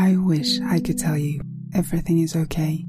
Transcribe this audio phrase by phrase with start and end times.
[0.00, 1.40] I wish I could tell you
[1.74, 2.86] everything is okay.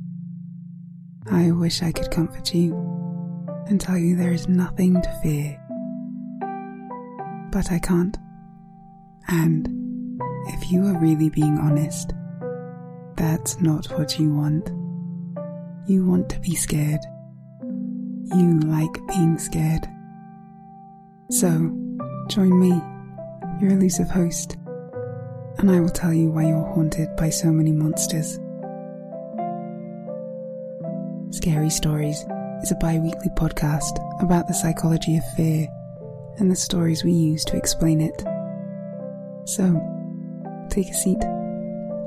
[1.31, 2.75] I wish I could comfort you
[3.65, 5.59] and tell you there is nothing to fear.
[7.51, 8.15] But I can't.
[9.27, 9.67] And
[10.49, 12.13] if you are really being honest,
[13.15, 14.69] that's not what you want.
[15.89, 17.01] You want to be scared.
[17.63, 19.87] You like being scared.
[21.31, 21.47] So,
[22.27, 22.79] join me,
[23.59, 24.58] your elusive host,
[25.59, 28.39] and I will tell you why you're haunted by so many monsters.
[31.35, 32.25] Scary Stories
[32.63, 35.67] is a bi weekly podcast about the psychology of fear
[36.37, 38.23] and the stories we use to explain it.
[39.45, 39.65] So,
[40.69, 41.21] take a seat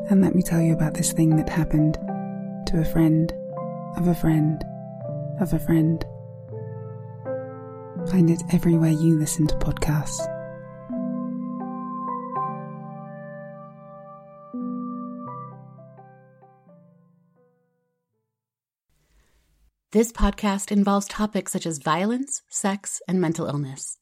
[0.09, 1.99] and let me tell you about this thing that happened
[2.69, 3.33] to a friend
[3.99, 4.65] of a friend
[5.41, 6.03] of a friend.
[8.11, 10.32] Find it everywhere you listen to podcasts.
[19.93, 23.99] This podcast involves topics such as violence, sex, and mental illness.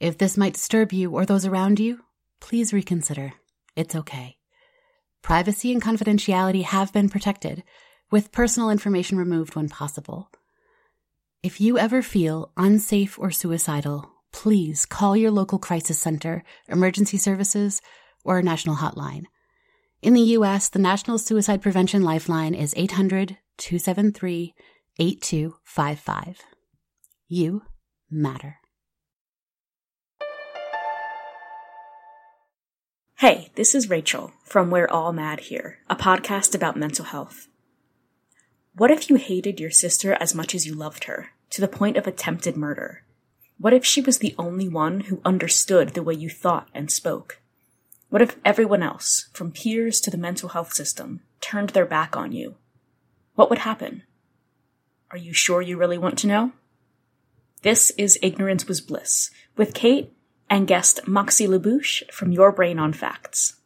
[0.00, 2.00] If this might disturb you or those around you,
[2.40, 3.34] please reconsider.
[3.76, 4.36] It's okay.
[5.22, 7.62] Privacy and confidentiality have been protected,
[8.10, 10.28] with personal information removed when possible.
[11.44, 17.80] If you ever feel unsafe or suicidal, please call your local crisis center, emergency services,
[18.24, 19.26] or national hotline.
[20.02, 24.54] In the U.S., the National Suicide Prevention Lifeline is 800 273
[25.00, 26.40] 8255.
[27.28, 27.62] You
[28.10, 28.56] matter.
[33.18, 37.46] Hey, this is Rachel from We're All Mad Here, a podcast about mental health.
[38.74, 41.96] What if you hated your sister as much as you loved her, to the point
[41.96, 43.04] of attempted murder?
[43.56, 47.40] What if she was the only one who understood the way you thought and spoke?
[48.08, 52.32] What if everyone else, from peers to the mental health system, turned their back on
[52.32, 52.56] you?
[53.36, 54.02] What would happen?
[55.10, 56.52] Are you sure you really want to know?
[57.62, 60.12] This is Ignorance Was Bliss with Kate
[60.50, 63.57] and guest Moxie LaBouche from Your Brain on Facts.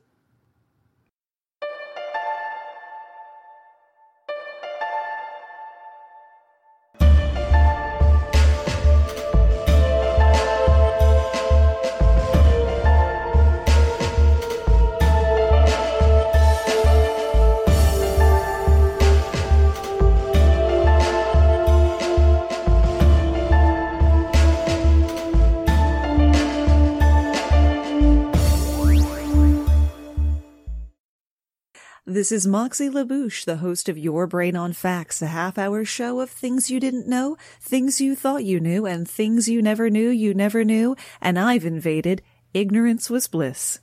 [32.22, 36.20] This is Moxie LaBouche, the host of Your Brain on Facts, a half hour show
[36.20, 40.08] of things you didn't know, things you thought you knew, and things you never knew
[40.08, 40.94] you never knew.
[41.20, 42.22] And I've invaded
[42.54, 43.80] Ignorance Was Bliss.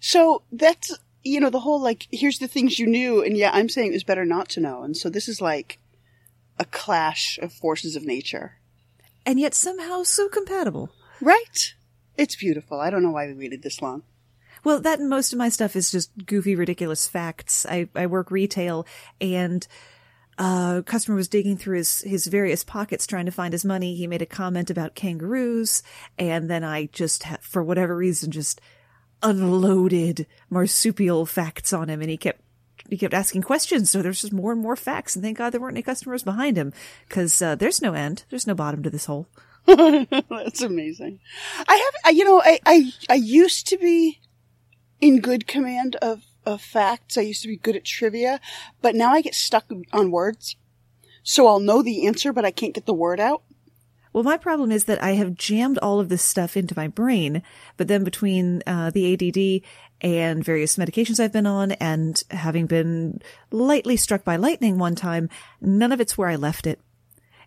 [0.00, 3.68] So that's, you know, the whole like, here's the things you knew, and yeah, I'm
[3.68, 4.84] saying it was better not to know.
[4.84, 5.80] And so this is like
[6.60, 8.60] a clash of forces of nature.
[9.26, 10.90] And yet somehow so compatible.
[11.20, 11.74] Right?
[12.16, 12.78] It's beautiful.
[12.78, 14.04] I don't know why we waited this long.
[14.64, 17.66] Well, that and most of my stuff is just goofy, ridiculous facts.
[17.68, 18.86] I, I work retail
[19.20, 19.66] and
[20.38, 23.94] a customer was digging through his, his various pockets trying to find his money.
[23.94, 25.82] He made a comment about kangaroos.
[26.18, 28.60] And then I just, for whatever reason, just
[29.22, 32.00] unloaded marsupial facts on him.
[32.00, 32.40] And he kept,
[32.88, 33.90] he kept asking questions.
[33.90, 35.14] So there's just more and more facts.
[35.14, 36.72] And thank God there weren't any customers behind him
[37.08, 38.24] because uh, there's no end.
[38.30, 39.28] There's no bottom to this hole.
[39.66, 41.20] That's amazing.
[41.68, 44.20] I have, you know, I, I, I used to be
[45.00, 47.16] in good command of of facts.
[47.16, 48.40] I used to be good at trivia,
[48.82, 50.56] but now I get stuck on words.
[51.22, 53.42] So I'll know the answer, but I can't get the word out.
[54.12, 57.42] Well, my problem is that I have jammed all of this stuff into my brain,
[57.76, 59.68] but then between uh, the ADD
[60.00, 63.20] and various medications I've been on and having been
[63.50, 65.28] lightly struck by lightning one time,
[65.60, 66.78] none of it's where I left it.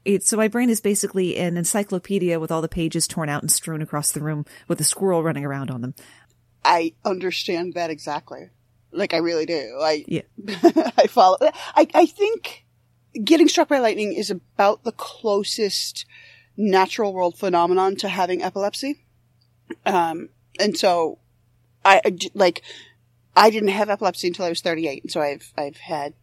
[0.04, 3.52] It's, so my brain is basically an encyclopedia with all the pages torn out and
[3.52, 5.96] strewn across the room with a squirrel running around on them.
[6.68, 8.50] I understand that exactly.
[8.92, 9.78] Like I really do.
[9.82, 10.22] I yeah.
[10.98, 11.38] I follow.
[11.42, 12.66] I I think
[13.24, 16.06] getting struck by lightning is about the closest
[16.58, 19.06] natural world phenomenon to having epilepsy.
[19.86, 20.30] Um,
[20.60, 21.20] and so
[21.86, 22.02] I,
[22.34, 22.62] like,
[23.36, 25.04] I didn't have epilepsy until I was 38.
[25.04, 26.14] And so I've, I've had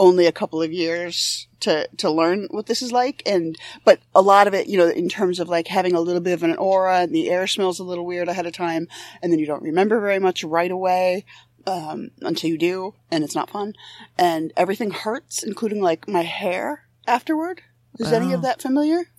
[0.00, 3.22] only a couple of years to, to learn what this is like.
[3.26, 6.22] And, but a lot of it, you know, in terms of like having a little
[6.22, 8.88] bit of an aura and the air smells a little weird ahead of time.
[9.22, 11.24] And then you don't remember very much right away.
[11.66, 13.74] Um, until you do, and it's not fun.
[14.16, 17.60] And everything hurts, including like my hair afterward.
[17.98, 19.10] Is any of that familiar?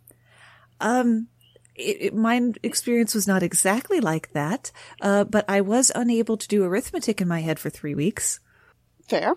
[0.80, 1.27] Um,
[1.75, 6.48] it, it, my experience was not exactly like that, uh, but I was unable to
[6.48, 8.39] do arithmetic in my head for three weeks.
[9.07, 9.36] Fair.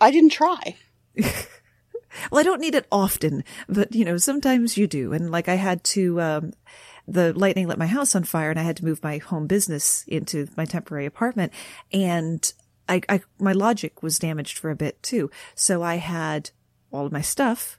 [0.00, 0.76] I didn't try.
[1.16, 5.12] well, I don't need it often, but you know, sometimes you do.
[5.12, 6.52] And like I had to, um,
[7.06, 10.04] the lightning lit my house on fire and I had to move my home business
[10.06, 11.52] into my temporary apartment.
[11.92, 12.52] And
[12.88, 15.30] I, I, my logic was damaged for a bit too.
[15.54, 16.50] So I had
[16.90, 17.78] all of my stuff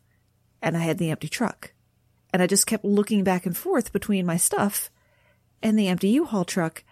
[0.61, 1.73] and I had the empty truck.
[2.31, 4.89] And I just kept looking back and forth between my stuff
[5.61, 6.83] and the empty U-Haul truck,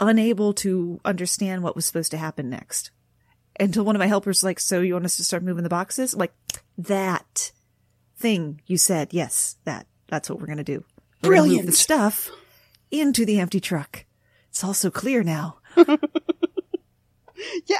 [0.00, 2.90] unable to understand what was supposed to happen next.
[3.58, 6.14] Until one of my helpers like, so you want us to start moving the boxes?
[6.14, 6.34] I'm like,
[6.76, 7.52] that
[8.16, 9.12] thing you said.
[9.12, 9.86] Yes, that.
[10.08, 10.84] That's what we're going to do.
[11.22, 11.64] We're Brilliant.
[11.64, 12.30] Move the stuff
[12.90, 14.04] into the empty truck.
[14.50, 15.58] It's all so clear now.
[15.76, 15.86] yeah,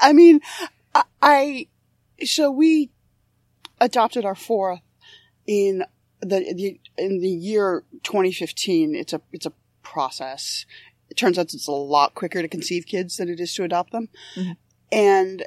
[0.00, 0.41] I mean,
[0.94, 1.67] I, I,
[2.25, 2.91] so we
[3.81, 4.81] adopted our fourth
[5.47, 5.85] in
[6.21, 10.67] the, the in the year 2015, it's a it's a process.
[11.11, 13.93] It turns out it's a lot quicker to conceive kids than it is to adopt
[13.93, 14.53] them, mm-hmm.
[14.91, 15.47] and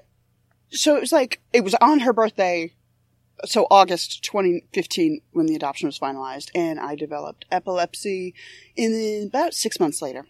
[0.72, 2.74] so it was like it was on her birthday,
[3.46, 8.34] so August 2015 when the adoption was finalized, and I developed epilepsy
[8.76, 10.26] in about six months later,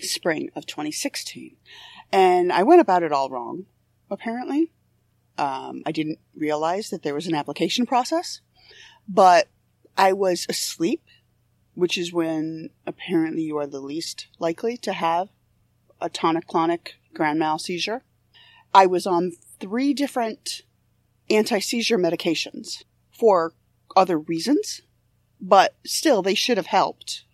[0.00, 1.56] spring of 2016,
[2.12, 3.66] and I went about it all wrong.
[4.10, 4.70] Apparently,
[5.38, 8.40] um, I didn't realize that there was an application process,
[9.08, 9.48] but
[9.96, 11.02] I was asleep,
[11.74, 15.28] which is when apparently you are the least likely to have
[16.00, 18.02] a tonic-clonic grand mal seizure.
[18.72, 19.32] I was on
[19.64, 20.60] three different
[21.30, 23.54] anti-seizure medications for
[23.96, 24.82] other reasons,
[25.40, 27.24] but still they should have helped.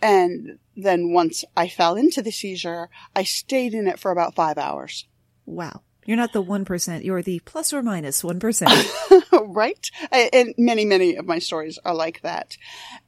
[0.00, 4.56] And then once I fell into the seizure, I stayed in it for about five
[4.56, 5.08] hours.
[5.46, 5.82] Wow.
[6.06, 8.38] You're not the 1%, you're the plus or minus 1.
[9.32, 9.90] right?
[10.12, 12.56] And many, many of my stories are like that.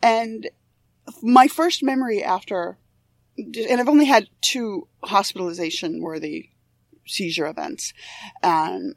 [0.03, 0.51] And
[1.23, 2.79] my first memory after,
[3.39, 6.51] and I've only had two hospitalization worthy
[7.07, 7.93] seizure events.
[8.43, 8.95] Um,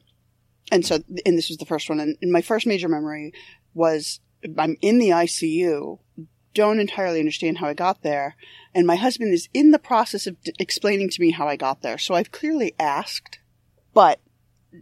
[0.72, 2.00] and so, and this was the first one.
[2.00, 3.34] And my first major memory
[3.74, 4.20] was
[4.58, 6.00] I'm in the ICU,
[6.54, 8.36] don't entirely understand how I got there.
[8.74, 11.82] And my husband is in the process of d- explaining to me how I got
[11.82, 11.98] there.
[11.98, 13.40] So I've clearly asked
[13.94, 14.20] but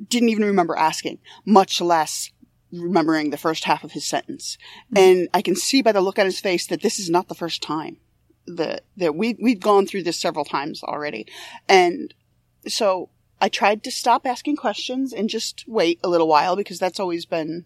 [0.09, 2.31] didn't even remember asking, much less
[2.71, 4.57] remembering the first half of his sentence.
[4.93, 4.97] Mm-hmm.
[4.97, 7.35] And I can see by the look on his face that this is not the
[7.35, 7.97] first time
[8.45, 11.25] that, that we, we've gone through this several times already.
[11.67, 12.13] And
[12.67, 16.99] so I tried to stop asking questions and just wait a little while because that's
[16.99, 17.65] always been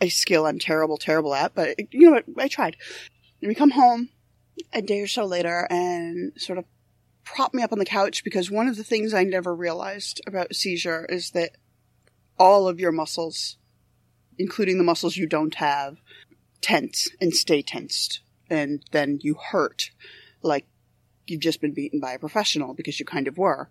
[0.00, 1.54] a skill I'm terrible, terrible at.
[1.54, 2.24] But you know what?
[2.44, 2.76] I tried.
[3.40, 4.10] And we come home
[4.72, 6.64] a day or so later and sort of
[7.24, 10.54] prop me up on the couch because one of the things I never realized about
[10.54, 11.56] seizure is that
[12.38, 13.56] all of your muscles,
[14.38, 15.96] including the muscles you don't have,
[16.60, 18.20] tense and stay tensed.
[18.48, 19.90] And then you hurt
[20.42, 20.66] like
[21.26, 23.68] you've just been beaten by a professional because you kind of were.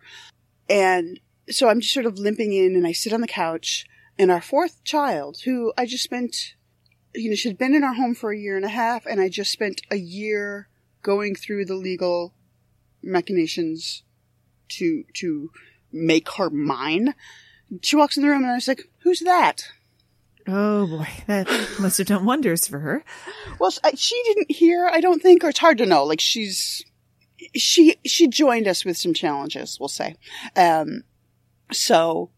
[0.68, 3.86] And so I'm just sort of limping in and I sit on the couch
[4.18, 6.56] and our fourth child, who I just spent,
[7.14, 9.30] you know, she'd been in our home for a year and a half and I
[9.30, 10.70] just spent a year
[11.02, 12.34] going through the legal
[13.04, 14.04] machinations
[14.68, 15.52] to to
[15.92, 17.14] make her mine.
[17.82, 19.68] She walks in the room and I was like, "Who's that?"
[20.48, 21.48] Oh boy, that
[21.80, 23.04] must have done wonders for her.
[23.60, 26.04] Well, she didn't hear, I don't think, or it's hard to know.
[26.04, 26.84] Like she's
[27.54, 30.16] she she joined us with some challenges, we'll say.
[30.56, 31.04] Um,
[31.72, 32.30] so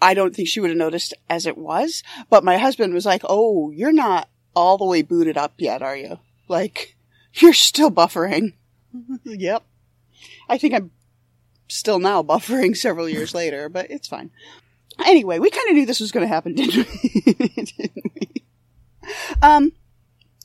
[0.00, 2.02] I don't think she would have noticed as it was.
[2.30, 5.96] But my husband was like, "Oh, you're not all the way booted up yet, are
[5.96, 6.18] you?
[6.48, 6.96] Like
[7.34, 8.54] you're still buffering."
[9.24, 9.64] yep.
[10.48, 10.90] I think I'm
[11.68, 14.30] still now buffering several years later, but it's fine.
[15.04, 17.34] Anyway, we kind of knew this was going to happen, didn't we?
[17.34, 18.44] didn't we?
[19.42, 19.72] Um,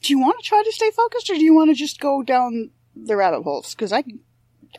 [0.01, 2.21] do you want to try to stay focused, or do you want to just go
[2.21, 3.73] down the rabbit holes?
[3.73, 4.03] Because I,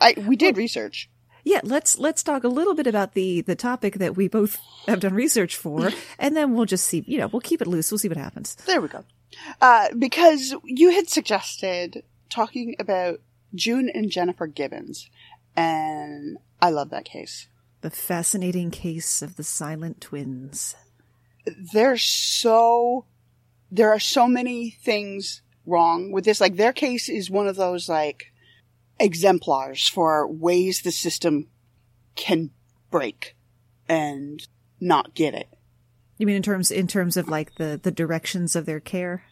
[0.00, 1.08] I, we did research.
[1.44, 5.00] Yeah, let's let's talk a little bit about the the topic that we both have
[5.00, 7.04] done research for, and then we'll just see.
[7.06, 7.90] You know, we'll keep it loose.
[7.90, 8.54] We'll see what happens.
[8.66, 9.04] There we go.
[9.60, 13.20] Uh, because you had suggested talking about
[13.54, 15.10] June and Jennifer Gibbons,
[15.56, 17.48] and I love that case.
[17.80, 20.76] The fascinating case of the silent twins.
[21.72, 23.06] There's so
[23.70, 26.40] there are so many things wrong with this.
[26.40, 28.31] Like their case is one of those like
[29.02, 31.48] exemplars for ways the system
[32.14, 32.50] can
[32.90, 33.36] break
[33.88, 34.46] and
[34.80, 35.48] not get it.
[36.18, 39.24] You mean in terms in terms of like the the directions of their care?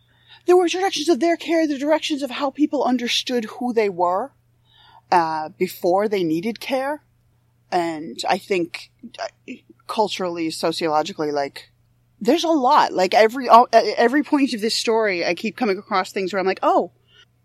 [0.47, 4.33] There were directions of their care, the directions of how people understood who they were
[5.13, 7.05] uh, before they needed care,
[7.71, 9.53] and I think uh,
[9.87, 11.71] culturally, sociologically, like
[12.21, 12.93] there's a lot.
[12.93, 16.61] Like every every point of this story, I keep coming across things where I'm like,
[16.63, 16.93] oh,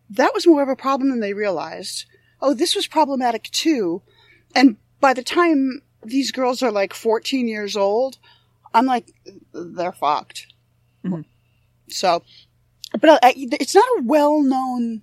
[0.09, 2.05] that was more of a problem than they realized.
[2.45, 4.03] Oh, this was problematic too.
[4.53, 8.19] And by the time these girls are like 14 years old,
[8.71, 9.11] I'm like,
[9.51, 10.45] they're fucked.
[11.03, 11.21] Mm-hmm.
[11.89, 12.21] So,
[13.01, 15.01] but I, it's not a well known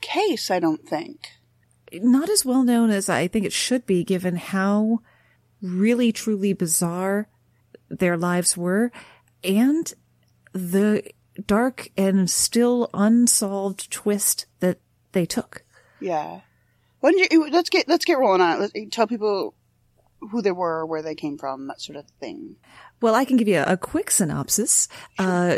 [0.00, 1.28] case, I don't think.
[1.92, 5.02] Not as well known as I think it should be, given how
[5.60, 7.28] really truly bizarre
[7.90, 8.90] their lives were
[9.44, 9.94] and
[10.52, 11.04] the
[11.46, 14.80] dark and still unsolved twist that
[15.12, 15.62] they took.
[16.00, 16.40] Yeah.
[17.02, 18.60] Why don't you, let's get, let's get rolling on it.
[18.60, 19.54] Let's tell people
[20.30, 22.54] who they were, where they came from, that sort of thing.
[23.00, 24.86] Well, I can give you a, a quick synopsis.
[25.18, 25.56] Uh,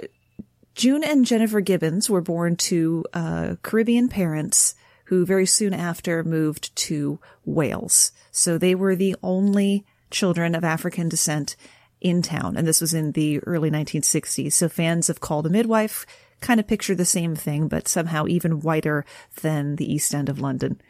[0.75, 4.75] June and Jennifer Gibbons were born to uh, Caribbean parents
[5.05, 8.13] who very soon after moved to Wales.
[8.31, 11.57] So they were the only children of African descent
[12.01, 12.57] in town.
[12.57, 14.55] And this was in the early 1960s.
[14.55, 16.07] So fans of Call the Midwife
[16.41, 19.05] kind of picture the same thing, but somehow even whiter
[19.43, 20.81] than the East End of London.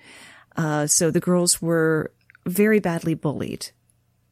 [0.56, 2.12] Uh, so the girls were
[2.46, 3.70] very badly bullied.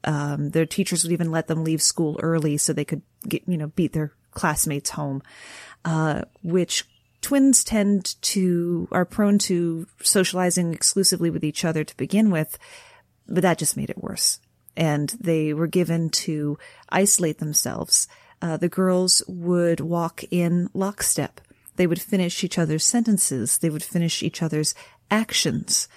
[0.04, 3.56] Um, their teachers would even let them leave school early so they could get, you
[3.56, 5.22] know, beat their classmates home,
[5.84, 6.84] uh, which
[7.20, 12.58] twins tend to, are prone to socializing exclusively with each other to begin with,
[13.28, 14.40] but that just made it worse.
[14.76, 18.08] And they were given to isolate themselves.
[18.40, 21.40] Uh, the girls would walk in lockstep.
[21.76, 23.58] They would finish each other's sentences.
[23.58, 24.74] They would finish each other's
[25.10, 25.88] actions.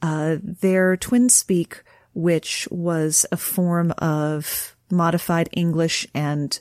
[0.00, 1.82] Uh, their twin speak,
[2.14, 6.60] which was a form of modified English and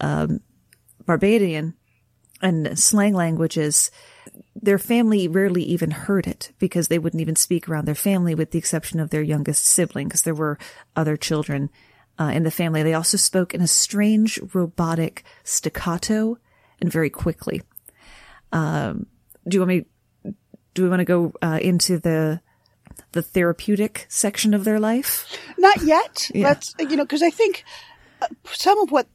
[0.00, 0.40] um,
[1.04, 1.74] Barbadian
[2.42, 3.90] and slang languages,
[4.54, 8.50] their family rarely even heard it because they wouldn't even speak around their family with
[8.50, 10.58] the exception of their youngest sibling because there were
[10.94, 11.70] other children
[12.18, 12.82] uh, in the family.
[12.82, 16.38] They also spoke in a strange robotic staccato
[16.80, 17.62] and very quickly.
[18.52, 19.06] Um,
[19.48, 19.86] do you want me,
[20.74, 22.40] do we want to go uh, into the,
[23.16, 25.26] the therapeutic section of their life?
[25.58, 26.30] Not yet.
[26.34, 26.48] Yeah.
[26.48, 27.64] Let's, you know, because I think
[28.20, 29.08] uh, some of what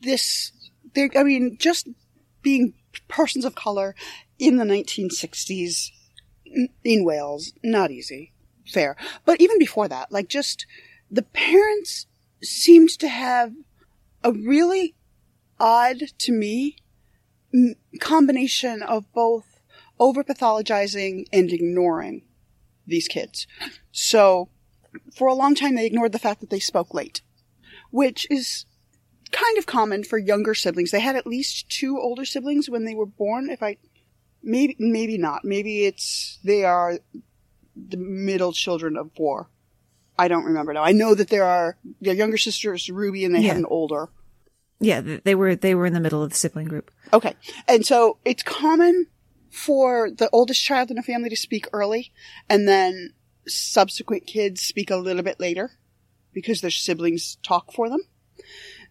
[0.00, 0.52] this,
[0.96, 1.88] I mean, just
[2.42, 2.74] being
[3.08, 3.94] persons of color
[4.38, 5.90] in the 1960s
[6.84, 8.32] in Wales, not easy.
[8.66, 8.96] Fair.
[9.24, 10.66] But even before that, like just
[11.10, 12.06] the parents
[12.42, 13.52] seemed to have
[14.22, 14.94] a really
[15.58, 16.76] odd to me
[18.00, 19.60] combination of both
[19.98, 22.22] over pathologizing and ignoring
[22.86, 23.46] these kids.
[23.90, 24.48] So
[25.16, 27.22] for a long time, they ignored the fact that they spoke late,
[27.90, 28.66] which is
[29.30, 30.90] kind of common for younger siblings.
[30.90, 33.48] They had at least two older siblings when they were born.
[33.50, 33.78] If I,
[34.42, 35.44] maybe, maybe not.
[35.44, 36.98] Maybe it's, they are
[37.74, 39.48] the middle children of four.
[40.18, 40.82] I don't remember now.
[40.82, 43.48] I know that there are their younger sisters, Ruby, and they Yeah.
[43.48, 44.10] had an older.
[44.78, 46.90] Yeah, they were they were in the middle of the sibling group.
[47.12, 47.34] Okay.
[47.68, 49.06] And so it's common
[49.52, 52.10] for the oldest child in a family to speak early
[52.48, 53.12] and then
[53.46, 55.72] subsequent kids speak a little bit later
[56.32, 58.00] because their siblings talk for them.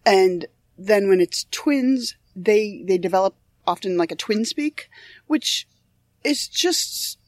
[0.06, 0.46] And
[0.78, 3.34] then when it's twins, they, they develop
[3.66, 4.88] often like a twin speak,
[5.26, 5.66] which
[6.22, 7.18] is just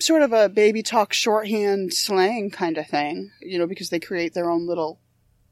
[0.00, 4.32] sort of a baby talk shorthand slang kind of thing, you know, because they create
[4.32, 4.98] their own little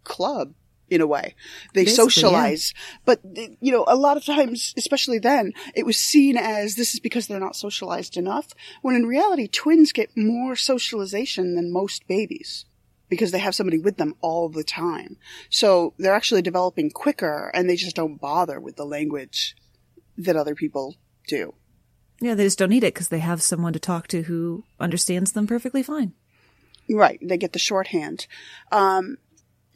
[0.05, 0.55] club
[0.91, 1.35] in a way.
[1.73, 2.05] They Basically, yeah.
[2.05, 2.75] socialize.
[3.05, 3.21] But,
[3.61, 7.27] you know, a lot of times, especially then, it was seen as this is because
[7.27, 8.49] they're not socialized enough,
[8.83, 12.67] when in reality, twins get more socialization than most babies
[13.09, 15.17] because they have somebody with them all the time.
[15.49, 19.57] So they're actually developing quicker and they just don't bother with the language
[20.17, 21.55] that other people do.
[22.21, 25.33] Yeah, they just don't need it because they have someone to talk to who understands
[25.33, 26.13] them perfectly fine.
[26.89, 27.19] Right.
[27.23, 28.27] They get the shorthand.
[28.71, 29.17] Um,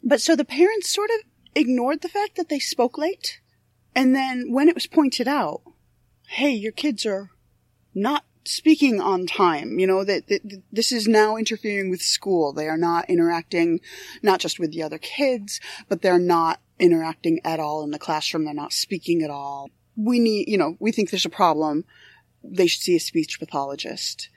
[0.05, 3.41] but so the parents sort of ignored the fact that they spoke late.
[3.95, 5.61] And then when it was pointed out,
[6.27, 7.31] hey, your kids are
[7.93, 12.53] not speaking on time, you know, that, that, this is now interfering with school.
[12.53, 13.79] They are not interacting
[14.21, 15.59] not just with the other kids,
[15.89, 18.45] but they're not interacting at all in the classroom.
[18.45, 19.71] They're not speaking at all.
[19.95, 21.85] We need, you know, we think there's a problem.
[22.43, 24.29] They should see a speech pathologist.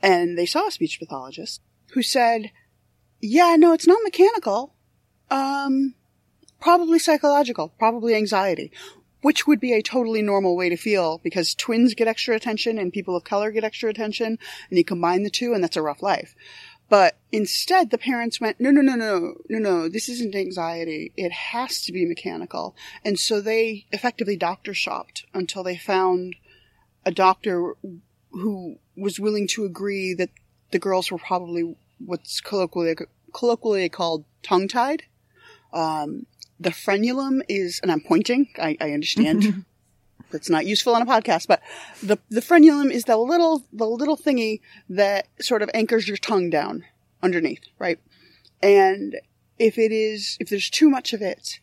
[0.00, 1.60] And they saw a speech pathologist
[1.94, 2.52] who said,
[3.20, 4.74] yeah, no, it's not mechanical.
[5.30, 5.94] Um,
[6.60, 8.72] probably psychological, probably anxiety
[9.20, 12.92] which would be a totally normal way to feel because twins get extra attention and
[12.92, 14.38] people of color get extra attention
[14.70, 16.34] and you combine the two and that's a rough life.
[16.88, 21.12] But instead the parents went, no, no, no, no, no, no, this isn't anxiety.
[21.16, 22.74] It has to be mechanical.
[23.04, 26.36] And so they effectively doctor shopped until they found
[27.04, 27.74] a doctor
[28.30, 30.30] who was willing to agree that
[30.70, 32.94] the girls were probably what's colloquially,
[33.34, 35.04] colloquially called tongue tied.
[35.72, 36.26] Um,
[36.60, 39.64] the frenulum is, and I'm pointing, I, I understand.
[40.30, 41.62] That's not useful on a podcast, but
[42.02, 44.60] the, the frenulum is the little, the little thingy
[44.90, 46.84] that sort of anchors your tongue down
[47.22, 47.98] underneath, right?
[48.62, 49.16] And
[49.58, 51.60] if it is, if there's too much of it,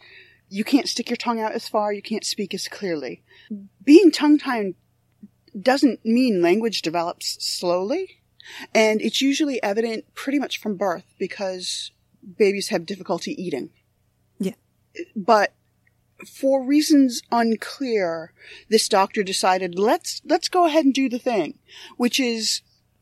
[0.50, 3.21] you can't stick your tongue out as far, you can't speak as clearly.
[3.83, 4.74] Being tongue tied
[5.59, 8.21] doesn't mean language develops slowly.
[8.74, 11.91] And it's usually evident pretty much from birth because
[12.38, 13.69] babies have difficulty eating
[15.16, 15.54] but
[16.25, 18.32] for reasons unclear,
[18.70, 21.60] this doctor decided let's let's go ahead and do the thing,
[21.98, 22.62] which is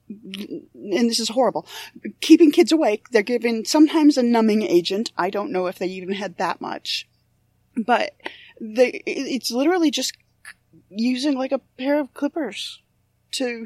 [0.09, 1.67] and this is horrible.
[2.21, 5.11] Keeping kids awake, they're given sometimes a numbing agent.
[5.17, 7.07] I don't know if they even had that much,
[7.75, 8.13] but
[8.59, 10.13] they, it's literally just
[10.89, 12.81] using like a pair of clippers
[13.31, 13.65] to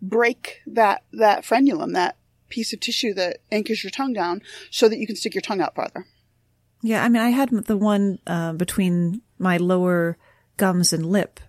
[0.00, 2.16] break that, that frenulum, that
[2.48, 5.60] piece of tissue that anchors your tongue down so that you can stick your tongue
[5.60, 6.06] out farther.
[6.82, 10.16] Yeah, I mean, I had the one uh, between my lower
[10.56, 11.40] gums and lip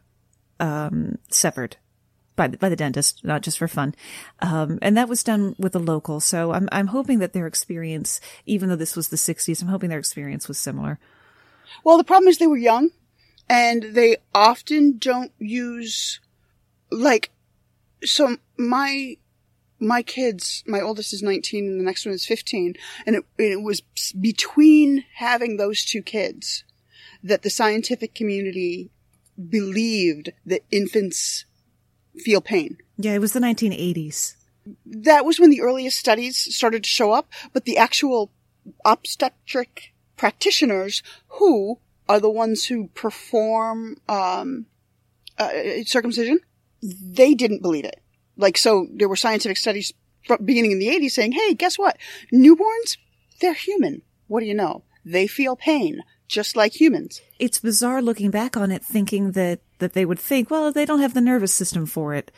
[0.59, 1.77] um, severed
[2.35, 3.93] by the, by the dentist, not just for fun,
[4.39, 6.19] um, and that was done with a local.
[6.19, 9.89] So I'm I'm hoping that their experience, even though this was the '60s, I'm hoping
[9.89, 10.99] their experience was similar.
[11.83, 12.89] Well, the problem is they were young,
[13.47, 16.19] and they often don't use
[16.89, 17.29] like.
[18.03, 19.17] So my
[19.79, 22.75] my kids, my oldest is 19 and the next one is 15.
[23.05, 23.81] And it, it was
[24.19, 26.63] between having those two kids
[27.23, 28.91] that the scientific community
[29.49, 31.45] believed that infants
[32.17, 32.77] feel pain.
[32.97, 34.35] Yeah, it was the 1980s.
[34.85, 38.31] That was when the earliest studies started to show up, but the actual
[38.85, 44.65] obstetric practitioners who are the ones who perform um,
[45.37, 45.49] uh,
[45.85, 46.39] circumcision,
[46.81, 48.01] they didn't believe it.
[48.39, 49.93] Like, so there were scientific studies
[50.43, 51.97] beginning in the 80s saying, hey, guess what?
[52.33, 52.97] Newborns,
[53.41, 54.01] they're human.
[54.27, 54.83] What do you know?
[55.03, 57.21] They feel pain just like humans.
[57.37, 61.01] It's bizarre looking back on it, thinking that, that they would think, well, they don't
[61.01, 62.31] have the nervous system for it.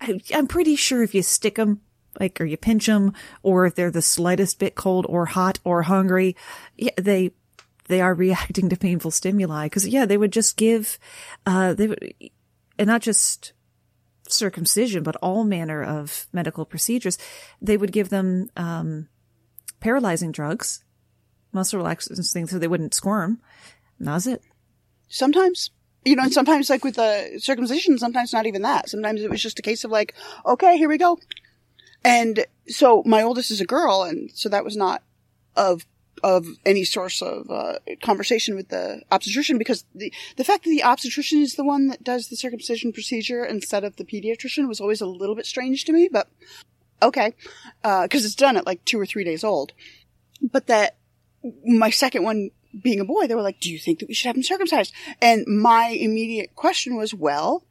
[0.00, 1.80] I, I'm pretty sure if you stick them,
[2.18, 5.82] like, or you pinch them, or if they're the slightest bit cold or hot or
[5.82, 6.36] hungry,
[6.76, 7.32] yeah, they,
[7.88, 9.68] they are reacting to painful stimuli.
[9.68, 10.98] Cause yeah, they would just give,
[11.44, 12.14] uh, they would,
[12.78, 13.52] and not just
[14.28, 17.18] circumcision, but all manner of medical procedures,
[17.60, 19.08] they would give them um,
[19.80, 20.84] paralyzing drugs,
[21.52, 23.40] muscle relaxants, things so they wouldn't squirm.
[23.98, 24.42] And that was it.
[25.08, 25.70] Sometimes.
[26.04, 28.90] You know, and sometimes like with the circumcision, sometimes not even that.
[28.90, 31.18] Sometimes it was just a case of like, okay, here we go.
[32.04, 35.02] And so my oldest is a girl, and so that was not
[35.56, 35.86] of
[36.24, 40.82] of any source of uh, conversation with the obstetrician because the the fact that the
[40.82, 45.02] obstetrician is the one that does the circumcision procedure instead of the pediatrician was always
[45.02, 46.08] a little bit strange to me.
[46.10, 46.30] But
[47.02, 47.34] okay,
[47.82, 49.72] because uh, it's done at like two or three days old.
[50.40, 50.96] But that
[51.62, 52.50] my second one
[52.82, 54.94] being a boy, they were like, "Do you think that we should have him circumcised?"
[55.20, 57.66] And my immediate question was, "Well,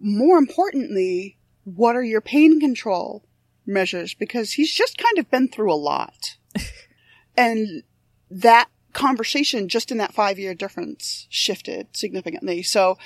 [0.00, 3.24] more importantly, what are your pain control
[3.64, 6.38] measures?" Because he's just kind of been through a lot.
[7.36, 7.82] And
[8.30, 12.62] that conversation just in that five year difference shifted significantly.
[12.62, 12.96] So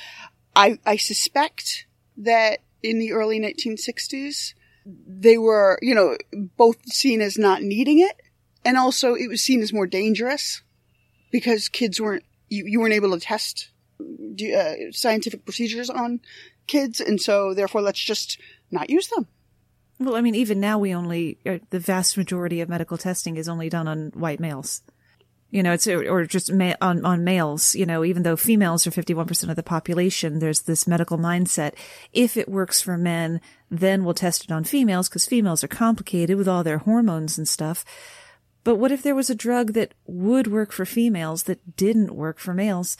[0.54, 1.86] I, I suspect
[2.18, 4.54] that in the early 1960s,
[4.86, 6.16] they were, you know,
[6.56, 8.20] both seen as not needing it
[8.64, 10.62] and also it was seen as more dangerous
[11.30, 16.20] because kids weren't, you, you weren't able to test uh, scientific procedures on
[16.66, 17.00] kids.
[17.00, 19.26] And so therefore let's just not use them.
[19.98, 23.48] Well, I mean, even now we only, uh, the vast majority of medical testing is
[23.48, 24.82] only done on white males.
[25.50, 27.74] You know, it's or just ma- on on males.
[27.74, 31.16] You know, even though females are fifty one percent of the population, there's this medical
[31.16, 31.72] mindset.
[32.12, 36.36] If it works for men, then we'll test it on females because females are complicated
[36.36, 37.82] with all their hormones and stuff.
[38.62, 42.38] But what if there was a drug that would work for females that didn't work
[42.38, 42.98] for males,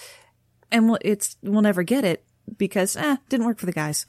[0.73, 2.25] and we'll, it's we'll never get it
[2.57, 4.07] because eh, didn't work for the guys.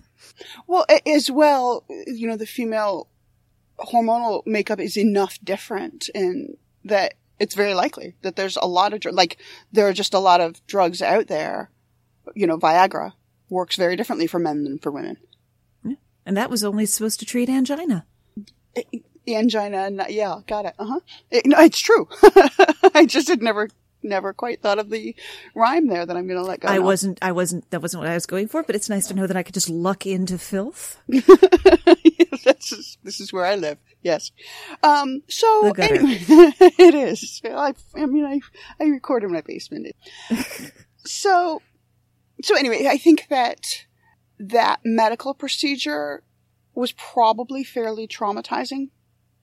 [0.68, 3.08] Well, as well, you know, the female
[3.80, 9.04] hormonal makeup is enough different and that it's very likely that there's a lot of,
[9.14, 9.38] like,
[9.72, 11.72] there are just a lot of drugs out there.
[12.36, 13.14] You know, Viagra
[13.50, 15.18] works very differently for men than for women.
[15.84, 15.96] Yeah.
[16.26, 18.06] And that was only supposed to treat angina.
[19.28, 20.74] Angina, yeah, got it.
[20.78, 21.00] Uh huh.
[21.32, 22.08] It, no, it's true.
[22.94, 23.70] I just had never
[24.04, 25.16] never quite thought of the
[25.56, 26.68] rhyme there that I'm going to let go.
[26.68, 26.84] I now.
[26.84, 29.28] wasn't, I wasn't, that wasn't what I was going for, but it's nice to know
[29.28, 31.02] that I could just luck into filth.
[31.08, 33.78] That's just, this is where I live.
[34.02, 34.32] Yes.
[34.84, 36.18] Um, so anyway,
[36.80, 37.42] it is.
[37.46, 38.40] I, I mean, I,
[38.82, 39.88] I record in my basement.
[41.06, 41.62] so,
[42.42, 43.86] so anyway, I think that
[44.40, 46.24] that medical procedure
[46.74, 48.90] was probably fairly traumatizing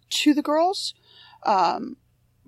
[0.09, 0.95] to the girls.
[1.45, 1.97] Um,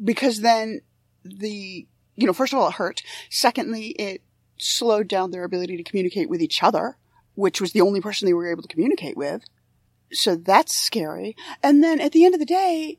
[0.02, 0.80] because then
[1.24, 1.86] the
[2.18, 3.02] you know, first of all, it hurt.
[3.30, 4.22] Secondly, it
[4.58, 6.96] slowed down their ability to communicate with each other,
[7.36, 9.44] which was the only person they were able to communicate with.
[10.12, 11.36] So that's scary.
[11.62, 12.98] And then at the end of the day,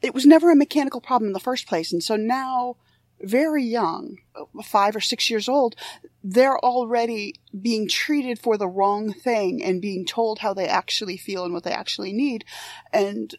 [0.00, 1.92] it was never a mechanical problem in the first place.
[1.92, 2.76] And so now,
[3.20, 4.18] very young,
[4.62, 5.74] five or six years old,
[6.22, 11.44] they're already being treated for the wrong thing and being told how they actually feel
[11.44, 12.44] and what they actually need.
[12.92, 13.34] And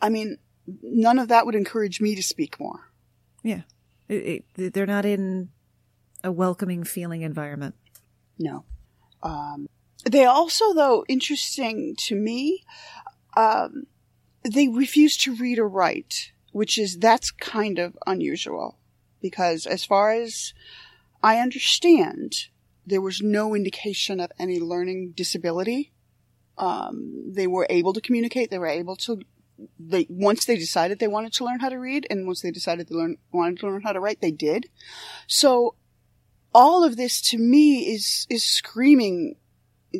[0.00, 0.38] I mean,
[0.82, 2.92] none of that would encourage me to speak more.
[3.42, 3.62] Yeah.
[4.08, 5.50] It, it, they're not in
[6.24, 7.74] a welcoming feeling environment.
[8.38, 8.64] No.
[9.22, 9.68] Um,
[10.04, 12.64] they also, though, interesting to me,
[13.36, 13.86] um,
[14.44, 18.78] they refuse to read or write, which is, that's kind of unusual.
[19.20, 20.52] Because as far as
[21.22, 22.48] I understand,
[22.84, 25.92] there was no indication of any learning disability.
[26.58, 28.50] Um, they were able to communicate.
[28.50, 29.22] They were able to
[29.78, 32.88] they once they decided they wanted to learn how to read and once they decided
[32.88, 34.68] they learn wanted to learn how to write they did.
[35.26, 35.74] So
[36.54, 39.36] all of this to me is is screaming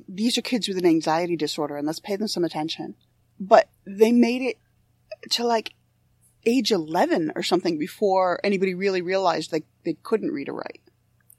[0.09, 2.95] these are kids with an anxiety disorder and let's pay them some attention.
[3.39, 4.59] But they made it
[5.33, 5.75] to like
[6.45, 10.81] age 11 or something before anybody really realized they, they couldn't read or write.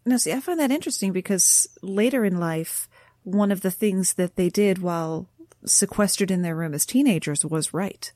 [0.06, 2.90] Now see i find that interesting because later in life
[3.24, 5.30] one of the things that they did while
[5.65, 8.12] sequestered in their room as teenagers was write.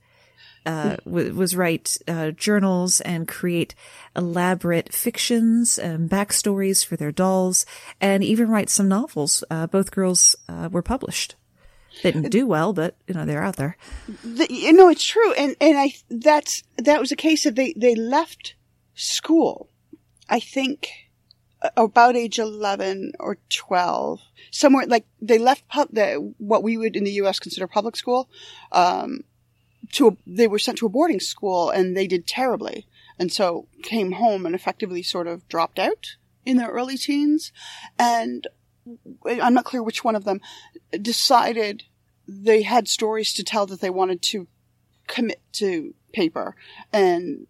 [0.66, 3.74] Uh, was write uh, journals and create
[4.18, 7.66] elaborate fictions and backstories for their dolls,
[8.02, 9.46] and even write some novels.
[9.50, 11.36] Uh, both girls uh, were published.
[12.04, 13.78] They didn't do well, but you know they're out there.
[14.24, 17.74] The, you know it's true, and and I that's that was a case of they
[17.78, 18.56] they left
[18.94, 19.70] school.
[20.30, 20.90] I think
[21.76, 27.04] about age 11 or 12 somewhere like they left pub the, what we would in
[27.04, 28.30] the us consider public school
[28.72, 29.24] um,
[29.92, 32.86] to a, they were sent to a boarding school and they did terribly.
[33.20, 36.16] And so came home and effectively sort of dropped out
[36.46, 37.52] in their early teens.
[37.98, 38.48] And
[39.26, 40.40] i'm not clear which one of them
[41.02, 41.84] decided
[42.26, 44.48] they had stories to tell that they wanted to
[45.08, 46.56] commit to paper.
[46.94, 47.48] And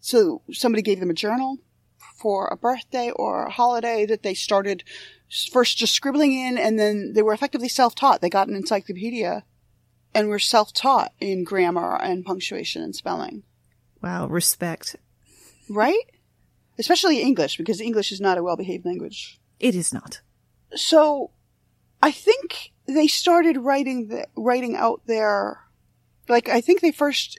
[0.00, 1.58] so somebody gave them a journal
[2.24, 4.82] for a birthday or a holiday that they started
[5.52, 8.22] first just scribbling in and then they were effectively self-taught.
[8.22, 9.44] They got an encyclopedia
[10.14, 13.42] and were self-taught in grammar and punctuation and spelling.
[14.02, 14.96] Wow, respect.
[15.68, 16.00] Right?
[16.78, 19.38] Especially English because English is not a well-behaved language.
[19.60, 20.22] It is not.
[20.74, 21.30] So
[22.02, 25.60] I think they started writing the, writing out their
[26.26, 27.38] like I think they first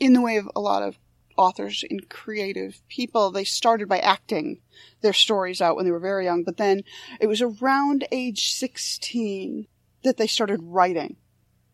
[0.00, 0.98] in the way of a lot of
[1.36, 4.60] authors and creative people, they started by acting
[5.00, 6.82] their stories out when they were very young, but then
[7.20, 9.66] it was around age 16
[10.04, 11.16] that they started writing.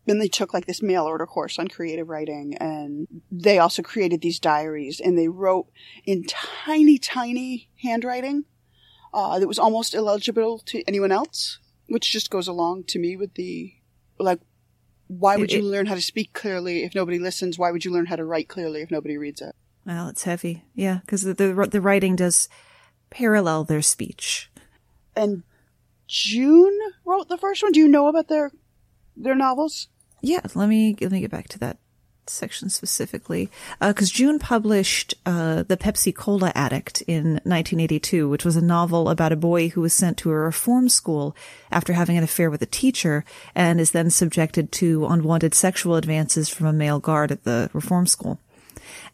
[0.05, 4.21] Then they took like this mail order course on creative writing and they also created
[4.21, 5.67] these diaries and they wrote
[6.05, 8.45] in tiny, tiny handwriting
[9.13, 13.35] uh, that was almost illegible to anyone else, which just goes along to me with
[13.35, 13.73] the
[14.17, 14.39] like
[15.09, 17.57] why would you learn how to speak clearly if nobody listens?
[17.57, 19.55] Why would you learn how to write clearly if nobody reads it?
[19.83, 20.65] Well, it's heavy.
[20.75, 22.47] Yeah, because the, the, the writing does
[23.09, 24.51] parallel their speech.
[25.15, 25.41] And
[26.07, 27.71] June wrote the first one.
[27.71, 28.51] Do you know about their
[29.17, 29.87] their novels?
[30.21, 31.79] Yeah, let me let me get back to that
[32.29, 33.49] section specifically
[33.81, 39.09] because uh, June published uh, the Pepsi Cola Addict in 1982, which was a novel
[39.09, 41.35] about a boy who was sent to a reform school
[41.71, 43.23] after having an affair with a teacher
[43.55, 48.07] and is then subjected to unwanted sexual advances from a male guard at the reform
[48.07, 48.39] school.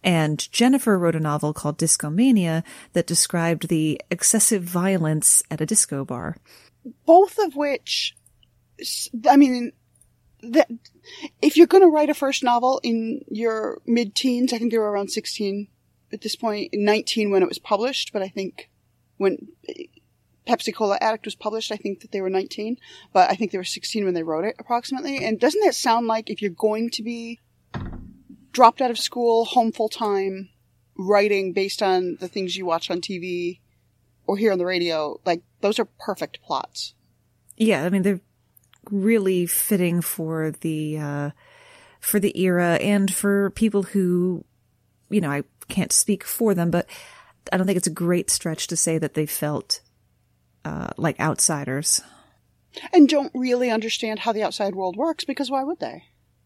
[0.03, 6.05] And Jennifer wrote a novel called Discomania that described the excessive violence at a disco
[6.05, 6.37] bar.
[7.05, 8.15] Both of which,
[9.27, 9.71] I mean,
[10.53, 10.69] that
[11.41, 14.91] if you're going to write a first novel in your mid-teens, I think they were
[14.91, 15.67] around 16
[16.13, 18.69] at this point, 19 when it was published, but I think
[19.17, 19.85] when eh,
[20.47, 22.77] Pepsi Cola Addict was published, I think that they were 19,
[23.13, 25.23] but I think they were 16 when they wrote it approximately.
[25.23, 27.39] And doesn't that sound like if you're going to be
[28.51, 30.49] dropped out of school, home full time,
[30.97, 33.59] writing based on the things you watch on TV
[34.25, 36.93] or hear on the radio, like those are perfect plots.
[37.57, 38.21] Yeah, I mean they're
[38.91, 41.31] really fitting for the uh
[41.99, 44.45] for the era and for people who
[45.09, 46.87] you know, I can't speak for them, but
[47.51, 49.81] I don't think it's a great stretch to say that they felt
[50.63, 52.01] uh, like outsiders.
[52.93, 56.03] And don't really understand how the outside world works because why would they?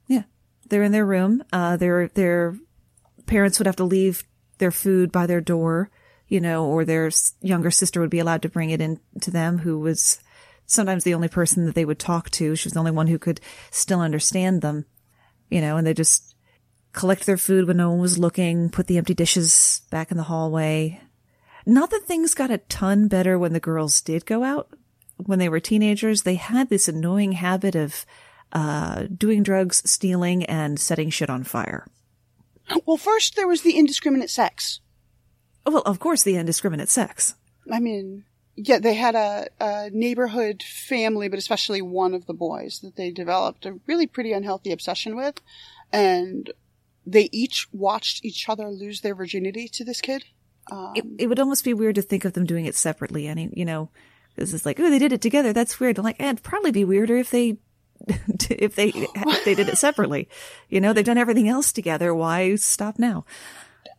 [0.08, 0.24] Yeah.
[0.70, 1.44] They're in their room.
[1.52, 2.56] Uh, their, their
[3.26, 4.24] parents would have to leave
[4.60, 5.90] their food by their door,
[6.28, 7.10] you know, or their
[7.42, 10.20] younger sister would be allowed to bring it in to them who was
[10.70, 12.56] sometimes the only person that they would talk to.
[12.56, 14.86] She was the only one who could still understand them,
[15.50, 16.36] you know, and they just
[16.94, 20.24] collect their food when no one was looking, put the empty dishes back in the
[20.24, 21.02] hallway.
[21.66, 24.70] Not that things got a ton better when the girls did go out.
[25.18, 28.06] When they were teenagers, they had this annoying habit of
[28.54, 31.88] uh, doing drugs, stealing, and setting shit on fire.
[32.86, 34.82] Well, first there was the indiscriminate sex.
[35.66, 37.36] Well, of course, the indiscriminate sex.
[37.72, 38.24] I mean,
[38.62, 43.10] yeah, they had a, a neighborhood family, but especially one of the boys that they
[43.10, 45.40] developed a really pretty unhealthy obsession with.
[45.94, 46.52] And
[47.06, 50.26] they each watched each other lose their virginity to this kid.
[50.70, 53.30] Um, it, it, would almost be weird to think of them doing it separately.
[53.30, 53.92] I mean, you know,
[54.36, 55.54] this is like, oh, they did it together.
[55.54, 55.98] That's weird.
[55.98, 57.58] I'm like, eh, it'd probably be weirder if they,
[58.50, 60.28] if they, if they did it separately.
[60.68, 62.14] You know, they've done everything else together.
[62.14, 63.24] Why stop now?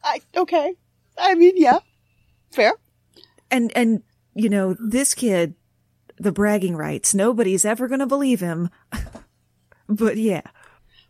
[0.05, 0.75] I, okay.
[1.17, 1.79] I mean, yeah,
[2.51, 2.75] fair.
[3.51, 4.03] And, and,
[4.41, 5.55] you know, this kid,
[6.19, 8.71] the bragging rights, nobody's ever going to believe him.
[9.89, 10.43] but yeah.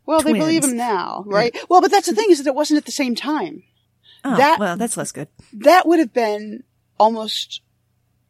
[0.05, 0.35] Well, Twins.
[0.35, 1.53] they believe him now, right?
[1.55, 1.63] Yeah.
[1.69, 3.63] Well, but that's the thing is that it wasn't at the same time.
[4.25, 5.29] Oh, that, well, that's less good.
[5.53, 6.65] That would have been
[6.99, 7.63] almost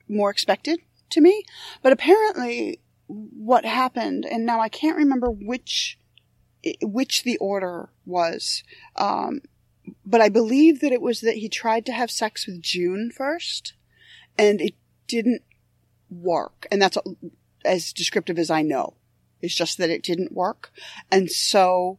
[0.08, 1.42] more expected to me.
[1.82, 5.98] But apparently what happened, and now I can't remember which,
[6.82, 8.62] which the order was.
[8.96, 9.40] Um,
[10.04, 13.72] but I believe that it was that he tried to have sex with June first
[14.40, 14.74] and it
[15.10, 15.42] didn't
[16.10, 16.66] work.
[16.70, 16.98] And that's
[17.64, 18.94] as descriptive as I know.
[19.40, 20.70] It's just that it didn't work.
[21.10, 21.98] And so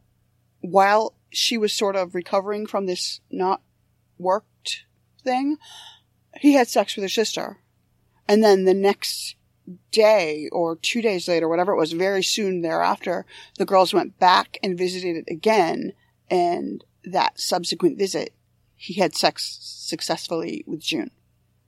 [0.60, 3.62] while she was sort of recovering from this not
[4.18, 4.84] worked
[5.22, 5.58] thing,
[6.40, 7.58] he had sex with her sister.
[8.28, 9.36] And then the next
[9.90, 13.26] day or two days later, whatever it was, very soon thereafter,
[13.58, 15.92] the girls went back and visited it again.
[16.30, 18.34] And that subsequent visit,
[18.74, 21.10] he had sex successfully with June.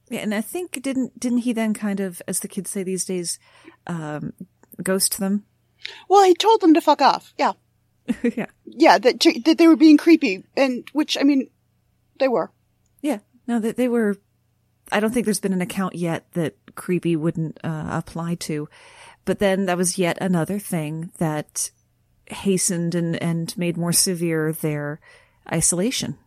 [0.08, 3.04] Yeah, and I think didn't didn't he then kind of, as the kids say these
[3.04, 3.38] days,
[3.86, 4.32] um,
[4.82, 5.44] ghost them?
[6.08, 7.32] Well, he told them to fuck off.
[7.38, 7.52] Yeah.
[8.22, 8.46] yeah.
[8.64, 11.48] Yeah, that that they were being creepy, and which I mean,
[12.18, 12.50] they were.
[13.00, 13.18] Yeah.
[13.46, 14.16] No, that they were.
[14.92, 18.68] I don't think there's been an account yet that creepy wouldn't uh, apply to,
[19.24, 21.70] but then that was yet another thing that
[22.26, 25.00] hastened and and made more severe their
[25.50, 26.18] isolation.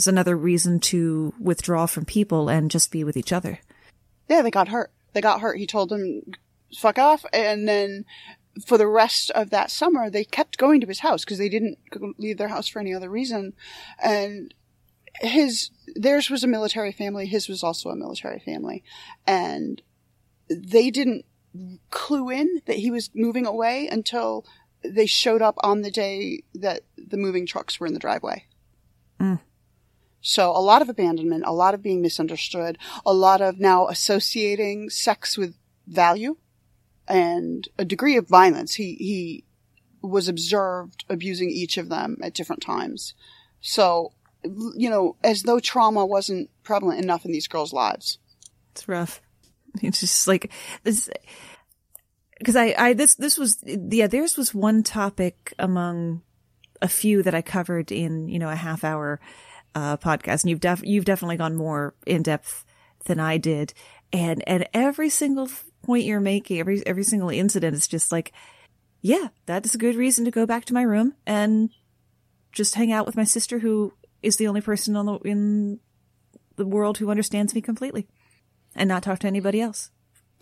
[0.00, 3.58] There's another reason to withdraw from people and just be with each other.
[4.30, 4.90] Yeah, they got hurt.
[5.12, 5.58] They got hurt.
[5.58, 6.22] He told them
[6.74, 8.06] fuck off, and then
[8.66, 11.76] for the rest of that summer, they kept going to his house because they didn't
[12.16, 13.52] leave their house for any other reason.
[14.02, 14.54] And
[15.20, 17.26] his, theirs was a military family.
[17.26, 18.82] His was also a military family.
[19.26, 19.82] And
[20.48, 21.26] they didn't
[21.90, 24.46] clue in that he was moving away until
[24.82, 28.46] they showed up on the day that the moving trucks were in the driveway.
[29.20, 29.40] Mm.
[30.20, 34.90] So a lot of abandonment, a lot of being misunderstood, a lot of now associating
[34.90, 35.54] sex with
[35.86, 36.36] value
[37.08, 38.74] and a degree of violence.
[38.74, 39.44] He, he
[40.02, 43.14] was observed abusing each of them at different times.
[43.60, 44.12] So,
[44.44, 48.18] you know, as though trauma wasn't prevalent enough in these girls' lives.
[48.72, 49.20] It's rough.
[49.82, 50.50] It's just like
[50.82, 51.08] this,
[52.44, 56.22] cause I, I, this, this was, yeah, theirs was one topic among
[56.82, 59.20] a few that I covered in, you know, a half hour,
[59.74, 60.42] uh, podcast.
[60.42, 62.64] And you've def, you've definitely gone more in depth
[63.04, 63.72] than I did.
[64.12, 65.48] And, and every single
[65.82, 68.32] point you're making, every every single incident is just like,
[69.00, 71.70] yeah, that's a good reason to go back to my room and
[72.52, 75.80] just hang out with my sister, who is the only person on the in
[76.56, 78.06] the world who understands me completely,
[78.74, 79.90] and not talk to anybody else.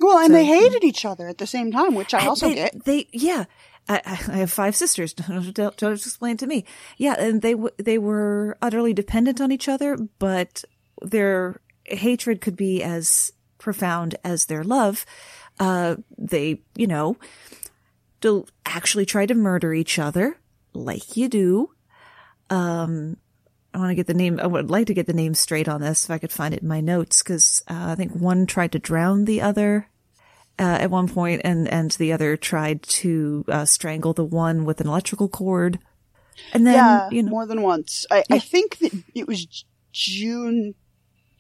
[0.01, 2.55] Well, and So- they hated each other at the same time, which I also they,
[2.55, 2.85] get.
[2.85, 3.45] They, yeah.
[3.88, 5.12] I, I have five sisters.
[5.53, 6.64] Don't, don't, explain to me.
[6.98, 10.64] Yeah, and they they were utterly dependent on each other, but
[11.01, 15.07] their hatred could be as profound as their love.
[15.59, 17.16] Uh, they, you know,
[18.20, 20.37] do actually try to murder each other,
[20.72, 21.70] like you do.
[22.51, 23.16] Um,
[23.74, 24.38] I want to get the name.
[24.40, 26.62] I would like to get the name straight on this if I could find it
[26.62, 29.88] in my notes, because uh, I think one tried to drown the other
[30.59, 34.81] uh, at one point, and and the other tried to uh, strangle the one with
[34.81, 35.79] an electrical cord.
[36.53, 38.07] And then yeah, you know, more than once.
[38.11, 40.75] I, I think that it was June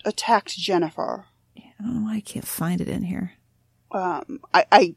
[0.04, 1.26] attacked Jennifer.
[1.56, 3.32] I don't know why I can't find it in here.
[3.92, 4.94] Um, I, I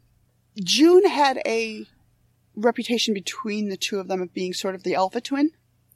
[0.64, 1.86] June had a
[2.56, 5.52] reputation between the two of them of being sort of the alpha twin.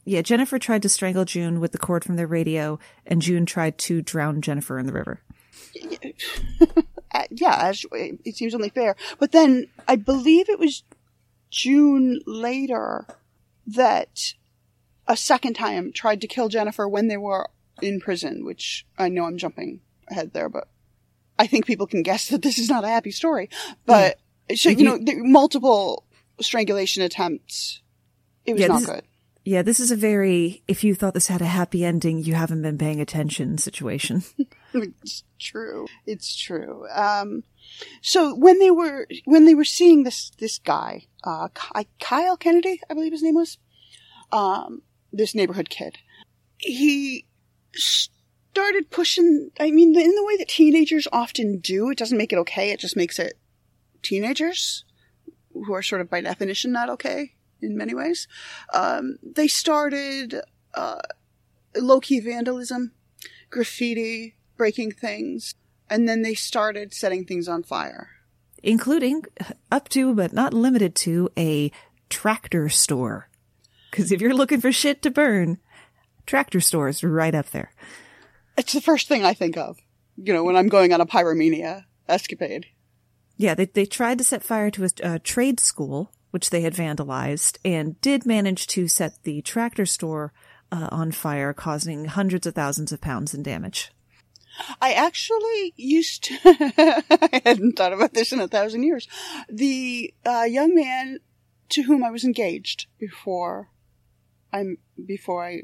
[0.05, 3.79] Yeah, Jennifer tried to strangle June with the cord from their radio, and June tried
[3.79, 5.21] to drown Jennifer in the river.
[7.32, 8.95] Yeah, as, it seems only fair.
[9.19, 10.84] But then I believe it was
[11.49, 13.06] June later
[13.67, 14.34] that
[15.08, 17.49] a second time tried to kill Jennifer when they were
[17.82, 20.67] in prison, which I know I'm jumping ahead there, but
[21.38, 23.49] I think people can guess that this is not a happy story.
[23.86, 24.58] But mm.
[24.58, 26.06] so, you you- know, the multiple
[26.41, 27.82] strangulation attempts.
[28.45, 29.04] It was Yeah, not good.
[29.47, 32.63] Yeah, this is a very if you thought this had a happy ending, you haven't
[32.63, 34.23] been paying attention situation.
[34.77, 35.86] It's true.
[36.05, 36.86] It's true.
[36.93, 37.43] Um,
[38.01, 41.47] so when they were when they were seeing this this guy, uh,
[42.01, 43.58] Kyle Kennedy, I believe his name was,
[44.34, 44.81] um,
[45.13, 45.99] this neighborhood kid,
[46.58, 47.25] he
[47.73, 49.51] started pushing.
[49.58, 52.71] I mean, in the way that teenagers often do, it doesn't make it okay.
[52.71, 53.38] It just makes it
[54.01, 54.84] teenagers
[55.53, 57.34] who are sort of by definition not okay
[57.65, 58.28] in many ways.
[58.73, 60.41] Um, they started
[60.73, 61.01] uh,
[61.75, 62.91] low key vandalism,
[63.49, 65.56] graffiti, breaking things,
[65.89, 68.10] and then they started setting things on fire.
[68.63, 69.23] including
[69.71, 71.71] up to but not limited to a
[72.10, 73.30] tractor store.
[73.91, 75.60] Because if you're looking for shit to burn,
[76.25, 77.71] tractor stores are right up there.
[78.58, 79.78] It's the first thing I think of,
[80.17, 82.65] you know, when I'm going on a pyromania escapade.
[83.38, 86.73] Yeah, they they tried to set fire to a, a trade school, which they had
[86.73, 90.33] vandalized, and did manage to set the tractor store
[90.69, 93.93] uh, on fire, causing hundreds of thousands of pounds in damage.
[94.81, 99.07] I actually used to, I hadn't thought about this in a thousand years.
[99.47, 101.19] The uh, young man
[101.69, 103.69] to whom I was engaged before
[104.51, 105.61] I'm, before I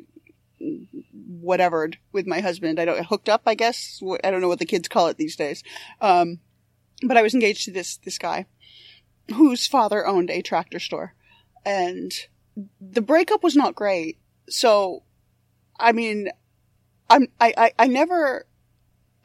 [1.12, 4.02] whatevered with my husband, I don't, hooked up, I guess.
[4.24, 5.64] I don't know what the kids call it these days.
[6.00, 6.40] Um,
[7.06, 8.46] but I was engaged to this, this guy
[9.32, 11.14] whose father owned a tractor store
[11.66, 12.12] and
[12.80, 14.18] the breakup was not great.
[14.50, 15.04] So,
[15.80, 16.30] I mean,
[17.10, 18.46] I'm, I, I, I never,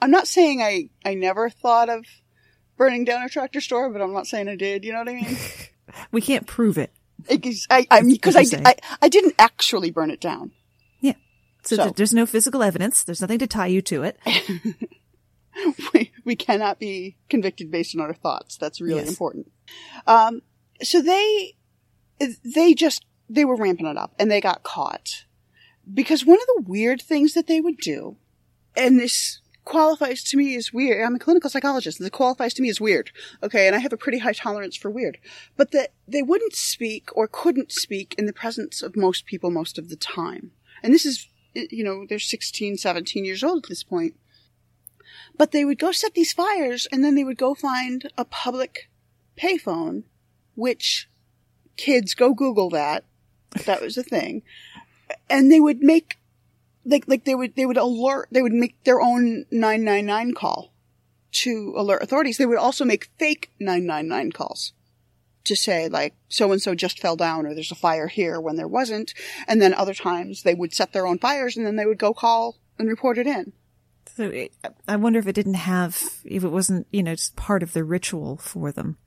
[0.00, 2.04] I'm not saying I, I never thought of
[2.76, 4.84] burning down a tractor store, but I'm not saying I did.
[4.84, 5.36] You know what I mean?
[6.10, 6.92] We can't prove it.
[7.28, 10.50] Because I, I, because I, I, I didn't actually burn it down.
[11.00, 11.14] Yeah.
[11.62, 13.02] So, So- th- there's no physical evidence.
[13.04, 14.18] There's nothing to tie you to it.
[15.94, 18.56] we, we cannot be convicted based on our thoughts.
[18.56, 19.08] That's really Yes.
[19.08, 19.50] important.
[20.06, 20.42] Um,
[20.82, 21.56] so they,
[22.44, 25.24] they just, they were ramping it up and they got caught
[25.92, 28.16] because one of the weird things that they would do,
[28.76, 31.04] and this qualifies to me as weird.
[31.04, 33.10] I'm a clinical psychologist and this qualifies to me as weird.
[33.42, 33.66] Okay.
[33.66, 35.18] And I have a pretty high tolerance for weird,
[35.56, 39.76] but that they wouldn't speak or couldn't speak in the presence of most people most
[39.78, 40.52] of the time.
[40.82, 44.14] And this is, you know, they're 16, 17 years old at this point.
[45.38, 48.88] But they would go set these fires and then they would go find a public
[49.38, 50.04] payphone,
[50.54, 51.08] which
[51.76, 53.04] kids go Google that.
[53.64, 54.42] That was a thing.
[55.28, 56.16] And they would make,
[56.84, 60.72] like, like they would, they would alert, they would make their own 999 call
[61.32, 62.38] to alert authorities.
[62.38, 64.72] They would also make fake 999 calls
[65.44, 68.56] to say like, so and so just fell down or there's a fire here when
[68.56, 69.14] there wasn't.
[69.46, 72.12] And then other times they would set their own fires and then they would go
[72.12, 73.52] call and report it in.
[74.14, 74.52] So it,
[74.86, 77.84] I wonder if it didn't have, if it wasn't, you know, just part of the
[77.84, 78.98] ritual for them.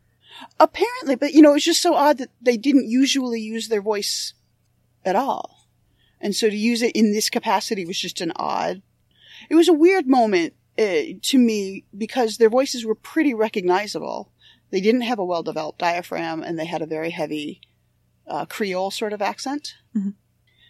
[0.59, 4.33] Apparently, but you know, it's just so odd that they didn't usually use their voice
[5.03, 5.67] at all.
[6.21, 8.81] And so to use it in this capacity was just an odd,
[9.49, 14.31] it was a weird moment uh, to me because their voices were pretty recognizable.
[14.69, 17.61] They didn't have a well developed diaphragm and they had a very heavy
[18.27, 19.75] uh, Creole sort of accent.
[19.95, 20.13] Mhm.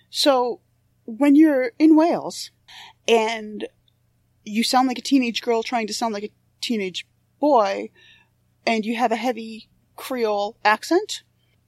[0.09, 0.61] So
[1.05, 2.51] when you're in Wales
[3.07, 3.67] and
[4.43, 6.31] you sound like a teenage girl trying to sound like a
[6.61, 7.07] teenage
[7.39, 7.89] boy,
[8.65, 11.23] and you have a heavy Creole accent,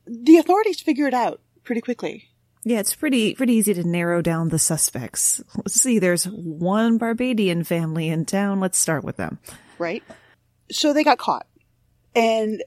[0.05, 2.29] the authorities figure it out pretty quickly.
[2.63, 5.43] Yeah, it's pretty pretty easy to narrow down the suspects.
[5.57, 8.59] Let's see, there's one Barbadian family in town.
[8.59, 9.39] Let's start with them.
[9.79, 10.03] Right?
[10.71, 11.45] so they got caught
[12.15, 12.63] and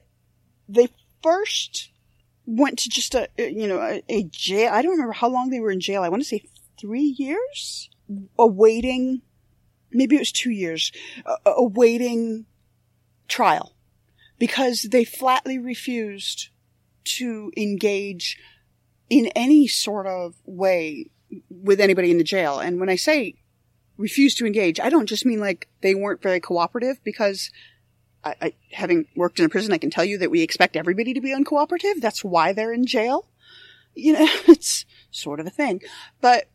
[0.69, 0.87] they
[1.21, 1.91] first
[2.45, 4.71] went to just a, you know, a, a jail.
[4.71, 6.03] I don't remember how long they were in jail.
[6.03, 6.43] I want to say
[6.79, 7.89] three years
[8.37, 9.21] awaiting,
[9.95, 10.91] maybe it was two years,
[11.45, 12.45] awaiting
[13.27, 13.75] trial
[14.37, 16.49] because they flatly refused
[17.03, 18.37] to engage
[19.09, 21.09] in any sort of way
[21.49, 22.59] with anybody in the jail.
[22.59, 23.35] And when I say
[23.97, 27.51] refuse to engage, I don't just mean like they weren't very cooperative because
[28.23, 31.13] I, I, having worked in a prison, I can tell you that we expect everybody
[31.13, 32.01] to be uncooperative.
[32.01, 33.27] That's why they're in jail.
[33.93, 35.81] You know, it's sort of a thing.
[36.21, 36.45] But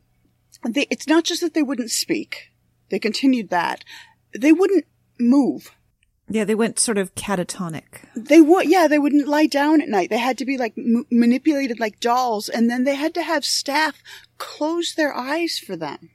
[0.69, 2.50] they, it's not just that they wouldn't speak.
[2.91, 3.85] They continued that.
[4.37, 4.85] They wouldn't
[5.19, 5.71] move.
[6.29, 8.05] Yeah, they went sort of catatonic.
[8.15, 10.11] They would, yeah, they wouldn't lie down at night.
[10.11, 13.45] They had to be like m- manipulated like dolls, and then they had to have
[13.45, 14.01] staff
[14.39, 16.11] close their eyes for them.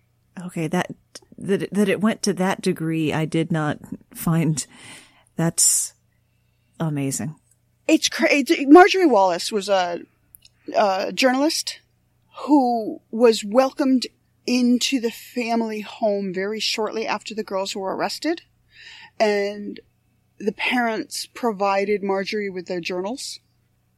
[0.46, 0.92] Okay, that
[1.38, 3.80] that that it went to that degree, I did not
[4.14, 4.66] find.
[5.36, 5.94] That's
[6.80, 7.36] amazing.
[7.88, 8.66] It's crazy.
[8.66, 10.00] Marjorie Wallace was a,
[10.78, 11.80] a journalist
[12.46, 14.08] who was welcomed
[14.46, 18.42] into the family home very shortly after the girls were arrested,
[19.20, 19.80] and
[20.38, 23.40] the parents provided Marjorie with their journals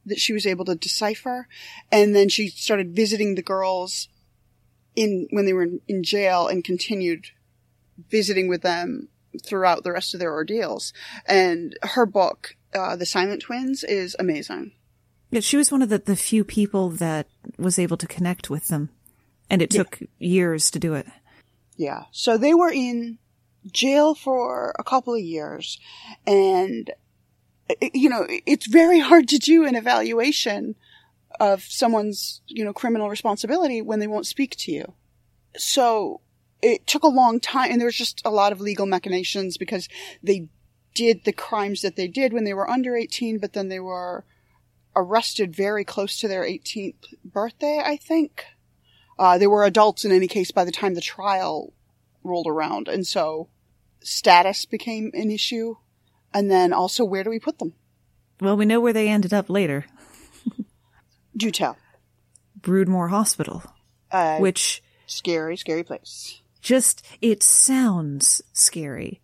[0.06, 1.48] that she was able to decipher.
[1.90, 4.08] And then she started visiting the girls
[4.96, 7.26] in, when they were in, jail and continued
[8.10, 9.08] visiting with them
[9.44, 10.92] throughout the rest of their ordeals.
[11.26, 14.72] And her book, uh, The Silent Twins is amazing.
[15.30, 17.28] Yeah, she was one of the, the few people that
[17.58, 18.90] was able to connect with them.
[19.50, 21.06] And it took years to do it.
[21.76, 22.04] Yeah.
[22.10, 23.18] So they were in
[23.70, 25.78] jail for a couple of years.
[26.26, 26.90] And
[27.92, 30.74] you know it's very hard to do an evaluation
[31.38, 34.94] of someone's you know criminal responsibility when they won't speak to you.
[35.56, 36.20] So
[36.60, 37.70] it took a long time.
[37.70, 39.88] And there was just a lot of legal machinations because
[40.22, 40.48] they
[40.98, 44.24] did the crimes that they did when they were under 18 but then they were
[44.96, 48.44] arrested very close to their 18th birthday i think
[49.18, 51.72] uh, they were adults in any case by the time the trial
[52.22, 52.88] rolled around.
[52.88, 53.48] And so
[54.00, 55.76] status became an issue.
[56.32, 57.74] And then also, where do we put them?
[58.40, 59.86] Well, we know where they ended up later.
[61.36, 61.76] do tell.
[62.60, 63.62] Broodmore Hospital.
[64.10, 64.82] Uh, which.
[65.06, 66.42] Scary, scary place.
[66.60, 69.20] Just, it sounds scary.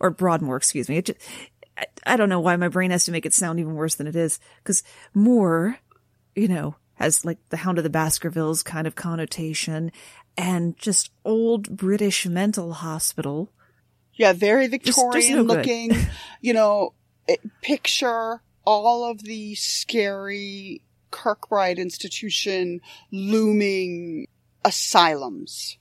[0.00, 0.98] Or Broadmoor, excuse me.
[0.98, 1.18] It just,
[1.76, 4.06] I, I don't know why my brain has to make it sound even worse than
[4.06, 4.38] it is.
[4.62, 4.82] Because
[5.12, 5.78] Moor,
[6.36, 9.92] you know, has like the Hound of the Baskervilles kind of connotation
[10.36, 13.50] and just old British mental hospital.
[14.14, 15.92] Yeah, very Victorian just, no looking.
[16.40, 16.94] you know,
[17.26, 22.80] it, picture all of the scary Kirkbride institution
[23.12, 24.26] looming
[24.64, 25.78] asylums,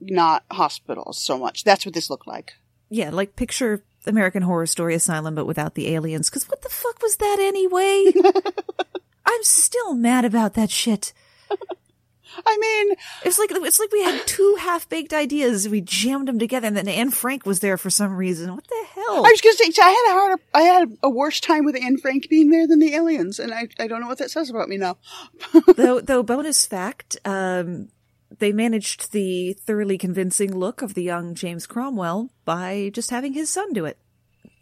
[0.00, 1.64] not hospitals so much.
[1.64, 2.54] That's what this looked like.
[2.88, 6.30] Yeah, like picture American Horror Story Asylum, but without the aliens.
[6.30, 8.12] Because what the fuck was that anyway?
[9.26, 11.12] I'm still mad about that shit.
[12.44, 15.68] I mean, it's like it's like we had two half baked ideas.
[15.68, 18.54] We jammed them together, and then Anne Frank was there for some reason.
[18.54, 19.26] What the hell?
[19.26, 21.76] I was going to say, I had a harder, I had a worse time with
[21.76, 24.50] Anne Frank being there than the aliens, and I I don't know what that says
[24.50, 24.98] about me now.
[25.76, 27.88] though, though, bonus fact, um,
[28.38, 33.48] they managed the thoroughly convincing look of the young James Cromwell by just having his
[33.48, 33.98] son do it.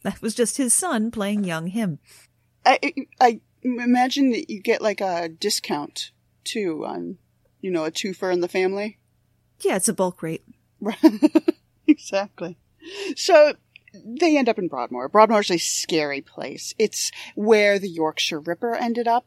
[0.03, 1.99] That was just his son playing young him.
[2.67, 2.79] I
[3.21, 6.11] I imagine that you get like a discount
[6.45, 7.19] too on,
[7.61, 8.99] you know, a twofer in the family.
[9.61, 10.45] Yeah, it's a bulk rate.
[11.87, 12.59] exactly.
[13.17, 13.55] So
[14.05, 15.09] they end up in Broadmoor.
[15.09, 16.75] Broadmoor's a scary place.
[16.79, 19.27] It's where the Yorkshire Ripper ended up.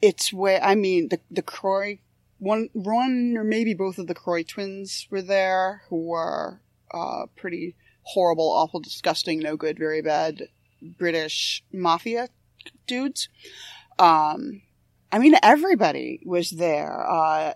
[0.00, 2.00] It's where I mean the the Kray
[2.38, 6.60] one one or maybe both of the Kray twins were there, who were
[6.92, 10.48] uh, pretty horrible, awful, disgusting, no good, very bad
[10.82, 12.28] British mafia
[12.86, 13.28] dudes.
[13.98, 14.62] Um,
[15.10, 17.08] I mean, everybody was there.
[17.08, 17.54] Uh,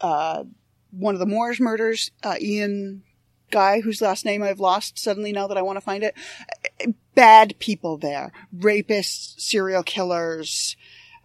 [0.00, 0.44] uh,
[0.90, 3.02] one of the Moors murders, uh, Ian
[3.50, 6.14] guy whose last name I've lost suddenly now that I want to find it.
[7.14, 8.32] Bad people there.
[8.56, 10.76] Rapists, serial killers,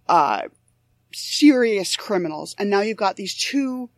[0.08, 0.44] uh,
[1.12, 2.56] serious criminals.
[2.58, 3.90] And now you've got these two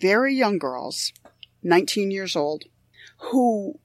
[0.00, 1.12] very young girls,
[1.62, 2.64] 19 years old,
[3.18, 3.78] who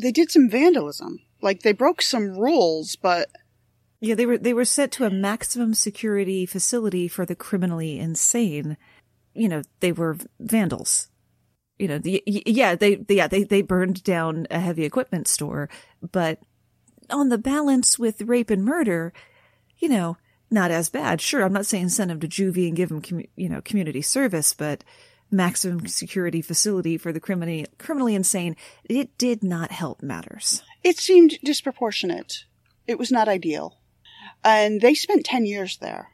[0.00, 1.20] they did some vandalism.
[1.40, 3.30] Like they broke some rules, but
[4.02, 8.76] yeah, they were they were sent to a maximum security facility for the criminally insane.
[9.32, 11.06] You know, they were vandals.
[11.78, 15.70] You know, the, yeah, they yeah they they burned down a heavy equipment store,
[16.10, 16.40] but
[17.10, 19.12] on the balance with rape and murder,
[19.78, 20.16] you know,
[20.50, 21.20] not as bad.
[21.20, 23.02] Sure, I'm not saying send them to juvie and give them,
[23.36, 24.82] you know, community service, but
[25.30, 30.64] maximum security facility for the criminally criminally insane, it did not help matters.
[30.82, 32.46] It seemed disproportionate.
[32.88, 33.78] It was not ideal.
[34.44, 36.10] And they spent 10 years there.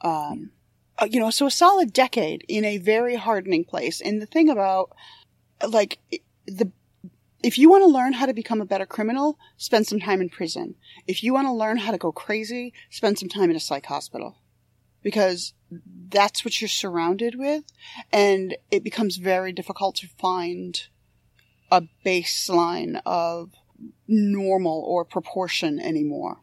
[0.00, 0.50] Um,
[0.98, 4.00] uh, you know, so a solid decade in a very hardening place.
[4.00, 4.90] And the thing about,
[5.66, 5.98] like,
[6.46, 6.70] the,
[7.42, 10.28] if you want to learn how to become a better criminal, spend some time in
[10.28, 10.74] prison.
[11.06, 13.86] If you want to learn how to go crazy, spend some time in a psych
[13.86, 14.36] hospital.
[15.02, 15.54] Because
[16.08, 17.64] that's what you're surrounded with.
[18.12, 20.82] And it becomes very difficult to find
[21.70, 23.52] a baseline of
[24.06, 26.38] normal or proportion anymore.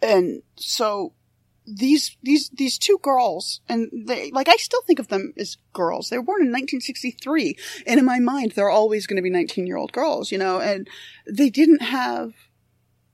[0.00, 1.12] And so
[1.66, 6.08] these these these two girls and they like I still think of them as girls.
[6.08, 7.56] They were born in 1963
[7.86, 10.88] and in my mind they're always going to be 19-year-old girls, you know, and
[11.26, 12.32] they didn't have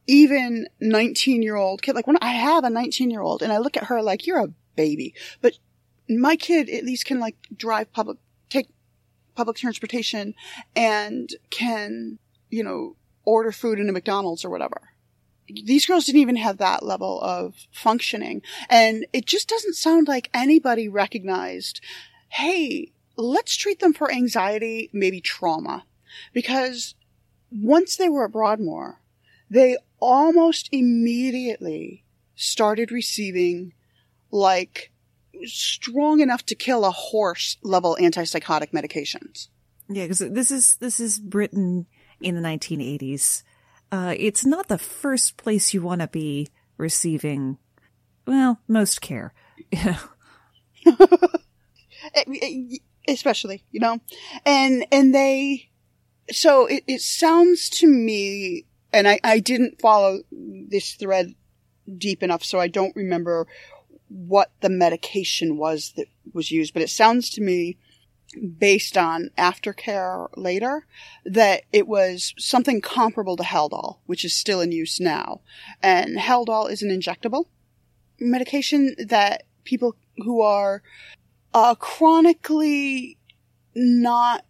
[0.06, 4.26] even 19-year-old kid like when I have a 19-year-old and I look at her like
[4.26, 5.14] you're a baby.
[5.42, 5.54] But
[6.08, 8.16] my kid at least can like drive public
[8.48, 8.68] take
[9.34, 10.34] public transportation
[10.74, 12.18] and can,
[12.50, 14.92] you know, order food in a McDonald's or whatever
[15.48, 18.42] these girls didn't even have that level of functioning.
[18.68, 21.80] And it just doesn't sound like anybody recognized,
[22.28, 25.84] hey, let's treat them for anxiety, maybe trauma.
[26.32, 26.94] Because
[27.50, 29.00] once they were at Broadmoor,
[29.50, 33.72] they almost immediately started receiving
[34.30, 34.92] like
[35.44, 39.48] strong enough to kill a horse level antipsychotic medications.
[39.88, 41.86] Yeah, because this is this is Britain
[42.20, 43.42] in the 1980s
[43.90, 47.58] uh, it's not the first place you want to be receiving,
[48.26, 49.32] well, most care.
[53.08, 54.00] Especially, you know,
[54.44, 55.70] and, and they,
[56.30, 61.34] so it, it sounds to me, and I, I didn't follow this thread
[61.96, 63.46] deep enough, so I don't remember
[64.08, 67.78] what the medication was that was used, but it sounds to me
[68.58, 70.86] based on aftercare later
[71.24, 75.40] that it was something comparable to Haldol, which is still in use now.
[75.82, 77.46] And Haldol is an injectable
[78.20, 80.82] medication that people who are
[81.54, 83.16] uh, chronically
[83.74, 84.44] not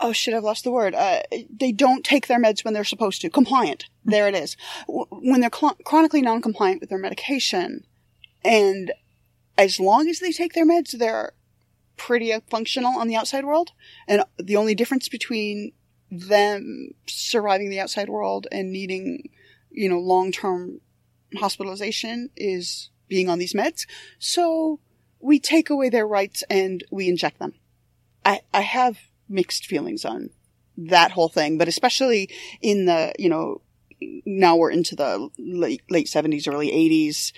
[0.00, 0.94] oh shit, I've lost the word.
[0.94, 3.30] Uh, they don't take their meds when they're supposed to.
[3.30, 3.88] Compliant.
[4.04, 4.56] There it is.
[4.86, 7.86] When they're cl- chronically non-compliant with their medication,
[8.44, 8.92] and
[9.56, 11.32] as long as they take their meds, they're
[11.96, 13.72] pretty functional on the outside world.
[14.06, 15.72] And the only difference between
[16.10, 19.30] them surviving the outside world and needing,
[19.70, 20.80] you know, long term
[21.36, 23.86] hospitalization is being on these meds.
[24.18, 24.80] So
[25.20, 27.54] we take away their rights and we inject them.
[28.24, 30.30] I, I have mixed feelings on
[30.76, 32.30] that whole thing, but especially
[32.60, 33.60] in the, you know,
[34.26, 37.32] now we're into the late, late 70s, early 80s.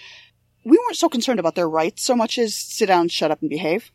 [0.64, 3.50] We weren't so concerned about their rights so much as sit down, shut up, and
[3.50, 3.92] behave.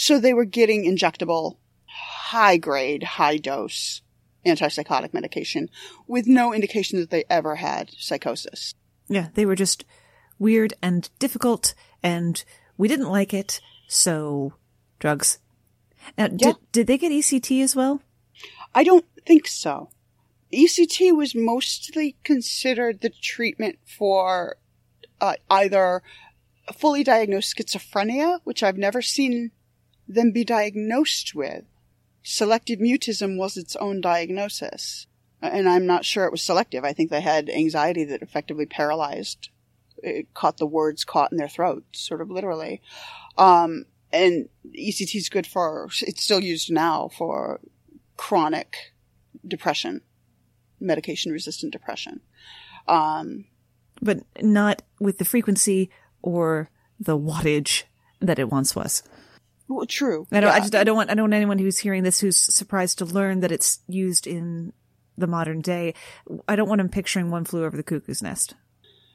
[0.00, 4.00] So they were getting injectable, high grade, high dose
[4.46, 5.68] antipsychotic medication
[6.06, 8.76] with no indication that they ever had psychosis.
[9.08, 9.84] Yeah, they were just
[10.38, 12.44] weird and difficult and
[12.76, 14.52] we didn't like it, so
[15.00, 15.40] drugs.
[16.16, 16.52] Now, did, yeah.
[16.70, 18.00] did they get ECT as well?
[18.76, 19.90] I don't think so.
[20.52, 24.58] ECT was mostly considered the treatment for
[25.20, 26.04] uh, either
[26.72, 29.50] fully diagnosed schizophrenia, which I've never seen
[30.08, 31.64] them be diagnosed with.
[32.22, 35.06] Selective mutism was its own diagnosis.
[35.40, 36.84] And I'm not sure it was selective.
[36.84, 39.50] I think they had anxiety that effectively paralyzed,
[40.02, 42.82] it caught the words caught in their throat, sort of literally.
[43.36, 47.60] Um, and ECT is good for, it's still used now for
[48.16, 48.92] chronic
[49.46, 50.00] depression,
[50.80, 52.20] medication resistant depression.
[52.88, 53.44] Um,
[54.00, 55.90] but not with the frequency
[56.22, 57.84] or the wattage
[58.20, 59.02] that it once was.
[59.68, 60.26] Well, true.
[60.32, 60.50] I don't.
[60.50, 60.54] Yeah.
[60.54, 60.74] I just.
[60.74, 61.10] I don't want.
[61.10, 64.72] I don't want anyone who's hearing this who's surprised to learn that it's used in
[65.16, 65.94] the modern day.
[66.48, 68.54] I don't want them picturing one flew over the cuckoo's nest.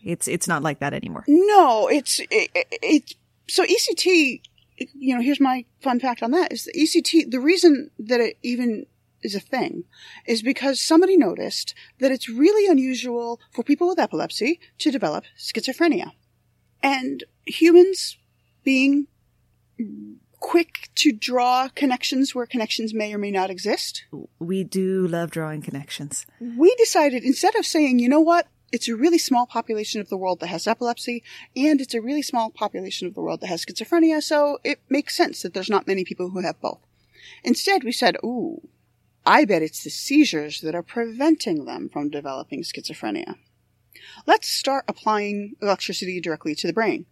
[0.04, 0.28] It's.
[0.28, 1.24] It's not like that anymore.
[1.28, 2.20] No, it's.
[2.30, 3.16] It, it,
[3.48, 4.42] so ECT.
[4.78, 7.32] You know, here's my fun fact on that: is the ECT.
[7.32, 8.86] The reason that it even
[9.24, 9.86] is a thing
[10.28, 16.12] is because somebody noticed that it's really unusual for people with epilepsy to develop schizophrenia,
[16.84, 18.18] and humans
[18.64, 19.08] being
[20.44, 24.04] quick to draw connections where connections may or may not exist.
[24.40, 26.28] We do love drawing connections.
[26.40, 30.18] We decided instead of saying, you know what, it's a really small population of the
[30.18, 31.24] world that has epilepsy,
[31.56, 35.16] and it's a really small population of the world that has schizophrenia, so it makes
[35.16, 36.82] sense that there's not many people who have both.
[37.46, 38.68] Instead, we said, ooh,
[39.26, 43.38] I bet it's the seizures that are preventing them from developing schizophrenia.
[44.28, 47.06] Let's start applying electricity directly to the brain.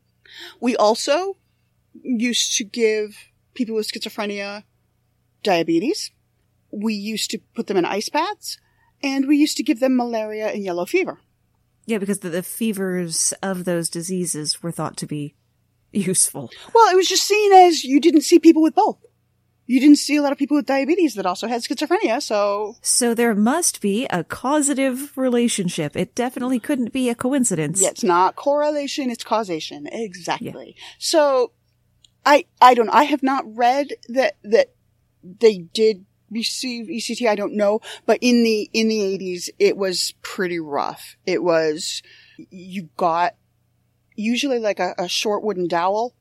[0.59, 1.37] We also
[1.93, 3.17] used to give
[3.53, 4.63] people with schizophrenia
[5.43, 6.11] diabetes.
[6.71, 8.57] We used to put them in ice baths
[9.03, 11.19] and we used to give them malaria and yellow fever.
[11.85, 15.35] Yeah, because the, the fevers of those diseases were thought to be
[15.91, 16.51] useful.
[16.73, 18.97] Well, it was just seen as you didn't see people with both.
[19.65, 22.75] You didn't see a lot of people with diabetes that also had schizophrenia, so.
[22.81, 25.95] So there must be a causative relationship.
[25.95, 27.81] It definitely couldn't be a coincidence.
[27.81, 29.87] Yeah, it's not correlation, it's causation.
[29.89, 30.75] Exactly.
[30.75, 30.83] Yeah.
[30.99, 31.53] So,
[32.25, 34.73] I, I don't, I have not read that, that
[35.23, 37.27] they did receive ECT.
[37.27, 41.17] I don't know, but in the, in the 80s, it was pretty rough.
[41.25, 42.01] It was,
[42.49, 43.35] you got
[44.15, 46.15] usually like a, a short wooden dowel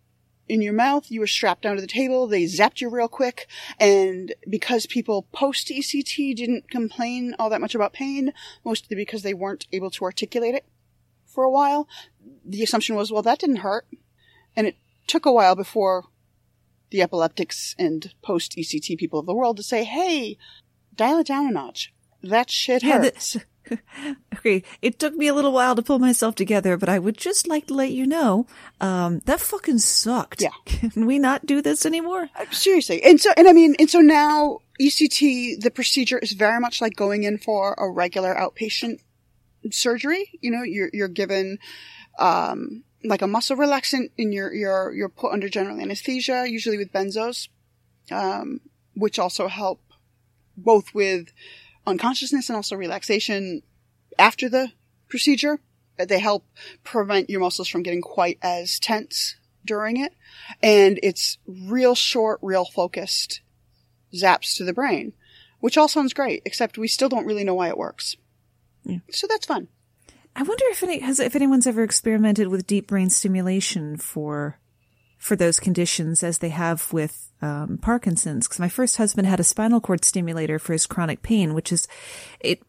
[0.49, 1.11] in your mouth.
[1.11, 2.27] You were strapped down to the table.
[2.27, 3.47] They zapped you real quick.
[3.79, 8.33] And because people post ECT didn't complain all that much about pain,
[8.65, 10.65] mostly because they weren't able to articulate it
[11.25, 11.89] for a while,
[12.45, 13.87] the assumption was, well, that didn't hurt.
[14.57, 14.77] And it
[15.11, 16.05] took a while before
[16.91, 20.39] the epileptics and post ECT people of the world to say, hey,
[20.95, 21.93] dial it down a notch.
[22.23, 23.37] That shit hurts.
[23.69, 27.17] Yeah, okay, it took me a little while to pull myself together, but I would
[27.17, 28.47] just like to let you know,
[28.81, 30.43] um, that fucking sucked.
[30.43, 30.51] Yeah.
[30.67, 32.29] Can we not do this anymore?
[32.37, 33.03] Uh, seriously.
[33.03, 36.95] And so, and I mean, and so now ECT, the procedure is very much like
[36.95, 39.01] going in for a regular outpatient
[39.73, 40.31] surgery.
[40.41, 41.59] You know, you're, you're given,
[42.19, 46.93] um, like a muscle relaxant and you're, you're, you're put under general anesthesia, usually with
[46.93, 47.49] benzos,
[48.11, 48.61] um,
[48.95, 49.81] which also help
[50.57, 51.33] both with,
[51.87, 53.63] unconsciousness and also relaxation
[54.19, 54.73] after the
[55.09, 55.61] procedure.
[55.99, 56.47] They help
[56.83, 60.15] prevent your muscles from getting quite as tense during it.
[60.63, 63.43] And it's real short, real focused
[64.15, 65.13] zaps to the brain,
[65.61, 68.17] which all sounds great, except we still don't really know why it works.
[68.85, 68.99] Yeah.
[69.11, 69.69] So that's fun.
[70.37, 74.59] I wonder if any, has, if anyone's ever experimented with deep brain stimulation for
[75.19, 78.49] for those conditions as they have with um, Parkinson's.
[78.49, 81.87] Because my first husband had a spinal cord stimulator for his chronic pain, which is
[82.41, 82.63] it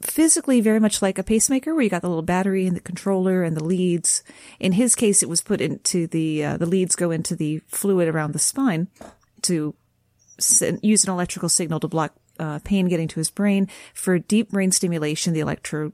[0.00, 3.42] physically very much like a pacemaker, where you got the little battery and the controller
[3.42, 4.24] and the leads.
[4.58, 8.08] In his case, it was put into the uh, the leads go into the fluid
[8.08, 8.88] around the spine
[9.42, 9.74] to
[10.82, 13.68] use an electrical signal to block uh, pain getting to his brain.
[13.92, 15.92] For deep brain stimulation, the electro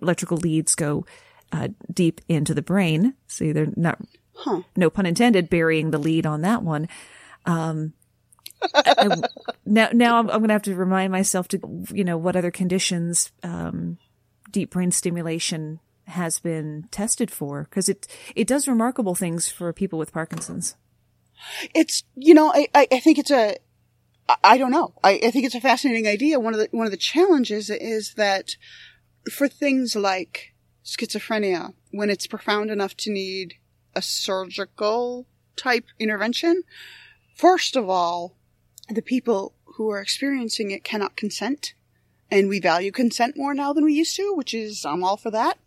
[0.00, 1.04] electrical leads go
[1.52, 3.98] uh, deep into the brain, See, they're not
[4.40, 4.62] Huh.
[4.74, 6.88] No pun intended, burying the lead on that one.
[7.44, 7.92] Um,
[8.74, 9.20] I,
[9.66, 12.50] now, now I'm, I'm going to have to remind myself to, you know, what other
[12.50, 13.98] conditions, um,
[14.50, 19.98] deep brain stimulation has been tested for because it, it does remarkable things for people
[19.98, 20.74] with Parkinson's.
[21.74, 23.56] It's, you know, I, I, I think it's a,
[24.42, 24.94] I don't know.
[25.04, 26.40] I, I think it's a fascinating idea.
[26.40, 28.56] One of the, one of the challenges is that
[29.28, 30.54] for things like
[30.84, 33.54] schizophrenia, when it's profound enough to need
[33.94, 36.62] a surgical type intervention.
[37.34, 38.36] First of all,
[38.88, 41.74] the people who are experiencing it cannot consent.
[42.30, 45.32] And we value consent more now than we used to, which is, I'm all for
[45.32, 45.58] that.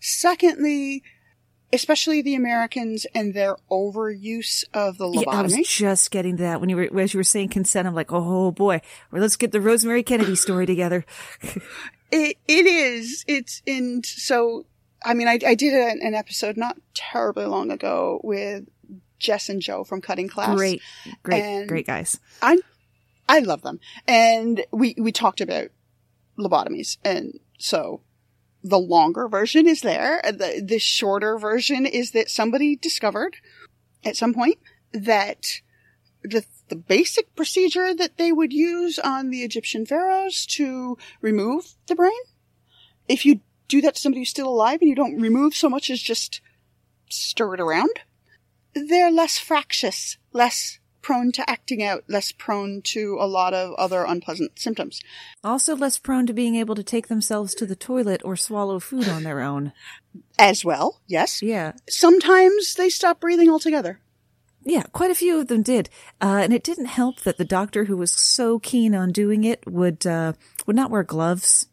[0.00, 1.02] Secondly,
[1.72, 5.24] especially the Americans and their overuse of the lobotomy.
[5.26, 7.86] Yeah, I was just getting to that when you were, as you were saying consent.
[7.86, 8.80] I'm like, oh boy,
[9.10, 11.04] well, let's get the Rosemary Kennedy story together.
[12.10, 13.24] it, it is.
[13.26, 14.66] It's, and so
[15.04, 18.68] I mean, I, I did a, an episode not terribly long ago with
[19.18, 20.56] Jess and Joe from Cutting Class.
[20.56, 20.82] Great,
[21.22, 22.18] great, and great guys.
[22.42, 22.58] I,
[23.28, 23.80] I love them.
[24.06, 25.68] And we, we talked about
[26.38, 26.98] lobotomies.
[27.04, 28.02] And so
[28.62, 30.20] the longer version is there.
[30.24, 33.36] The, the shorter version is that somebody discovered
[34.04, 34.58] at some point
[34.92, 35.60] that
[36.22, 41.94] the, the basic procedure that they would use on the Egyptian pharaohs to remove the
[41.94, 42.12] brain,
[43.08, 45.90] if you do that to somebody who's still alive and you don't remove so much
[45.90, 46.40] as just
[47.10, 48.00] stir it around,
[48.74, 54.04] they're less fractious, less prone to acting out, less prone to a lot of other
[54.04, 55.00] unpleasant symptoms.
[55.42, 59.08] Also less prone to being able to take themselves to the toilet or swallow food
[59.08, 59.72] on their own.
[60.38, 61.40] As well, yes.
[61.40, 61.72] Yeah.
[61.88, 64.00] Sometimes they stop breathing altogether.
[64.64, 65.88] Yeah, quite a few of them did,
[66.20, 69.62] uh, and it didn't help that the doctor who was so keen on doing it
[69.66, 70.34] would uh,
[70.66, 71.66] would not wear gloves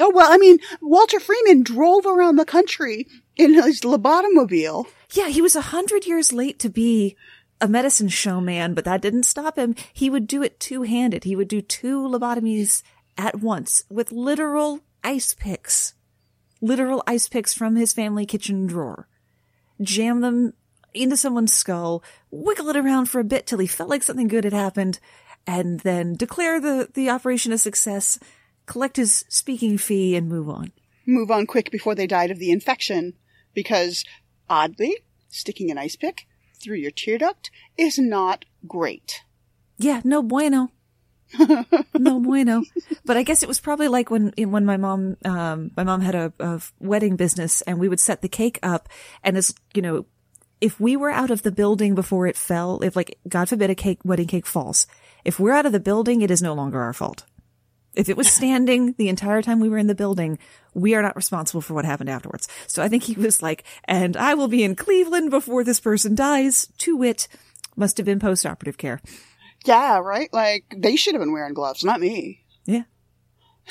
[0.00, 3.06] Oh, well, I mean, Walter Freeman drove around the country
[3.36, 4.86] in his lobotomobile.
[5.12, 7.16] Yeah, he was a hundred years late to be
[7.60, 9.76] a medicine showman, but that didn't stop him.
[9.92, 11.24] He would do it two handed.
[11.24, 12.82] He would do two lobotomies
[13.16, 15.94] at once with literal ice picks.
[16.60, 19.06] Literal ice picks from his family kitchen drawer.
[19.80, 20.54] Jam them
[20.94, 24.44] into someone's skull, wiggle it around for a bit till he felt like something good
[24.44, 25.00] had happened,
[25.46, 28.18] and then declare the, the operation a success
[28.66, 30.72] collect his speaking fee and move on.
[31.06, 33.14] Move on quick before they died of the infection,
[33.52, 34.04] because
[34.48, 34.96] oddly,
[35.28, 36.26] sticking an ice pick
[36.62, 39.22] through your tear duct is not great.
[39.76, 40.70] Yeah, no bueno.
[41.98, 42.62] no bueno.
[43.04, 46.14] But I guess it was probably like when when my mom um my mom had
[46.14, 48.88] a, a wedding business and we would set the cake up
[49.22, 50.06] and as you know
[50.64, 53.74] if we were out of the building before it fell, if like God forbid a
[53.74, 54.86] cake wedding cake falls,
[55.22, 57.24] if we're out of the building, it is no longer our fault.
[57.94, 60.38] If it was standing the entire time we were in the building,
[60.72, 62.48] we are not responsible for what happened afterwards.
[62.66, 66.14] So I think he was like, and I will be in Cleveland before this person
[66.14, 66.66] dies.
[66.78, 67.28] To wit,
[67.76, 69.02] must have been post-operative care.
[69.66, 70.32] Yeah, right?
[70.32, 72.42] Like, they should have been wearing gloves, not me.
[72.64, 72.84] Yeah.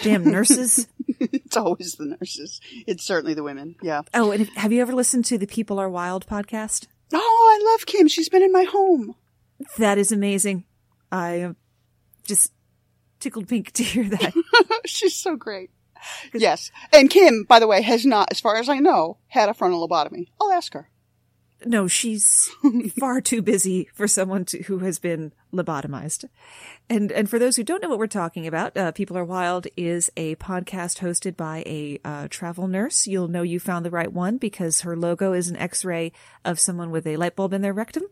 [0.01, 0.87] Damn nurses.
[1.07, 2.59] it's always the nurses.
[2.87, 3.75] It's certainly the women.
[3.81, 4.01] Yeah.
[4.13, 6.87] Oh, and have you ever listened to the People Are Wild podcast?
[7.13, 8.07] Oh, I love Kim.
[8.07, 9.15] She's been in my home.
[9.77, 10.65] That is amazing.
[11.11, 11.55] I am
[12.25, 12.51] just
[13.19, 14.33] tickled pink to hear that.
[14.85, 15.69] She's so great.
[16.33, 16.71] Yes.
[16.91, 19.87] And Kim, by the way, has not, as far as I know, had a frontal
[19.87, 20.27] lobotomy.
[20.41, 20.89] I'll ask her.
[21.65, 22.51] No, she's
[22.99, 26.25] far too busy for someone to, who has been lobotomized.
[26.89, 29.67] And and for those who don't know what we're talking about, uh, People Are Wild
[29.77, 33.07] is a podcast hosted by a uh, travel nurse.
[33.07, 36.11] You'll know you found the right one because her logo is an X-ray
[36.43, 38.03] of someone with a light bulb in their rectum.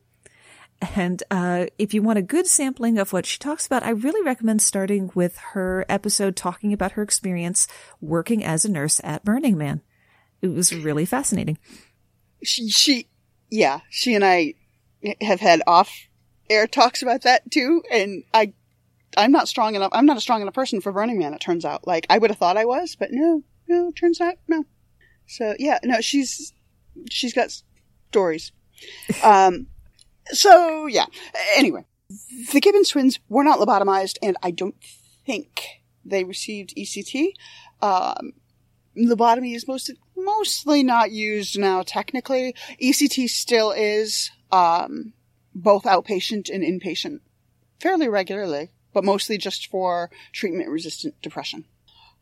[0.95, 4.23] And uh, if you want a good sampling of what she talks about, I really
[4.25, 7.67] recommend starting with her episode talking about her experience
[7.99, 9.81] working as a nurse at Burning Man.
[10.41, 11.59] It was really fascinating.
[12.43, 13.07] She, she
[13.51, 14.55] yeah, she and I
[15.21, 16.07] have had off
[16.49, 18.53] air talks about that too, and I,
[19.17, 19.91] I'm not strong enough.
[19.93, 21.33] I'm not a strong enough person for Burning Man.
[21.33, 24.35] It turns out, like I would have thought I was, but no, no, turns out
[24.47, 24.65] no.
[25.27, 26.53] So yeah, no, she's
[27.09, 27.61] she's got
[28.09, 28.51] stories.
[29.23, 29.67] um,
[30.27, 31.05] so yeah.
[31.55, 31.85] Anyway,
[32.51, 34.75] the Gibbons twins were not lobotomized, and I don't
[35.25, 37.33] think they received ECT.
[37.81, 38.33] Um,
[38.97, 42.55] lobotomy is most mostly not used now technically.
[42.81, 45.13] ECT still is um,
[45.53, 47.19] both outpatient and inpatient
[47.79, 51.65] fairly regularly, but mostly just for treatment resistant depression.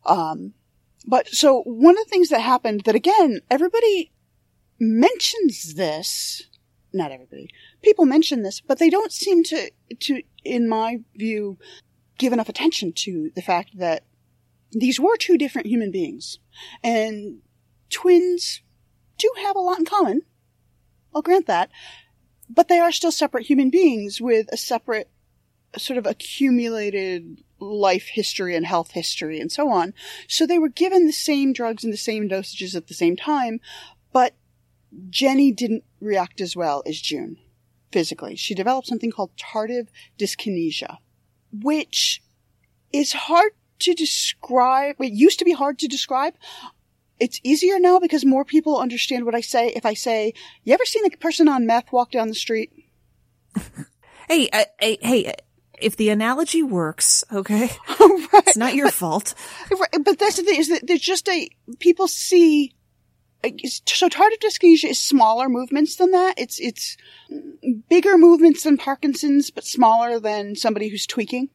[0.05, 0.53] Um,
[1.05, 4.11] but so one of the things that happened that again, everybody
[4.79, 6.43] mentions this,
[6.93, 7.49] not everybody,
[7.81, 11.57] people mention this, but they don't seem to, to, in my view,
[12.17, 14.03] give enough attention to the fact that
[14.71, 16.39] these were two different human beings.
[16.83, 17.41] And
[17.89, 18.61] twins
[19.17, 20.21] do have a lot in common.
[21.13, 21.69] I'll grant that.
[22.49, 25.09] But they are still separate human beings with a separate
[25.77, 29.93] sort of accumulated life history and health history and so on.
[30.27, 33.59] So they were given the same drugs and the same dosages at the same time,
[34.11, 34.35] but
[35.09, 37.37] Jenny didn't react as well as June
[37.91, 38.35] physically.
[38.35, 40.97] She developed something called tardive dyskinesia,
[41.51, 42.21] which
[42.91, 44.95] is hard to describe.
[44.99, 46.33] It used to be hard to describe.
[47.19, 49.69] It's easier now because more people understand what I say.
[49.75, 52.71] If I say, you ever seen a person on meth walk down the street?
[54.29, 55.33] hey, uh, hey, hey,
[55.81, 57.69] if the analogy works, okay,
[57.99, 58.47] right.
[58.47, 59.33] it's not your fault.
[59.71, 60.03] Right.
[60.03, 61.49] But that's the thing is that there's just a,
[61.79, 62.73] people see,
[63.43, 66.35] so tardive dyskinesia is smaller movements than that.
[66.37, 66.97] It's, it's
[67.89, 71.49] bigger movements than Parkinson's, but smaller than somebody who's tweaking.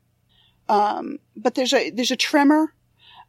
[0.68, 2.74] Um, but there's a, there's a tremor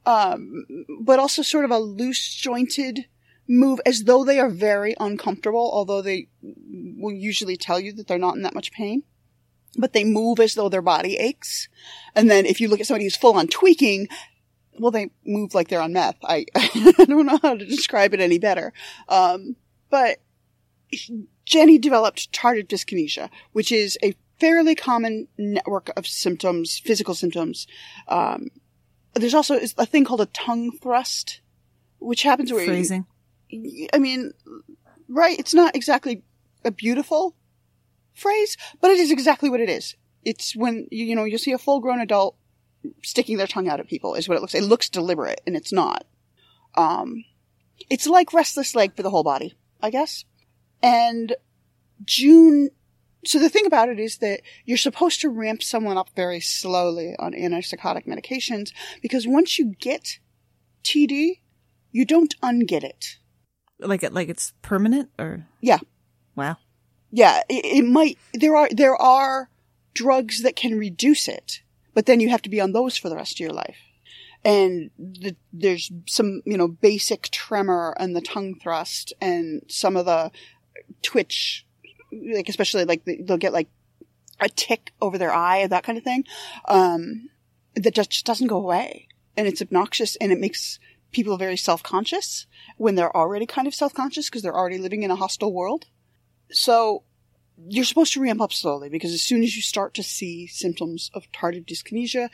[0.05, 0.65] um,
[1.01, 3.05] but also sort of a loose jointed
[3.47, 8.17] move as though they are very uncomfortable, although they will usually tell you that they're
[8.17, 9.03] not in that much pain.
[9.77, 11.67] But they move as though their body aches.
[12.15, 14.07] And then if you look at somebody who's full on tweaking,
[14.79, 16.17] well, they move like they're on meth.
[16.23, 18.73] I, I don't know how to describe it any better.
[19.09, 19.55] Um,
[19.89, 20.19] but
[21.45, 27.67] Jenny developed tardive dyskinesia, which is a fairly common network of symptoms, physical symptoms,
[28.07, 28.49] um,
[29.15, 31.41] there's also a thing called a tongue thrust,
[31.99, 33.05] which happens where phrasing.
[33.49, 34.33] You, I mean,
[35.07, 35.39] right?
[35.39, 36.23] It's not exactly
[36.63, 37.35] a beautiful
[38.15, 39.95] phrase, but it is exactly what it is.
[40.23, 42.35] It's when you, you know you see a full grown adult
[43.03, 44.55] sticking their tongue out at people is what it looks.
[44.55, 46.05] It looks deliberate, and it's not.
[46.75, 47.25] Um,
[47.89, 50.25] it's like restless leg for the whole body, I guess.
[50.81, 51.35] And
[52.03, 52.69] June
[53.25, 57.15] so the thing about it is that you're supposed to ramp someone up very slowly
[57.17, 60.19] on antipsychotic medications because once you get
[60.83, 61.39] TD,
[61.91, 63.17] you don't unget it.
[63.79, 65.47] Like it, like it's permanent or?
[65.59, 65.79] Yeah.
[66.35, 66.57] Wow.
[67.11, 69.49] Yeah, it, it might, there are, there are
[69.93, 71.61] drugs that can reduce it,
[71.93, 73.77] but then you have to be on those for the rest of your life.
[74.43, 80.05] And the, there's some, you know, basic tremor and the tongue thrust and some of
[80.05, 80.31] the
[81.01, 81.65] twitch
[82.11, 83.69] like especially like they'll get like
[84.39, 86.25] a tick over their eye, that kind of thing,
[86.67, 87.29] um,
[87.75, 89.07] that just doesn't go away.
[89.37, 90.79] And it's obnoxious and it makes
[91.11, 92.45] people very self-conscious
[92.77, 95.85] when they're already kind of self-conscious because they're already living in a hostile world.
[96.55, 97.03] So
[97.67, 101.11] you're supposed to ramp up slowly because as soon as you start to see symptoms
[101.13, 102.29] of tardive dyskinesia,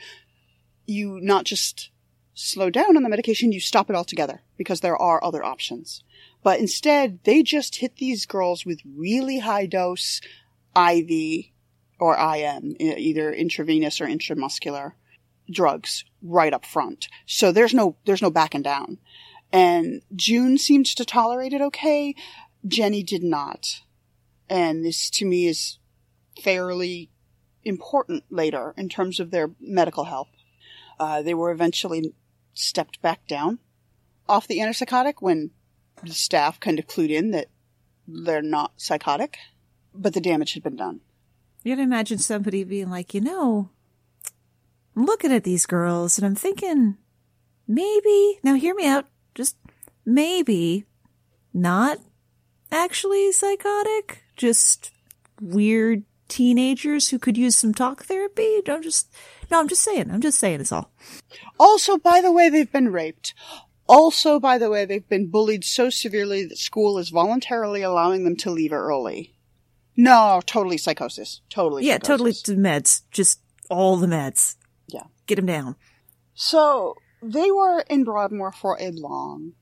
[0.86, 1.90] you not just
[2.34, 6.02] slow down on the medication, you stop it altogether because there are other options.
[6.42, 10.20] But instead, they just hit these girls with really high dose
[10.76, 11.46] IV
[11.98, 14.92] or IM, either intravenous or intramuscular
[15.50, 17.08] drugs right up front.
[17.26, 18.98] So there's no, there's no backing down.
[19.52, 22.14] And June seemed to tolerate it okay.
[22.66, 23.82] Jenny did not.
[24.52, 25.78] And this to me is
[26.38, 27.08] fairly
[27.64, 30.28] important later in terms of their medical health.
[31.00, 32.12] Uh, they were eventually
[32.52, 33.60] stepped back down
[34.28, 35.52] off the antipsychotic when
[36.04, 37.46] the staff kind of clued in that
[38.06, 39.38] they're not psychotic,
[39.94, 41.00] but the damage had been done.
[41.62, 43.70] You can imagine somebody being like, you know,
[44.94, 46.98] I'm looking at these girls and I'm thinking,
[47.66, 49.56] maybe, now hear me out, just
[50.04, 50.84] maybe
[51.54, 52.00] not
[52.70, 54.90] actually psychotic, just
[55.40, 58.60] weird teenagers who could use some talk therapy.
[58.64, 59.08] Don't just,
[59.52, 60.90] no, I'm just saying, I'm just saying it's all.
[61.60, 63.34] Also, by the way, they've been raped.
[63.86, 68.34] Also, by the way, they've been bullied so severely that school is voluntarily allowing them
[68.38, 69.32] to leave early.
[69.96, 71.40] No, totally psychosis.
[71.48, 71.86] Totally.
[71.86, 72.08] Yeah, psychosis.
[72.08, 73.38] totally to meds, just
[73.70, 74.56] all the meds.
[74.88, 75.04] Yeah.
[75.28, 75.76] Get them down.
[76.34, 79.52] So they were in Broadmoor for a long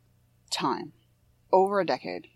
[0.50, 0.94] time,
[1.52, 2.28] over a decade.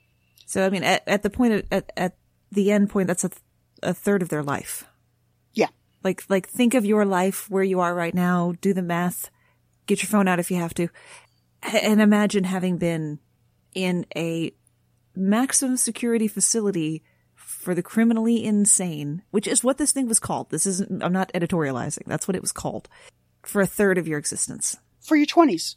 [0.45, 2.17] So, I mean, at, at the point, of, at, at
[2.55, 3.43] the end point, that's a, th-
[3.83, 4.87] a third of their life.
[5.53, 5.69] Yeah.
[6.03, 9.31] Like, like think of your life where you are right now, do the math,
[9.87, 10.89] get your phone out if you have to,
[11.63, 13.19] and imagine having been
[13.75, 14.53] in a
[15.15, 17.03] maximum security facility
[17.35, 20.51] for the criminally insane, which is what this thing was called.
[20.51, 22.05] This isn't, I'm not editorializing.
[22.07, 22.89] That's what it was called
[23.43, 24.77] for a third of your existence.
[25.01, 25.77] For your 20s.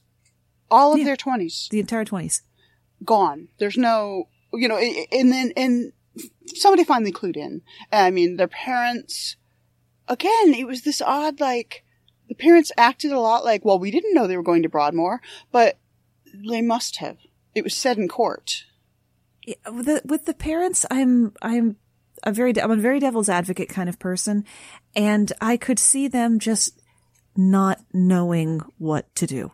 [0.70, 1.70] All of their 20s.
[1.70, 2.42] The entire 20s.
[3.04, 3.48] Gone.
[3.58, 5.94] There's no, you know, and then, and
[6.56, 7.62] somebody finally clued in.
[7.92, 9.36] I mean, their parents,
[10.08, 11.84] again, it was this odd, like,
[12.28, 15.22] the parents acted a lot like, well, we didn't know they were going to Broadmoor,
[15.52, 15.80] but
[16.50, 17.18] they must have.
[17.56, 18.66] It was said in court.
[19.46, 21.78] Yeah, with the, with the parents, I'm I'm
[22.24, 24.44] a very I'm a very devil's advocate kind of person,
[24.96, 26.82] and I could see them just
[27.36, 29.52] not knowing what to do.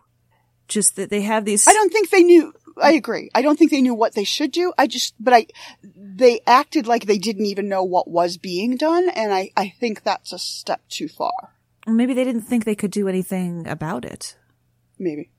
[0.67, 1.67] Just that they have these.
[1.67, 2.53] I don't think they knew.
[2.81, 3.29] I agree.
[3.35, 4.73] I don't think they knew what they should do.
[4.77, 5.47] I just, but I,
[5.83, 10.03] they acted like they didn't even know what was being done, and I, I think
[10.03, 11.53] that's a step too far.
[11.85, 14.37] Maybe they didn't think they could do anything about it.
[14.97, 15.29] Maybe.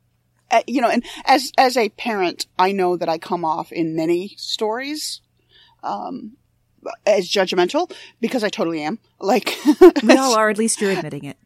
[0.51, 3.97] Uh, you know, and as as a parent, I know that I come off in
[3.97, 5.23] many stories
[5.83, 6.37] um,
[7.07, 8.99] as judgmental because I totally am.
[9.19, 9.57] Like
[10.03, 10.51] We all are.
[10.51, 11.39] At least you're admitting it.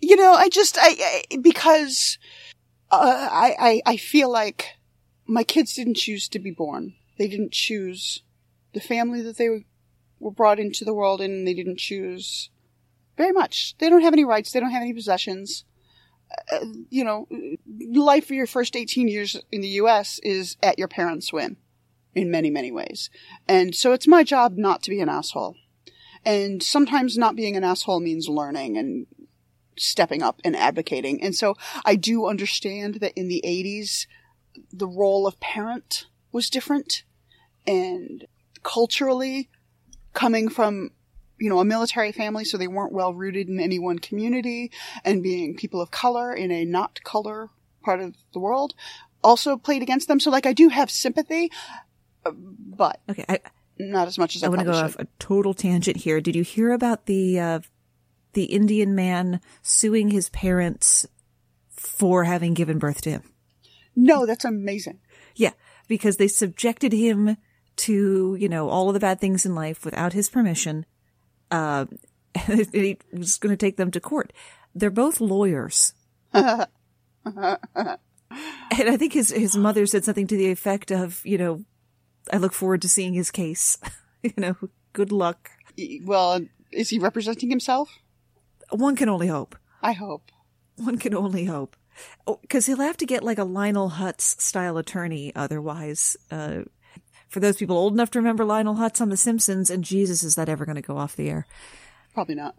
[0.00, 2.18] you know, I just I, I because
[2.90, 4.76] uh, I, I I feel like
[5.26, 6.94] my kids didn't choose to be born.
[7.18, 8.22] They didn't choose
[8.72, 9.64] the family that they
[10.18, 11.44] were brought into the world in.
[11.44, 12.50] They didn't choose
[13.16, 13.76] very much.
[13.78, 14.52] They don't have any rights.
[14.52, 15.64] They don't have any possessions.
[16.50, 17.28] Uh, you know,
[17.92, 20.18] life for your first 18 years in the U.S.
[20.22, 21.58] is at your parents' whim
[22.14, 23.10] in many, many ways.
[23.46, 25.56] And so it's my job not to be an asshole.
[26.24, 29.06] And sometimes not being an asshole means learning and
[29.76, 31.22] stepping up and advocating.
[31.22, 34.06] And so I do understand that in the 80s,
[34.72, 37.04] the role of parent was different.
[37.66, 38.26] And
[38.62, 39.48] culturally,
[40.12, 40.90] coming from,
[41.38, 44.70] you know, a military family, so they weren't well rooted in any one community,
[45.04, 47.50] and being people of color in a not color
[47.82, 48.74] part of the world
[49.22, 50.20] also played against them.
[50.20, 51.50] So, like, I do have sympathy,
[52.24, 53.40] but Okay, I,
[53.78, 56.20] not as much as I, I want to go probably off a total tangent here.
[56.20, 57.60] Did you hear about the uh,
[58.32, 61.06] the Indian man suing his parents
[61.70, 63.22] for having given birth to him?
[63.94, 65.00] No, that's amazing.
[65.34, 65.52] Yeah,
[65.88, 67.36] because they subjected him
[67.76, 70.86] to, you know, all of the bad things in life without his permission.
[71.50, 71.86] Uh,
[72.46, 74.32] and he was going to take them to court.
[74.74, 75.94] They're both lawyers.
[78.78, 81.64] And I think his, his mother said something to the effect of, you know,
[82.32, 83.78] I look forward to seeing his case.
[84.22, 84.56] you know,
[84.92, 85.50] good luck.
[86.04, 86.40] well,
[86.70, 87.98] is he representing himself?
[88.70, 89.56] One can only hope.
[89.82, 90.30] I hope.
[90.76, 91.76] One can only hope.
[92.26, 96.16] Because he'll have to get like a Lionel Hutz style attorney otherwise.
[96.30, 96.62] Uh,
[97.28, 100.34] for those people old enough to remember Lionel Hutz on The Simpsons, and Jesus, is
[100.34, 101.46] that ever going to go off the air?
[102.12, 102.56] Probably not.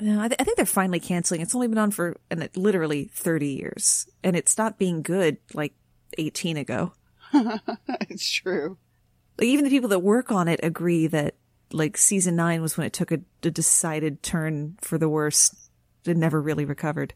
[0.00, 1.40] No, I, th- I think they're finally canceling.
[1.40, 5.74] It's only been on for and literally 30 years, and it stopped being good like
[6.18, 6.92] 18 ago.
[7.32, 8.76] it's true.
[9.38, 11.36] Like even the people that work on it agree that
[11.72, 15.68] like season nine was when it took a, a decided turn for the worse.
[16.04, 17.14] It never really recovered.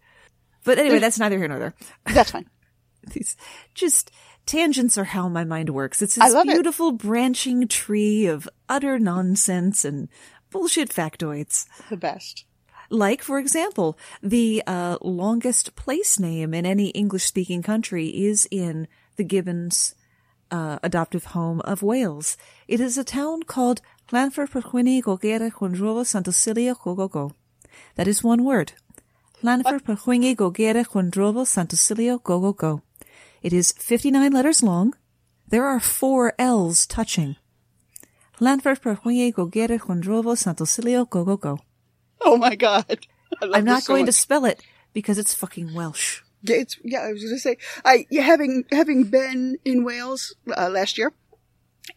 [0.64, 1.74] But anyway, that's neither here nor there.
[2.04, 2.48] That's fine.
[3.12, 3.36] These
[3.74, 4.11] just
[4.46, 6.02] tangents are how my mind works.
[6.02, 6.52] It's this love it.
[6.52, 10.08] beautiful branching tree of utter nonsense and
[10.50, 11.66] bullshit factoids.
[11.88, 12.44] The best.
[12.90, 18.88] Like, for example, the uh, longest place name in any English speaking country is in
[19.14, 19.94] the Gibbons
[20.50, 22.36] uh, adoptive home of Wales.
[22.66, 23.80] It is a town called
[24.11, 27.32] Llanfairpwllgwynny Gogera Chwndrobol Santosilia Gogogo.
[27.94, 28.72] That is one word.
[29.43, 32.82] Llanfairpwllgwynny Gogera Chwndrobol Santosilia Gogogo.
[33.43, 34.93] It is 59 letters long.
[35.49, 37.36] There are four L's touching.
[38.38, 41.59] Llanfairpwllgwynny Gogera Chwndrobol Santosilia Gogogo.
[42.20, 43.07] Oh my god.
[43.43, 44.14] I'm not so going much.
[44.14, 44.62] to spell it
[44.93, 46.20] because it's fucking Welsh.
[46.43, 50.68] Yeah, it's, yeah, I was going to say, I, having, having been in Wales uh,
[50.68, 51.14] last year,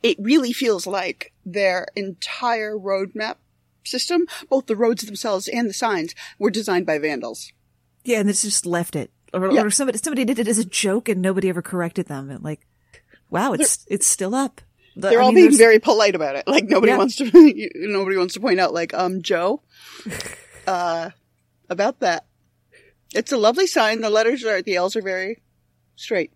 [0.01, 3.35] it really feels like their entire roadmap
[3.83, 7.51] system, both the roads themselves and the signs, were designed by vandals.
[8.03, 9.11] Yeah, and it's just left it.
[9.33, 9.63] Or, yeah.
[9.63, 12.29] or somebody, somebody did it as a joke and nobody ever corrected them.
[12.29, 12.67] And like,
[13.29, 14.61] wow, it's, they're, it's still up.
[14.95, 16.43] The, they're I all mean, being very polite about it.
[16.47, 16.97] Like nobody yeah.
[16.97, 17.31] wants to,
[17.75, 19.61] nobody wants to point out like, um, Joe,
[20.67, 21.09] uh,
[21.69, 22.25] about that.
[23.15, 24.01] It's a lovely sign.
[24.01, 25.41] The letters are, the L's are very
[25.95, 26.31] straight.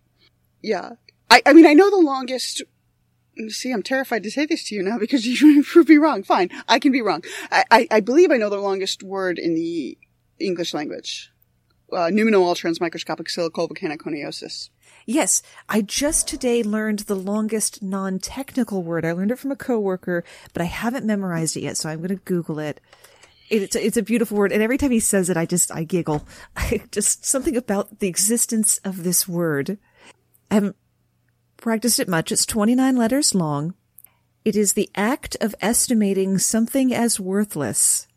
[0.62, 0.92] Yeah.
[1.30, 2.62] I, I mean, I know the longest,
[3.48, 6.22] see, I'm terrified to say this to you now because you prove be wrong.
[6.22, 6.50] Fine.
[6.68, 7.22] I can be wrong.
[7.50, 9.98] I, I, I believe I know the longest word in the
[10.38, 11.30] English language.
[11.90, 14.68] Uh, all transmicroscopic silicovolcaniconiosis.
[15.06, 19.06] Yes, I just today learned the longest non-technical word.
[19.06, 20.22] I learned it from a coworker,
[20.52, 22.82] but I haven't memorized it yet, so I'm going to Google it
[23.50, 25.84] it's a, it's a beautiful word, and every time he says it, I just I
[25.84, 26.26] giggle.
[26.90, 29.78] Just something about the existence of this word.
[30.50, 30.76] I haven't
[31.58, 32.32] practiced it much.
[32.32, 33.74] It's 29 letters long.
[34.44, 38.08] It is the act of estimating something as worthless.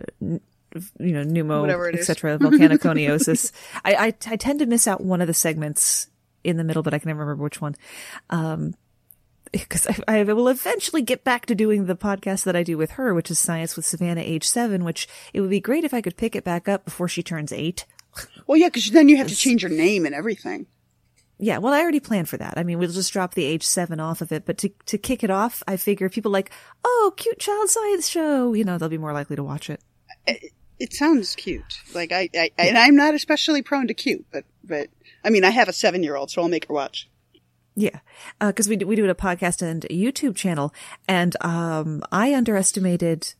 [1.00, 3.52] you know, pneumo, etc., volcaniconiosis.
[3.84, 6.08] I, I, I tend to miss out one of the segments
[6.44, 7.76] in the middle, but I can never remember which one.
[8.30, 8.76] Um,
[9.52, 12.92] because I, I, will eventually get back to doing the podcast that I do with
[12.92, 16.02] her, which is Science with Savannah, age seven, which it would be great if I
[16.02, 17.86] could pick it back up before she turns eight.
[18.48, 20.66] Well, yeah, because then you have to change your name and everything.
[21.38, 22.56] Yeah, well, I already planned for that.
[22.58, 25.24] I mean, we'll just drop the age seven off of it, but to to kick
[25.24, 26.50] it off, I figure people like,
[26.84, 29.82] oh, cute child science show, you know, they'll be more likely to watch it.
[30.80, 31.80] It, sounds cute.
[31.94, 34.90] Like I, I, and I'm not especially prone to cute, but but
[35.24, 37.10] I mean, I have a seven year old, so I'll make her watch.
[37.76, 38.00] Yeah,
[38.40, 40.74] because uh, we do, we do a podcast and a YouTube channel,
[41.08, 43.34] and um, I underestimated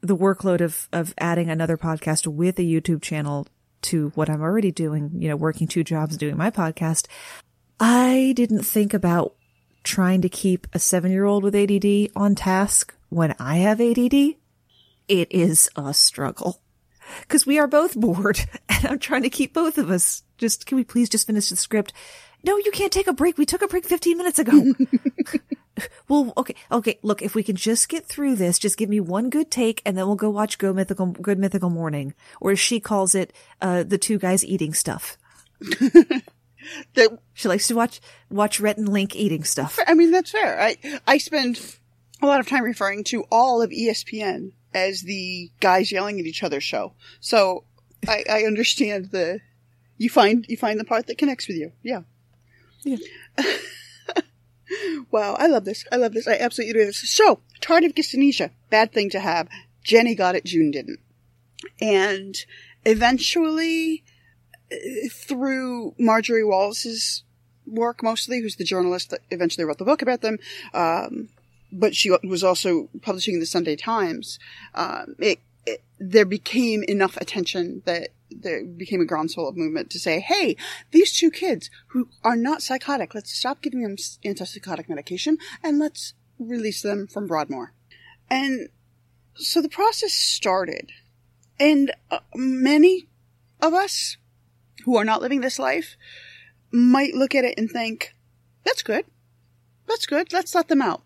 [0.00, 3.46] the workload of of adding another podcast with a YouTube channel
[3.82, 7.06] to what I'm already doing, you know, working two jobs doing my podcast.
[7.78, 9.34] I didn't think about
[9.82, 14.36] trying to keep a seven year old with ADD on task when I have ADD.
[15.08, 16.61] It is a struggle
[17.20, 20.22] because we are both bored and I'm trying to keep both of us.
[20.38, 21.92] Just, can we please just finish the script?
[22.44, 23.38] No, you can't take a break.
[23.38, 24.74] We took a break 15 minutes ago.
[26.08, 26.98] well, okay, okay.
[27.02, 29.96] Look, if we can just get through this, just give me one good take, and
[29.96, 33.84] then we'll go watch Go Mythical, Good Mythical Morning, or as she calls it, uh,
[33.84, 35.16] the two guys eating stuff.
[36.94, 39.78] that she likes to watch watch Rhett and Link eating stuff.
[39.86, 40.60] I mean, that's fair.
[40.60, 41.60] I I spend
[42.20, 46.42] a lot of time referring to all of ESPN as the guys yelling at each
[46.42, 46.94] other show.
[47.20, 47.64] So
[48.08, 49.40] I, I understand the
[49.98, 51.72] you find you find the part that connects with you.
[51.82, 52.02] Yeah.
[52.82, 52.96] Yeah.
[55.10, 55.84] wow, I love this.
[55.92, 56.26] I love this.
[56.26, 57.08] I absolutely do this.
[57.08, 59.48] So, tardive dyskinesia, bad thing to have.
[59.84, 61.00] Jenny got it, June didn't.
[61.80, 62.36] And
[62.84, 64.04] eventually,
[64.72, 64.76] uh,
[65.10, 67.22] through Marjorie Wallace's
[67.66, 70.38] work mostly, who's the journalist that eventually wrote the book about them,
[70.74, 71.28] um,
[71.72, 74.38] but she was also publishing in the Sunday Times,
[74.74, 79.98] um, it, it, there became enough attention that there became a groundswell of movement to
[79.98, 80.56] say, hey,
[80.90, 86.14] these two kids who are not psychotic, let's stop giving them antipsychotic medication and let's
[86.38, 87.72] release them from Broadmoor.
[88.28, 88.68] And
[89.34, 90.92] so the process started.
[91.58, 93.08] And uh, many
[93.60, 94.16] of us
[94.84, 95.96] who are not living this life
[96.70, 98.14] might look at it and think,
[98.64, 99.04] that's good.
[99.86, 100.32] That's good.
[100.32, 101.02] Let's let them out.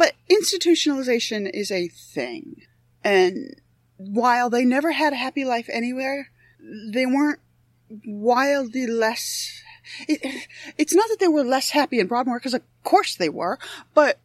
[0.00, 2.62] But institutionalization is a thing.
[3.04, 3.60] And
[3.98, 6.30] while they never had a happy life anywhere,
[6.90, 7.40] they weren't
[8.06, 9.62] wildly less.
[10.08, 10.46] It,
[10.78, 13.58] it's not that they were less happy in Broadmoor, because of course they were,
[13.92, 14.20] but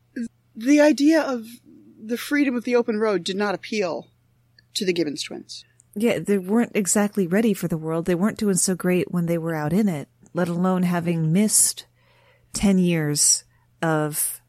[0.56, 1.46] the idea of
[2.02, 4.08] the freedom of the open road did not appeal
[4.76, 5.66] to the Gibbons twins.
[5.94, 8.06] Yeah, they weren't exactly ready for the world.
[8.06, 11.86] They weren't doing so great when they were out in it, let alone having missed
[12.54, 13.44] 10 years
[13.82, 14.40] of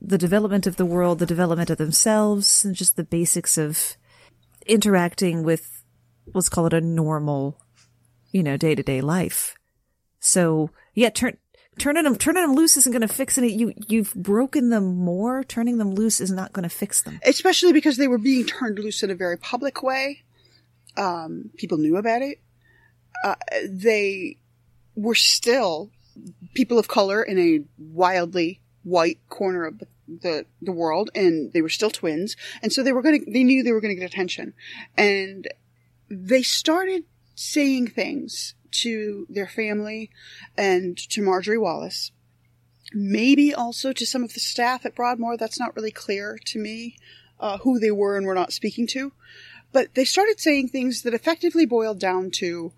[0.00, 3.96] the development of the world, the development of themselves, and just the basics of
[4.66, 5.84] interacting with,
[6.34, 7.60] let's call it a normal,
[8.30, 9.54] you know, day to day life.
[10.20, 11.36] So, yeah, turn,
[11.78, 13.52] turning them, turning them loose isn't going to fix it.
[13.52, 15.44] You, you've broken them more.
[15.44, 17.20] Turning them loose is not going to fix them.
[17.24, 20.24] Especially because they were being turned loose in a very public way.
[20.96, 22.40] Um, people knew about it.
[23.24, 24.36] Uh, they
[24.96, 25.90] were still
[26.54, 31.68] people of color in a wildly white corner of the, the, world and they were
[31.68, 32.36] still twins.
[32.62, 34.54] And so they were going to, they knew they were going to get attention.
[34.96, 35.46] And
[36.10, 40.10] they started saying things to their family
[40.56, 42.12] and to Marjorie Wallace.
[42.92, 45.36] Maybe also to some of the staff at Broadmoor.
[45.36, 46.96] That's not really clear to me
[47.38, 49.12] uh, who they were and were not speaking to.
[49.72, 52.72] But they started saying things that effectively boiled down to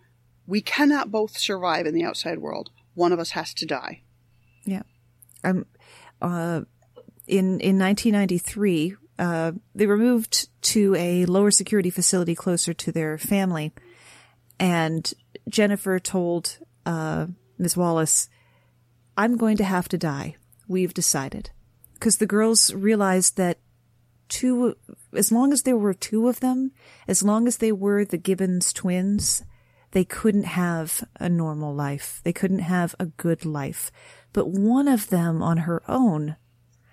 [0.47, 2.71] we cannot both survive in the outside world.
[2.95, 4.03] One of us has to die.
[4.65, 4.83] Yeah.
[5.45, 5.67] Um,
[6.21, 6.63] uh,
[7.27, 13.19] in, in 1993, uh, they were moved to a lower security facility closer to their
[13.19, 13.73] family.
[14.59, 15.13] And
[15.49, 17.27] Jennifer told uh,
[17.59, 17.77] Ms.
[17.77, 18.29] Wallace,
[19.17, 20.37] I'm going to have to die.
[20.67, 21.51] We've decided.
[21.95, 23.59] Because the girls realized that
[24.29, 24.77] two,
[25.13, 26.73] as long as there were two of them,
[27.07, 29.43] as long as they were the Gibbons twins,
[29.91, 32.21] they couldn't have a normal life.
[32.25, 33.91] They couldn't have a good life.
[34.33, 36.37] But one of them on her own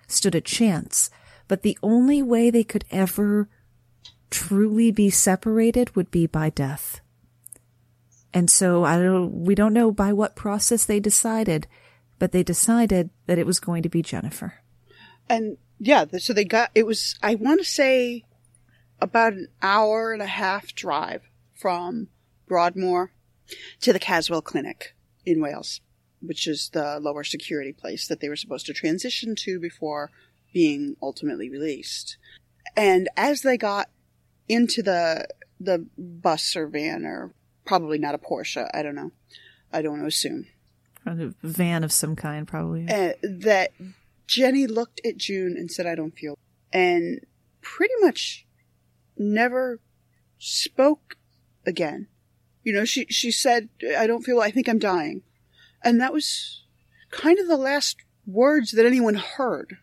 [0.08, 1.10] stood a chance.
[1.48, 3.48] But the only way they could ever
[4.30, 7.00] truly be separated would be by death.
[8.34, 11.68] And so I don't, we don't know by what process they decided,
[12.20, 14.56] but they decided that it was going to be Jennifer.
[15.30, 18.26] And yeah, so they got, it was, I want to say
[19.00, 21.22] about an hour and a half drive
[21.54, 22.10] from
[22.48, 23.12] Broadmoor
[23.82, 25.82] to the Caswell Clinic in Wales,
[26.22, 30.12] which is the lower security place that they were supposed to transition to before
[30.54, 32.18] being ultimately released.
[32.76, 33.90] And as they got
[34.48, 35.28] into the
[35.60, 37.34] the bus or van or
[37.66, 39.12] probably not a Porsche, I don't know.
[39.72, 40.48] I don't want to assume.
[41.06, 42.88] A van of some kind, probably.
[42.88, 43.72] Uh, that
[44.28, 46.38] Jenny looked at June and said, I don't feel.
[46.74, 47.22] And
[47.62, 48.46] pretty much
[49.18, 49.80] never
[50.38, 51.18] spoke
[51.66, 52.08] again.
[52.64, 55.24] You know, she, she said, I don't feel, I think I'm dying.
[55.84, 56.64] And that was
[57.12, 59.78] kind of the last words that anyone heard,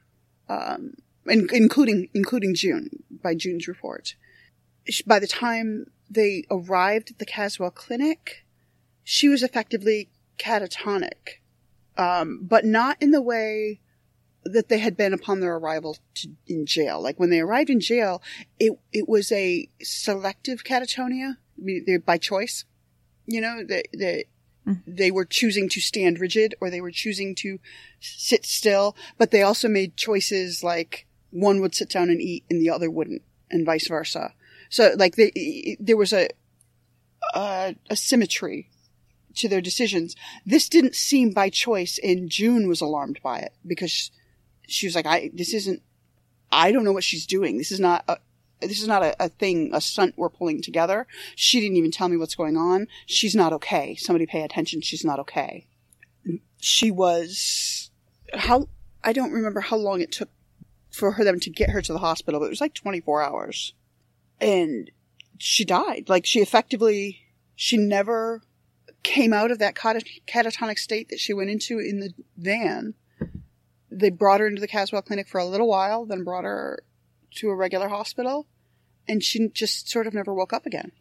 [0.49, 0.95] um,
[1.27, 4.17] including, including June, by June's report.
[5.07, 8.45] By the time they arrived at the Caswell Clinic,
[9.03, 11.41] she was effectively catatonic,
[11.97, 13.81] um, but not in the way
[14.45, 17.01] that they had been upon their arrival to, in jail.
[17.01, 18.23] Like when they arrived in jail,
[18.59, 22.65] it it was a selective catatonia, I mean, by choice.
[23.27, 24.25] You know, they they,
[24.67, 24.81] mm.
[24.87, 27.59] they were choosing to stand rigid or they were choosing to
[28.01, 32.61] sit still, but they also made choices like one would sit down and eat and
[32.61, 34.35] the other wouldn't, and vice versa.
[34.69, 36.29] So like they, there was a,
[37.35, 38.71] a, a symmetry
[39.37, 40.15] to their decisions.
[40.47, 44.11] This didn't seem by choice and June was alarmed by it because
[44.69, 45.83] she was like, I, this isn't,
[46.53, 47.59] I don't know what she's doing.
[47.59, 48.19] This is not a,
[48.67, 51.07] this is not a, a thing, a stunt we're pulling together.
[51.37, 52.87] She didn't even tell me what's going on.
[53.07, 53.95] She's not okay.
[53.97, 54.81] Somebody pay attention.
[54.81, 55.67] She's not okay.
[56.61, 57.91] She was,
[58.33, 58.69] how,
[59.03, 60.31] I don't remember how long it took
[60.91, 63.75] for her them to get her to the hospital, but it was like 24 hours
[64.41, 64.91] and
[65.39, 66.09] she died.
[66.09, 67.21] Like she effectively,
[67.57, 68.43] she never
[69.03, 72.95] came out of that catatonic state that she went into in the van.
[73.91, 76.83] They brought her into the Caswell Clinic for a little while, then brought her
[77.37, 78.47] to a regular hospital,
[79.09, 80.93] and she just sort of never woke up again.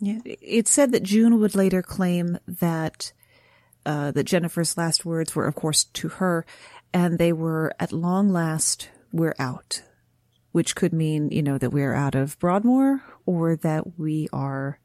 [0.00, 3.12] Yeah, it said that June would later claim that
[3.86, 6.44] uh, that Jennifer's last words were, of course, to her,
[6.92, 9.82] and they were, "At long last, we're out."
[10.52, 14.78] which could mean, you know, that we're out of Broadmoor or that we are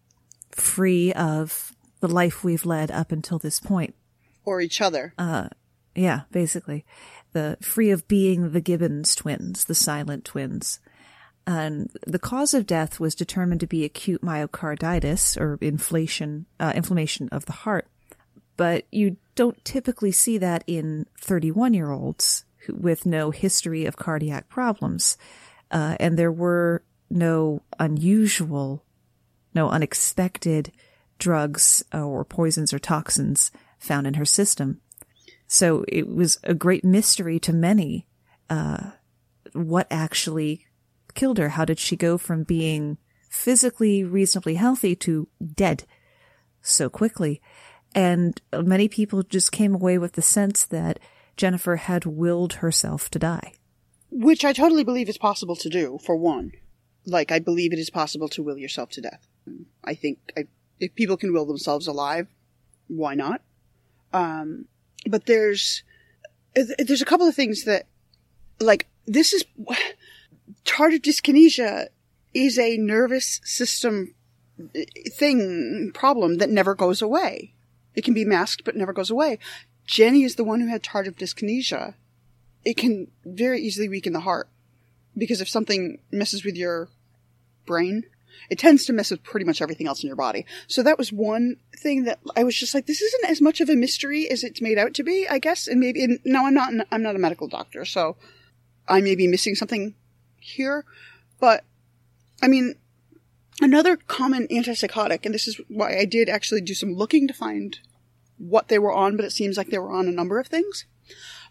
[0.51, 3.93] free of the life we've led up until this point.
[4.45, 5.13] Or each other.
[5.17, 5.49] Uh,
[5.93, 6.85] yeah, basically.
[7.33, 10.79] The free of being the Gibbons twins, the silent twins.
[11.47, 17.29] And the cause of death was determined to be acute myocarditis or inflation, uh, inflammation
[17.29, 17.87] of the heart.
[18.57, 24.49] But you don't typically see that in 31 year olds with no history of cardiac
[24.49, 25.17] problems.
[25.71, 28.83] Uh, and there were no unusual,
[29.55, 30.73] no unexpected
[31.17, 34.81] drugs or poisons or toxins found in her system.
[35.47, 38.05] So it was a great mystery to many,
[38.49, 38.91] uh,
[39.53, 40.66] what actually
[41.17, 41.49] killed her.
[41.49, 42.97] How did she go from being
[43.29, 45.83] physically reasonably healthy to dead
[46.61, 47.41] so quickly?
[47.93, 50.99] And many people just came away with the sense that
[51.35, 53.53] Jennifer had willed herself to die.
[54.11, 56.51] Which I totally believe is possible to do, for one.
[57.05, 59.27] Like, I believe it is possible to will yourself to death.
[59.83, 60.47] I think I,
[60.79, 62.27] if people can will themselves alive,
[62.87, 63.41] why not?
[64.13, 64.65] Um,
[65.09, 65.83] but there's,
[66.53, 67.87] there's a couple of things that,
[68.59, 69.45] like, this is,
[70.67, 71.87] tardive dyskinesia
[72.33, 74.13] is a nervous system
[74.75, 77.53] eh, thing, problem that never goes away.
[77.95, 79.39] It can be masked, but never goes away.
[79.85, 81.95] Jenny is the one who had tardive dyskinesia.
[82.63, 84.49] It can very easily weaken the heart
[85.17, 86.89] because if something messes with your
[87.65, 88.03] brain,
[88.49, 90.45] it tends to mess with pretty much everything else in your body.
[90.67, 93.69] So that was one thing that I was just like, this isn't as much of
[93.69, 95.67] a mystery as it's made out to be, I guess.
[95.67, 98.17] And maybe, and no, I'm not, I'm not a medical doctor, so
[98.87, 99.95] I may be missing something
[100.47, 100.85] here.
[101.39, 101.63] But,
[102.41, 102.75] I mean,
[103.61, 107.79] another common antipsychotic, and this is why I did actually do some looking to find
[108.37, 110.85] what they were on, but it seems like they were on a number of things.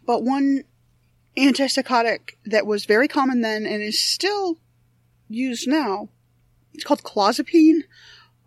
[0.06, 0.64] But one
[1.36, 4.59] antipsychotic that was very common then and is still
[5.28, 6.09] used now,
[6.73, 7.81] it's called clozapine.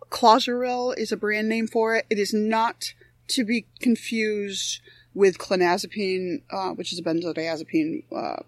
[0.08, 2.06] Clozaril is a brand name for it.
[2.10, 2.94] It is not
[3.28, 4.80] to be confused
[5.14, 8.42] with clonazepine, uh, which is a benzodiazepine, uh,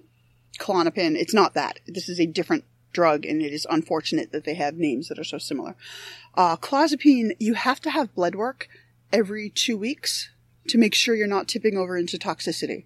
[0.58, 1.16] Klonopin.
[1.16, 1.80] It's not that.
[1.86, 5.24] This is a different drug, and it is unfortunate that they have names that are
[5.24, 5.74] so similar.
[6.34, 8.68] Uh, clozapine, you have to have blood work
[9.12, 10.30] every two weeks
[10.68, 12.84] to make sure you're not tipping over into toxicity.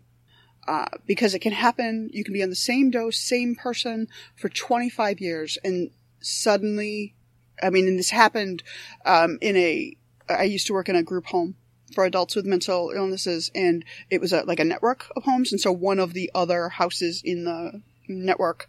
[0.66, 4.48] Uh, because it can happen, you can be on the same dose, same person for
[4.48, 5.90] 25 years, and
[6.20, 7.14] suddenly,
[7.62, 8.64] I mean, and this happened
[9.04, 9.96] um, in a,
[10.28, 11.54] I used to work in a group home
[11.94, 15.60] for adults with mental illnesses, and it was a, like a network of homes, and
[15.60, 18.68] so one of the other houses in the network,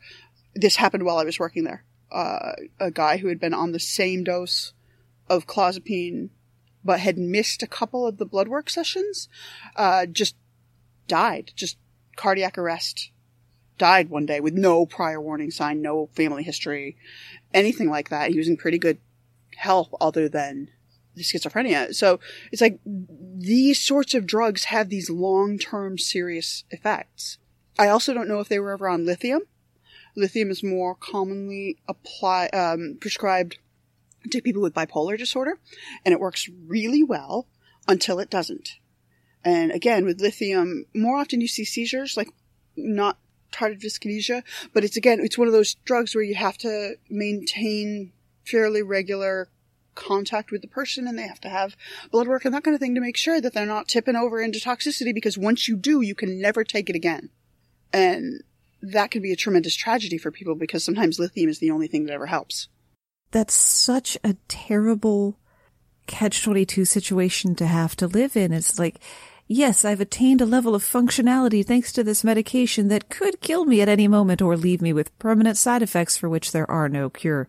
[0.56, 1.84] this happened while I was working there.
[2.12, 4.74] Uh, a guy who had been on the same dose
[5.30, 6.30] of clozapine
[6.86, 9.28] but had missed a couple of the blood work sessions,
[9.76, 10.36] uh, just
[11.08, 11.78] died, just
[12.16, 13.12] cardiac arrest,
[13.78, 16.96] died one day with no prior warning sign, no family history,
[17.54, 18.32] anything like that.
[18.32, 19.00] He was in pretty good
[19.58, 20.70] health other than
[21.24, 21.94] schizophrenia.
[21.94, 22.20] So
[22.52, 27.38] it's like these sorts of drugs have these long-term serious effects.
[27.80, 29.42] I also don't know if they were ever on lithium.
[30.16, 33.60] Lithium is more commonly apply, um, prescribed
[34.32, 35.60] to people with bipolar disorder,
[36.04, 37.48] and it works really well
[37.88, 38.78] until it doesn't.
[39.46, 42.30] And again, with lithium, more often you see seizures, like
[42.76, 43.20] not
[43.52, 48.12] tardive dyskinesia, but it's again, it's one of those drugs where you have to maintain
[48.44, 49.50] fairly regular
[49.98, 51.76] contact with the person and they have to have
[52.12, 54.42] blood work and that kind of thing to make sure that they're not tipping over
[54.42, 57.30] into toxicity because once you do, you can never take it again.
[57.92, 58.44] And
[58.82, 62.06] that can be a tremendous tragedy for people because sometimes lithium is the only thing
[62.06, 62.70] that ever helps
[63.32, 65.38] that's such a terrible
[66.06, 68.54] catch 22 situation to have to live in.
[68.54, 69.00] It's like,
[69.48, 73.82] yes, I've attained a level of functionality thanks to this medication that could kill me
[73.82, 77.10] at any moment or leave me with permanent side effects for which there are no
[77.10, 77.48] cure.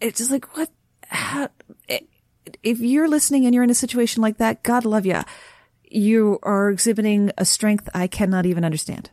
[0.00, 0.70] It's just like, what?
[1.08, 1.48] How,
[2.62, 5.22] if you're listening and you're in a situation like that, God love you.
[5.82, 9.10] You are exhibiting a strength I cannot even understand.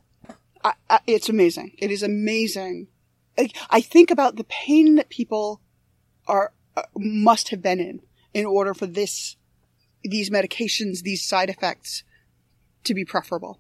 [0.64, 1.76] I, I, it's amazing.
[1.78, 2.88] It is amazing.
[3.38, 5.62] I, I think about the pain that people
[6.28, 8.02] are uh, must have been in
[8.34, 9.36] in order for this
[10.04, 12.04] these medications, these side effects
[12.84, 13.60] to be preferable.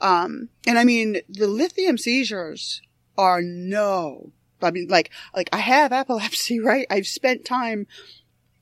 [0.00, 2.82] Um, and I mean, the lithium seizures
[3.16, 6.86] are no, I mean, like, like I have epilepsy, right?
[6.90, 7.86] I've spent time,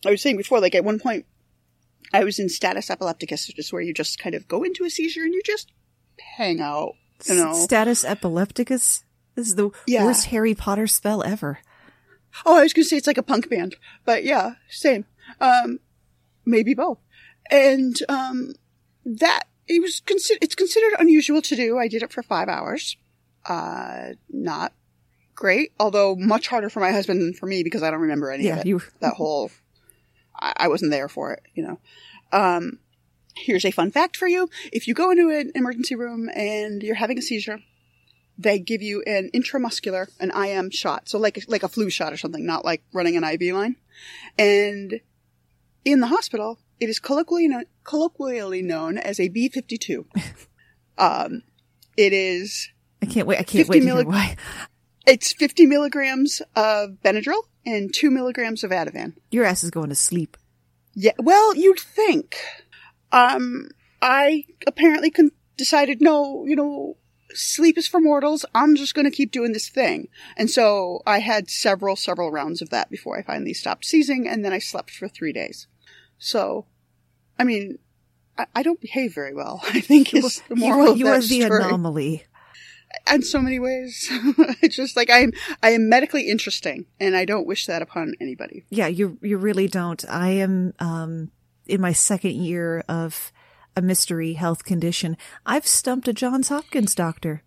[0.09, 1.27] I was saying before, like at one point,
[2.13, 4.91] I was in status epilepticus, which is where you just kind of go into a
[4.91, 5.73] seizure and you just
[6.37, 6.95] hang out,
[7.27, 7.55] you know.
[7.55, 9.05] Status epilepticus?
[9.35, 10.05] This is the yeah.
[10.05, 11.59] worst Harry Potter spell ever.
[12.47, 15.07] Oh, I was gonna say it's like a punk band, but yeah, same.
[15.41, 15.81] Um,
[16.45, 16.99] maybe both.
[17.51, 18.55] And, um,
[19.05, 21.79] that, it was considered, it's considered unusual to do.
[21.79, 22.97] I did it for five hours.
[23.47, 24.73] Uh, not
[25.35, 28.45] great, although much harder for my husband than for me because I don't remember any
[28.45, 28.67] yeah, of it.
[28.67, 28.83] You...
[29.01, 29.51] that whole,
[30.41, 31.79] I, I wasn't there for it, you know.
[32.33, 32.79] Um,
[33.37, 34.49] here's a fun fact for you.
[34.73, 37.61] If you go into an emergency room and you're having a seizure,
[38.37, 41.09] they give you an intramuscular, an IM shot.
[41.09, 43.77] So like, like a flu shot or something, not like running an IV line.
[44.39, 45.01] And
[45.85, 50.07] in the hospital, it is colloquially, no- colloquially known as a B52.
[50.99, 51.43] um,
[51.97, 52.71] It is.
[53.03, 53.39] I can't wait.
[53.39, 54.37] I can't wait why.
[55.07, 59.15] It's 50 milligrams of Benadryl and 2 milligrams of Ativan.
[59.31, 60.37] Your ass is going to sleep.
[60.95, 62.37] Yeah, well, you'd think.
[63.13, 63.69] Um,
[64.01, 66.97] I apparently con- decided, no, you know,
[67.33, 68.45] sleep is for mortals.
[68.55, 70.09] I'm just going to keep doing this thing.
[70.37, 74.45] And so I had several, several rounds of that before I finally stopped seizing, and
[74.45, 75.67] then I slept for three days.
[76.19, 76.67] So,
[77.39, 77.79] I mean,
[78.39, 79.61] I, I don't behave very well.
[79.75, 81.65] I think is the moral you, of you are the story.
[81.65, 82.25] anomaly.
[83.13, 84.09] In so many ways,
[84.63, 85.33] it's just like I am.
[85.63, 88.65] I am medically interesting, and I don't wish that upon anybody.
[88.71, 90.05] Yeah, you you really don't.
[90.09, 91.31] I am um
[91.67, 93.33] in my second year of
[93.77, 95.17] a mystery health condition.
[95.47, 97.43] I've stumped a Johns Hopkins doctor.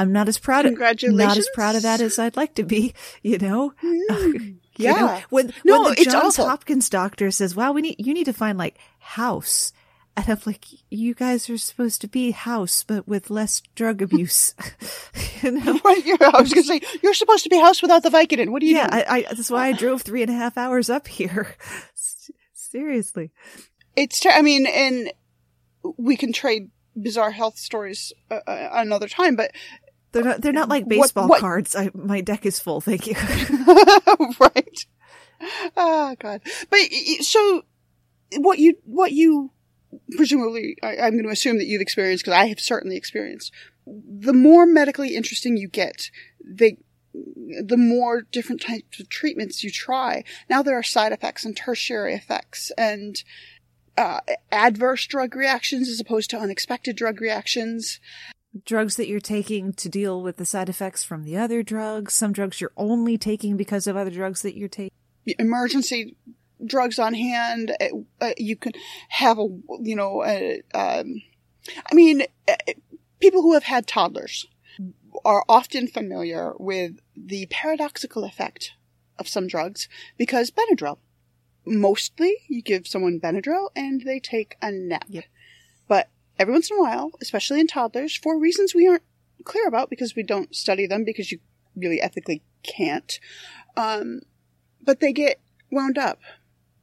[0.00, 2.94] I'm not as proud of not as proud of that as I'd like to be,
[3.22, 3.74] you know.
[4.80, 4.92] You Yeah.
[4.92, 6.48] know, when No, when the it's Johns awful.
[6.48, 9.72] Hopkins doctor says, "Wow, we need you need to find like house,"
[10.18, 14.54] and I'm like, "You guys are supposed to be house, but with less drug abuse."
[15.42, 15.80] you know?
[15.84, 18.50] Right, yeah, I was going to say you're supposed to be house without the Vicodin.
[18.50, 18.88] What do you Yeah.
[18.90, 21.54] I, I, that's why I drove three and a half hours up here.
[22.52, 23.30] Seriously.
[23.96, 24.20] it's.
[24.20, 25.12] Ter- I mean, and
[25.96, 26.70] we can trade
[27.00, 29.52] bizarre health stories uh, uh, another time, but
[30.12, 30.40] They're not.
[30.40, 31.74] They're not like baseball what- cards.
[31.76, 32.80] I, my deck is full.
[32.80, 33.14] Thank you.
[34.40, 34.86] right.
[35.76, 36.40] Oh God.
[36.68, 36.80] But
[37.20, 37.62] so
[38.38, 39.52] what you what you
[40.16, 43.52] presumably I, I'm going to assume that you've experienced because I have certainly experienced.
[43.86, 46.10] The more medically interesting you get,
[46.44, 46.78] they
[47.64, 50.24] the more different types of treatments you try.
[50.48, 53.22] Now there are side effects and tertiary effects and
[53.96, 54.20] uh,
[54.52, 57.98] adverse drug reactions as opposed to unexpected drug reactions.
[58.64, 62.14] drugs that you're taking to deal with the side effects from the other drugs.
[62.14, 64.92] Some drugs you're only taking because of other drugs that you're taking.
[65.38, 66.16] emergency
[66.64, 67.72] drugs on hand.
[67.80, 67.86] Uh,
[68.20, 68.72] uh, you can
[69.08, 69.46] have a,
[69.80, 71.22] you know, a, um,
[71.90, 72.56] I mean, uh,
[73.20, 74.46] people who have had toddlers
[75.24, 78.72] are often familiar with the paradoxical effect
[79.18, 80.98] of some drugs because Benadryl.
[81.66, 85.08] Mostly, you give someone Benadryl and they take a nap.
[85.86, 86.08] But
[86.38, 89.02] every once in a while, especially in toddlers, for reasons we aren't
[89.44, 91.40] clear about because we don't study them because you
[91.76, 93.20] really ethically can't,
[93.76, 94.20] um,
[94.82, 95.40] but they get
[95.70, 96.20] wound up.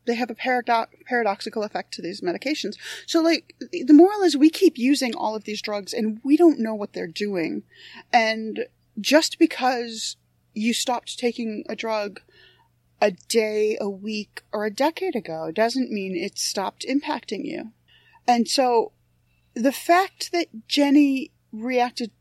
[0.06, 2.76] They have a paradox paradoxical effect to these medications.
[3.06, 6.60] So, like, the moral is we keep using all of these drugs and we don't
[6.60, 7.64] know what they're doing.
[8.14, 8.66] And
[9.00, 10.18] just because
[10.54, 12.22] you stopped taking a drug
[13.02, 17.72] a day, a week, or a decade ago doesn't mean it stopped impacting you.
[18.28, 18.92] And so,
[19.54, 22.12] the fact that Jenny reacted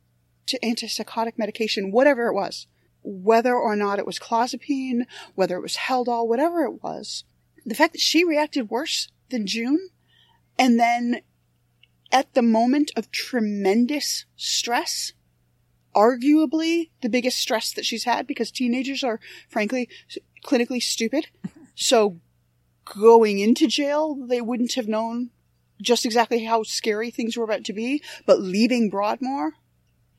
[0.46, 2.66] to antipsychotic medication, whatever it was,
[3.02, 7.24] whether or not it was clozapine, whether it was Haldol, whatever it was,
[7.64, 9.88] the fact that she reacted worse than June,
[10.58, 11.20] and then
[12.12, 15.12] at the moment of tremendous stress,
[15.94, 19.88] arguably the biggest stress that she's had because teenagers are frankly
[20.44, 21.28] clinically stupid.
[21.76, 22.20] So
[22.84, 25.30] going into jail, they wouldn't have known
[25.82, 29.54] just exactly how scary things were about to be, but leaving Broadmoor,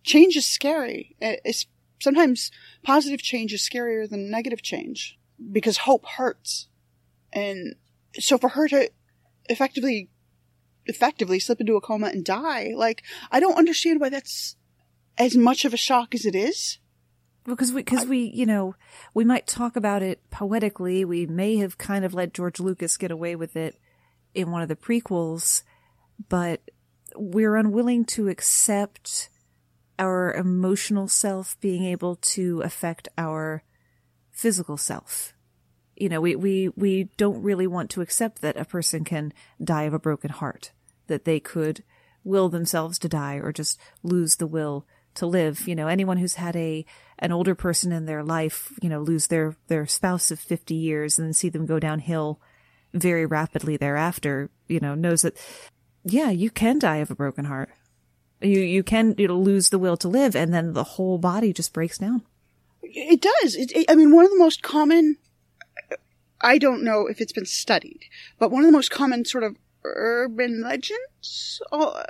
[0.04, 1.16] change is scary.
[1.22, 1.66] It's
[2.02, 2.52] sometimes
[2.84, 5.18] positive change is scarier than negative change
[5.52, 6.68] because hope hurts.
[7.36, 7.76] And
[8.18, 8.90] so for her to
[9.46, 10.10] effectively,
[10.86, 14.56] effectively slip into a coma and die, like, I don't understand why that's
[15.18, 16.80] as much of a shock as it is.
[17.44, 18.76] Because we, because we, you know,
[19.14, 21.06] we might talk about it poetically.
[21.06, 23.76] We may have kind of let George Lucas get away with it
[24.34, 25.62] in one of the prequels,
[26.28, 26.62] but
[27.16, 29.30] we're unwilling to accept
[30.00, 33.64] our emotional self being able to affect our
[34.32, 35.35] physical self.
[35.96, 39.84] You know, we, we, we don't really want to accept that a person can die
[39.84, 40.72] of a broken heart,
[41.08, 41.84] that they could
[42.24, 45.68] will themselves to die or just lose the will to live.
[45.68, 46.86] You know, anyone who's had a,
[47.20, 51.18] an older person in their life, you know, lose their, their spouse of 50 years
[51.18, 52.42] and then see them go downhill
[52.94, 55.38] very rapidly thereafter, you know, knows that,
[56.04, 57.70] yeah, you can die of a broken heart.
[58.42, 61.74] You, you can, you lose the will to live and then the whole body just
[61.74, 62.24] breaks down.
[62.82, 63.56] It does.
[63.56, 65.18] It, it, I mean, one of the most common,
[66.42, 68.02] I don't know if it's been studied,
[68.40, 72.04] but one of the most common sort of urban legends, uh,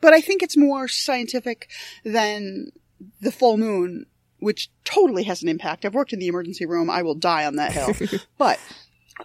[0.00, 1.68] but I think it's more scientific
[2.04, 2.72] than
[3.20, 4.06] the full moon,
[4.38, 5.84] which totally has an impact.
[5.84, 6.90] I've worked in the emergency room.
[6.90, 7.94] I will die on that hill.
[8.38, 8.60] but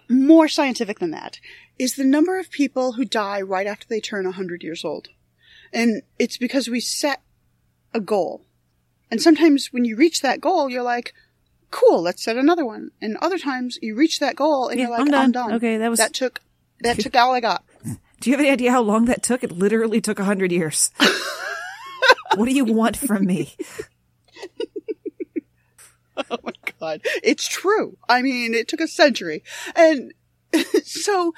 [0.08, 1.38] more scientific than that
[1.78, 5.08] is the number of people who die right after they turn 100 years old.
[5.72, 7.22] And it's because we set
[7.94, 8.44] a goal.
[9.10, 11.14] And sometimes when you reach that goal, you're like,
[11.72, 12.92] cool, let's set another one.
[13.00, 15.32] And other times you reach that goal and Yeah, you're like, I'm I'm done.
[15.32, 15.52] done.
[15.54, 16.40] Okay, that was- that took,
[16.82, 17.64] that took all I got.
[18.20, 19.42] Do you have any idea how long that took?
[19.42, 20.90] It literally took a hundred years.
[22.36, 23.56] what do you want from me?
[26.30, 27.00] oh my god.
[27.22, 27.96] It's true.
[28.08, 29.42] I mean, it took a century.
[29.74, 30.12] And
[30.84, 31.34] so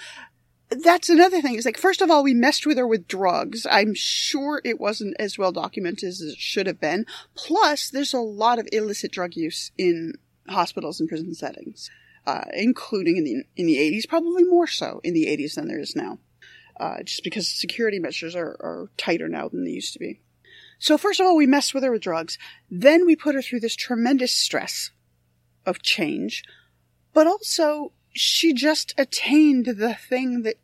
[0.70, 1.54] that's another thing.
[1.54, 3.66] Is like, first of all, we messed with her with drugs.
[3.70, 7.06] I'm sure it wasn't as well documented as it should have been.
[7.34, 10.14] Plus, there's a lot of illicit drug use in
[10.48, 11.90] hospitals and prison settings,
[12.26, 15.80] uh, including in the in the 80s, probably more so in the 80s than there
[15.80, 16.18] is now,
[16.78, 20.20] uh, just because security measures are, are tighter now than they used to be.
[20.78, 22.38] So first of all, we messed with her with drugs.
[22.70, 24.90] Then we put her through this tremendous stress
[25.64, 26.42] of change,
[27.12, 30.56] but also she just attained the thing that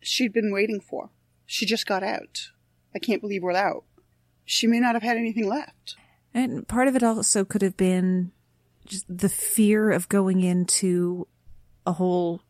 [0.00, 1.10] she'd been waiting for.
[1.46, 2.50] She just got out.
[2.94, 3.84] I can't believe we're out.
[4.44, 5.96] She may not have had anything left.
[6.32, 8.32] And part of it also could have been
[9.08, 11.26] the fear of going into
[11.86, 12.42] a whole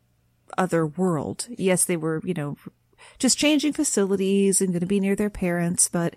[0.57, 1.47] other world.
[1.51, 2.57] Yes, they were, you know,
[3.19, 6.17] just changing facilities and going to be near their parents, but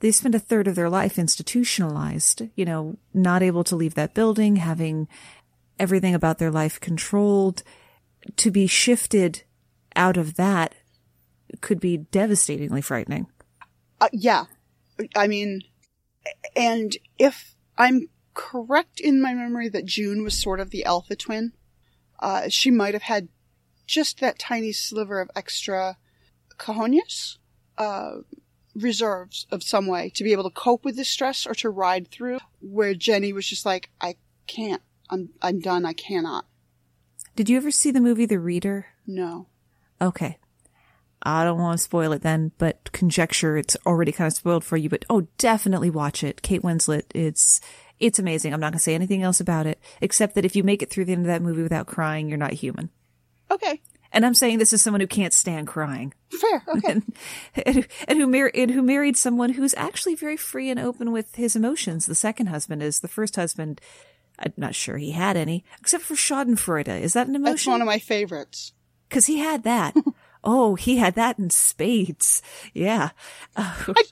[0.00, 4.14] they spent a third of their life institutionalized, you know, not able to leave that
[4.14, 5.08] building, having
[5.78, 7.62] everything about their life controlled.
[8.36, 9.42] To be shifted
[9.96, 10.74] out of that
[11.60, 13.26] could be devastatingly frightening.
[14.00, 14.44] Uh, yeah.
[15.16, 15.62] I mean,
[16.54, 18.08] and if I'm
[18.38, 21.52] correct in my memory that June was sort of the alpha twin,
[22.20, 23.28] uh, she might have had
[23.84, 25.96] just that tiny sliver of extra
[26.56, 27.38] cojones,
[27.78, 28.18] uh,
[28.76, 32.08] reserves of some way to be able to cope with this stress or to ride
[32.12, 34.14] through where Jenny was just like, I
[34.46, 35.84] can't, I'm, I'm done.
[35.84, 36.46] I cannot.
[37.34, 38.86] Did you ever see the movie The Reader?
[39.04, 39.48] No.
[40.00, 40.38] Okay.
[41.24, 44.76] I don't want to spoil it then, but conjecture it's already kind of spoiled for
[44.76, 46.42] you, but oh, definitely watch it.
[46.42, 47.60] Kate Winslet, it's,
[48.00, 48.52] it's amazing.
[48.52, 50.90] I'm not going to say anything else about it, except that if you make it
[50.90, 52.90] through the end of that movie without crying, you're not human.
[53.50, 53.80] Okay.
[54.12, 56.14] And I'm saying this is someone who can't stand crying.
[56.30, 56.92] Fair, okay.
[56.92, 57.14] And,
[57.66, 61.34] and, and who mar- and who married someone who's actually very free and open with
[61.34, 62.06] his emotions.
[62.06, 63.80] The second husband is the first husband.
[64.38, 67.00] I'm not sure he had any, except for Schadenfreude.
[67.00, 67.52] Is that an emotion?
[67.52, 68.72] That's one of my favorites.
[69.10, 69.94] Cause he had that.
[70.44, 72.42] oh, he had that in spades.
[72.74, 73.10] Yeah.
[73.56, 74.02] Uh, I,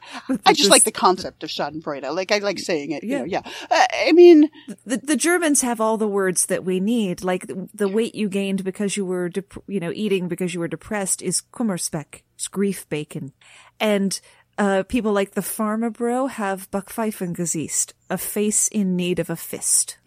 [0.46, 2.14] I just like the concept of Schadenfreude.
[2.14, 3.04] Like, I like saying it.
[3.04, 3.10] Yeah.
[3.10, 3.42] You know, yeah.
[3.70, 4.50] Uh, I mean,
[4.84, 7.22] the, the Germans have all the words that we need.
[7.22, 10.68] Like the weight you gained because you were, dep- you know, eating because you were
[10.68, 12.22] depressed is Kummerspeck.
[12.34, 13.32] It's grief bacon.
[13.80, 14.18] And,
[14.58, 19.98] uh, people like the Pharma Bro have Backpfeifengesicht, a face in need of a fist.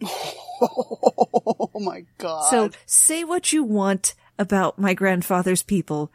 [0.62, 2.50] Oh my god.
[2.50, 6.10] So say what you want about my grandfather's people,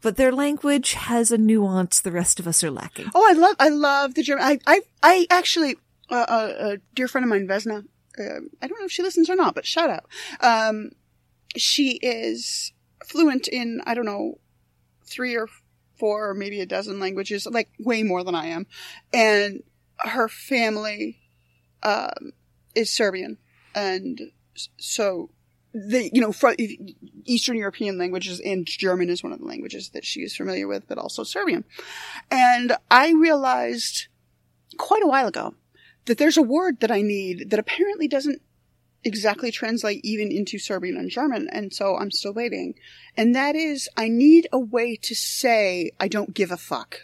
[0.00, 3.10] but their language has a nuance the rest of us are lacking.
[3.14, 4.44] Oh, I love, I love the German.
[4.44, 5.76] I, I, I actually,
[6.08, 7.84] uh, uh, a dear friend of mine, Vesna,
[8.18, 10.06] uh, I don't know if she listens or not, but shout out.
[10.40, 10.92] Um,
[11.56, 12.72] she is
[13.04, 14.38] fluent in, I don't know,
[15.04, 15.48] three or
[15.98, 18.66] four or maybe a dozen languages, like way more than I am.
[19.12, 19.64] And
[19.98, 21.18] her family,
[21.82, 22.32] um,
[22.76, 23.38] is Serbian.
[23.74, 24.20] And
[24.78, 25.30] so
[25.72, 26.56] the you know from
[27.24, 30.88] Eastern European languages and German is one of the languages that she is familiar with,
[30.88, 31.64] but also Serbian.
[32.30, 34.08] And I realized
[34.78, 35.54] quite a while ago
[36.06, 38.42] that there's a word that I need that apparently doesn't
[39.02, 42.74] exactly translate even into Serbian and German, and so I'm still waiting.
[43.16, 47.00] And that is, I need a way to say I don't give a fuck.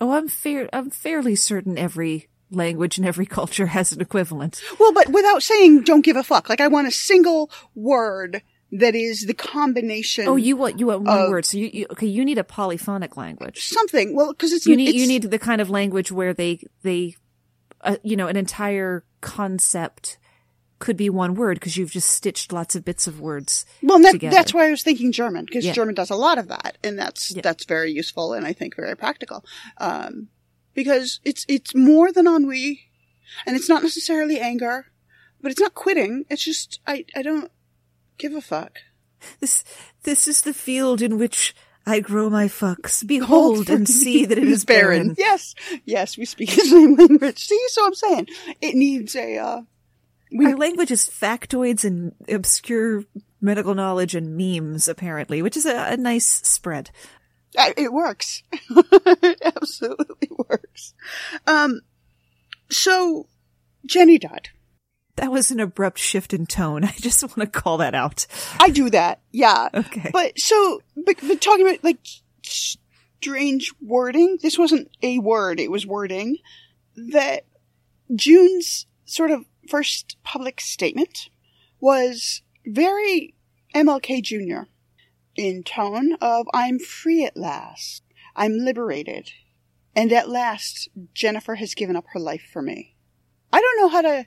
[0.00, 0.68] Oh, I'm fair.
[0.72, 4.62] I'm fairly certain every language and every culture has an equivalent.
[4.78, 6.48] Well, but without saying don't give a fuck.
[6.48, 10.26] Like I want a single word that is the combination.
[10.26, 11.44] Oh, you want you want one word.
[11.44, 12.06] So you, you, okay?
[12.06, 13.64] You need a polyphonic language.
[13.66, 14.16] Something.
[14.16, 17.16] Well, because it's you need it's, you need the kind of language where they they,
[17.82, 20.18] uh, you know, an entire concept
[20.80, 23.64] could be one word because you've just stitched lots of bits of words.
[23.82, 25.72] Well, that, that's why I was thinking German because Yeah.
[25.72, 27.42] German does a lot of that, and that's Yeah.
[27.42, 29.44] that's very useful and I think very practical.
[29.78, 30.28] Um,
[30.74, 32.80] because it's it's more than ennui,
[33.46, 34.86] and it's not necessarily anger,
[35.40, 36.24] but it's not quitting.
[36.28, 37.50] It's just I I don't
[38.18, 38.78] give a fuck.
[39.40, 39.64] This
[40.02, 41.54] this is the field in which
[41.86, 43.06] I grow my fucks.
[43.06, 45.14] Behold and see that it is barren.
[45.18, 47.38] Yes, yes, we speak the same language.
[47.38, 48.28] See, so I'm saying
[48.60, 49.38] it needs a.
[49.38, 49.62] Uh,
[50.44, 53.04] Our language is factoids and obscure
[53.40, 56.90] medical knowledge and memes, apparently, which is a, a nice spread.
[57.56, 58.42] It works.
[58.52, 60.94] it absolutely works.
[61.46, 61.82] Um,
[62.70, 63.28] so
[63.86, 64.48] Jenny died.
[65.16, 66.84] That was an abrupt shift in tone.
[66.84, 68.26] I just want to call that out.
[68.60, 69.20] I do that.
[69.30, 69.68] Yeah.
[69.72, 70.10] Okay.
[70.12, 71.98] But so, but, but talking about like
[72.42, 76.38] strange wording, this wasn't a word, it was wording
[76.96, 77.44] that
[78.14, 81.30] June's sort of first public statement
[81.80, 83.34] was very
[83.74, 84.68] MLK Jr.
[85.36, 88.02] in tone of, I'm free at last.
[88.36, 89.32] I'm liberated.
[89.96, 92.96] And at last, Jennifer has given up her life for me.
[93.52, 94.26] I don't know how to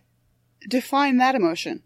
[0.67, 1.84] define that emotion.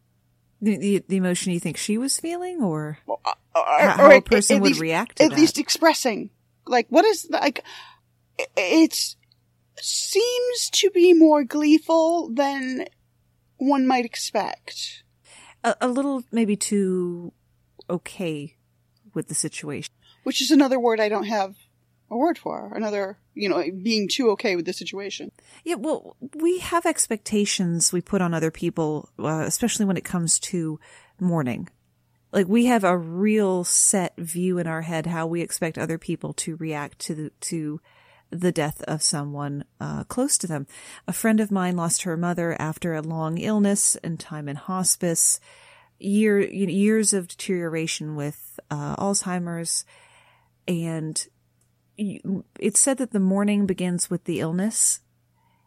[0.62, 3.90] The, the, the emotion you think she was feeling, or Or, how, uh, uh, or
[3.90, 5.40] how a person would least- react to At that.
[5.40, 6.30] least expressing.
[6.68, 7.64] Like, what is, like,
[8.56, 9.16] it
[9.80, 12.86] seems to be more gleeful than
[13.58, 15.04] one might expect.
[15.64, 17.34] a, a little maybe too
[17.90, 18.56] okay
[19.14, 19.94] with the situation.
[20.24, 21.56] Which is another word I don't have
[22.10, 22.72] a word for.
[22.76, 25.32] Another, you know, being too okay with the situation.
[25.64, 30.38] Yeah, well, we have expectations we put on other people, uh, especially when it comes
[30.40, 30.80] to
[31.20, 31.70] mourning.
[32.32, 36.34] Like we have a real set view in our head how we expect other people
[36.34, 37.82] to react to the, to
[38.30, 40.68] the death of someone uh, close to them.
[41.08, 45.40] A friend of mine lost her mother after a long illness and time in hospice.
[46.04, 49.86] Year you know, years of deterioration with uh, Alzheimer's,
[50.68, 51.28] and
[51.96, 55.02] you- it's said that the mourning begins with the illness.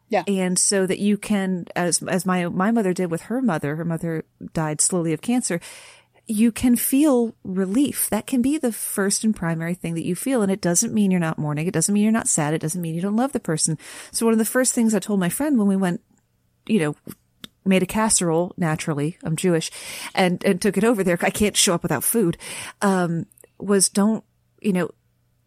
[0.09, 0.23] Yeah.
[0.27, 3.85] And so that you can, as, as my, my mother did with her mother, her
[3.85, 5.59] mother died slowly of cancer.
[6.27, 8.09] You can feel relief.
[8.11, 10.41] That can be the first and primary thing that you feel.
[10.43, 11.65] And it doesn't mean you're not mourning.
[11.65, 12.53] It doesn't mean you're not sad.
[12.53, 13.79] It doesn't mean you don't love the person.
[14.11, 16.01] So one of the first things I told my friend when we went,
[16.67, 16.95] you know,
[17.65, 19.17] made a casserole naturally.
[19.23, 19.71] I'm Jewish
[20.13, 21.17] and, and took it over there.
[21.21, 22.37] I can't show up without food.
[22.81, 23.25] Um,
[23.57, 24.23] was don't,
[24.61, 24.89] you know,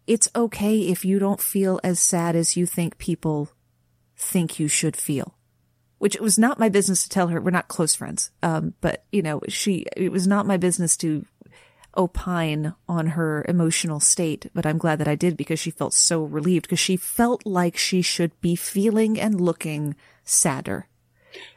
[0.06, 3.50] it's okay if you don't feel as sad as you think people
[4.16, 5.34] think you should feel.
[5.98, 7.40] Which it was not my business to tell her.
[7.40, 8.30] We're not close friends.
[8.42, 11.26] Um, but you know, she, it was not my business to
[11.96, 16.22] opine on her emotional state, but I'm glad that I did because she felt so
[16.22, 20.87] relieved because she felt like she should be feeling and looking sadder.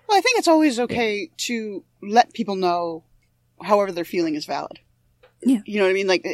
[0.07, 3.03] Well, I think it's always okay to let people know
[3.61, 4.79] however they're feeling is valid.
[5.43, 5.61] Yeah.
[5.65, 6.07] You know what I mean?
[6.07, 6.25] Like,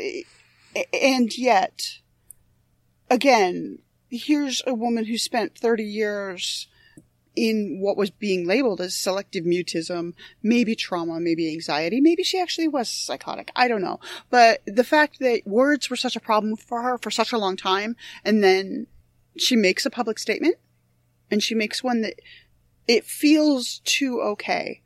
[0.94, 2.00] and yet,
[3.10, 3.80] again,
[4.10, 6.68] here's a woman who spent 30 years
[7.36, 12.68] in what was being labeled as selective mutism, maybe trauma, maybe anxiety, maybe she actually
[12.68, 13.52] was psychotic.
[13.56, 14.00] I don't know.
[14.32, 17.56] But the fact that words were such a problem for her for such a long
[17.56, 17.96] time,
[18.26, 18.88] and then
[19.38, 20.56] she makes a public statement,
[21.30, 22.16] and she makes one that
[22.88, 24.82] it feels too okay.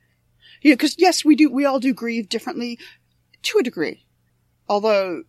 [0.61, 2.77] You know, because yes, we do, we all do grieve differently
[3.43, 4.05] to a degree.
[4.67, 5.23] Although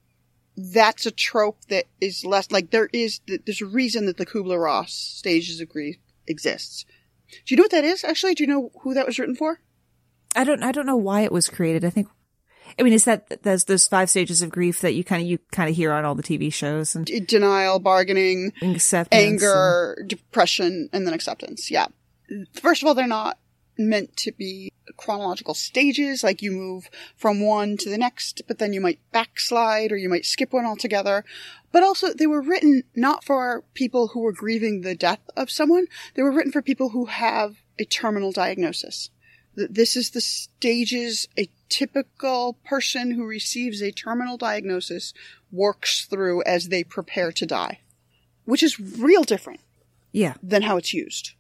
[0.57, 4.63] that's a trope that is less like there is, there's a reason that the Kubler
[4.63, 5.97] Ross stages of grief
[6.27, 6.85] exists.
[7.47, 8.05] Do you know what that is?
[8.05, 9.61] Actually, do you know who that was written for?
[10.37, 11.85] I don't, I don't know why it was created.
[11.85, 12.09] I think,
[12.79, 15.39] I mean, is that, there's those five stages of grief that you kind of, you
[15.51, 19.23] kind of hear on all the TV shows and Denial, bargaining, acceptance.
[19.23, 21.71] anger, depression, and then acceptance.
[21.71, 21.87] Yeah.
[22.55, 23.39] First of all, they're not
[23.79, 28.73] meant to be chronological stages, like you move from one to the next, but then
[28.73, 31.25] you might backslide or you might skip one altogether.
[31.73, 35.87] But also, they were written not for people who were grieving the death of someone.
[36.15, 39.09] They were written for people who have a terminal diagnosis.
[39.57, 45.15] Th- This is the stages a typical person who receives a terminal diagnosis
[45.51, 47.81] works through as they prepare to die,
[48.45, 49.61] which is real different
[50.13, 50.35] Yeah.
[50.43, 51.33] than how it's used.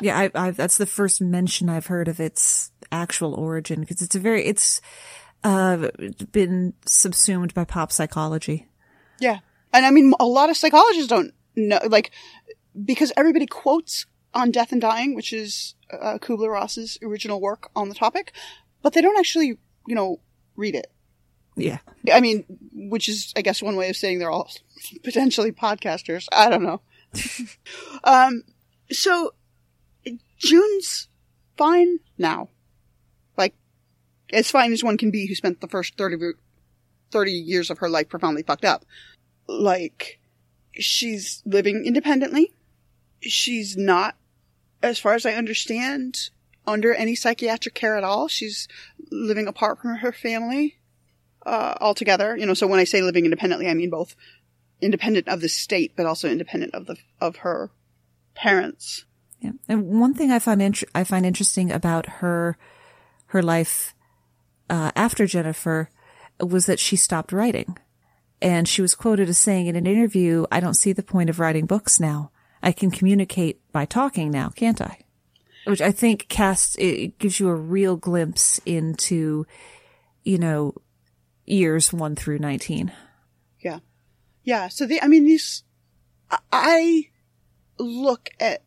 [0.00, 4.14] Yeah, I, I, that's the first mention I've heard of its actual origin because it's
[4.14, 4.80] a very, it's,
[5.44, 5.88] uh,
[6.30, 8.68] been subsumed by pop psychology.
[9.18, 9.40] Yeah.
[9.72, 12.10] And I mean, a lot of psychologists don't know, like,
[12.84, 17.88] because everybody quotes on Death and Dying, which is uh, Kubler Ross's original work on
[17.88, 18.32] the topic,
[18.82, 20.20] but they don't actually, you know,
[20.56, 20.90] read it.
[21.56, 21.78] Yeah.
[22.12, 24.50] I mean, which is, I guess, one way of saying they're all
[25.04, 26.26] potentially podcasters.
[26.32, 26.80] I don't know.
[28.04, 28.42] um,
[28.90, 29.34] so
[30.42, 31.08] June's
[31.56, 32.48] fine now.
[33.36, 33.54] Like,
[34.32, 36.32] as fine as one can be who spent the first 30,
[37.10, 38.84] 30 years of her life profoundly fucked up.
[39.46, 40.18] Like,
[40.74, 42.52] she's living independently.
[43.20, 44.16] She's not,
[44.82, 46.30] as far as I understand,
[46.66, 48.28] under any psychiatric care at all.
[48.28, 48.66] She's
[49.10, 50.78] living apart from her family
[51.46, 52.36] uh, altogether.
[52.36, 54.16] You know, so when I say living independently, I mean both
[54.80, 57.70] independent of the state, but also independent of the of her
[58.34, 59.04] parents.
[59.42, 59.52] Yeah.
[59.68, 62.56] And one thing I find int- I find interesting about her
[63.26, 63.94] her life
[64.70, 65.90] uh, after Jennifer
[66.38, 67.76] was that she stopped writing,
[68.40, 71.40] and she was quoted as saying in an interview, "I don't see the point of
[71.40, 72.30] writing books now.
[72.62, 74.98] I can communicate by talking now, can't I?"
[75.66, 79.44] Which I think casts it gives you a real glimpse into,
[80.22, 80.74] you know,
[81.46, 82.92] years one through nineteen.
[83.58, 83.80] Yeah,
[84.44, 84.68] yeah.
[84.68, 85.64] So the, I mean, these,
[86.52, 87.08] I
[87.78, 88.62] look at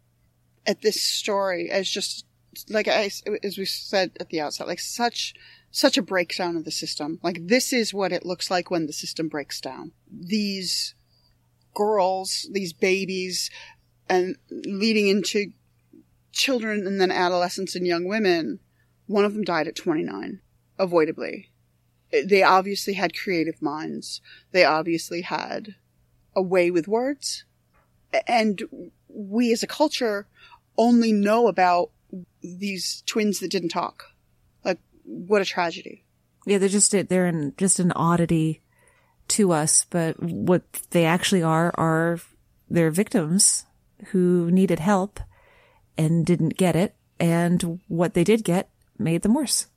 [0.66, 2.26] at this story as just
[2.70, 3.12] like I,
[3.44, 5.34] as we said at the outset, like such
[5.72, 7.20] such a breakdown of the system.
[7.22, 9.92] Like this is what it looks like when the system breaks down.
[10.10, 10.96] These
[11.74, 13.50] girls, these babies,
[14.08, 15.52] and leading into
[16.32, 18.60] children and then adolescents and young women,
[19.08, 20.40] one of them died at 29,
[20.80, 21.52] avoidably.
[22.12, 24.22] They obviously had creative minds.
[24.52, 25.76] They obviously had
[26.36, 27.44] a way with words.
[28.28, 30.28] And we as a culture
[30.78, 31.92] only know about
[32.42, 34.06] these twins that didn't talk.
[34.64, 36.04] Like, what a tragedy.
[36.46, 38.62] Yeah, they're just they're in just an oddity
[39.30, 42.20] to us, but what they actually are are
[42.70, 43.66] they're victims
[44.08, 45.20] who needed help
[45.98, 48.70] and didn't get it, and what they did get
[49.00, 49.68] made them worse.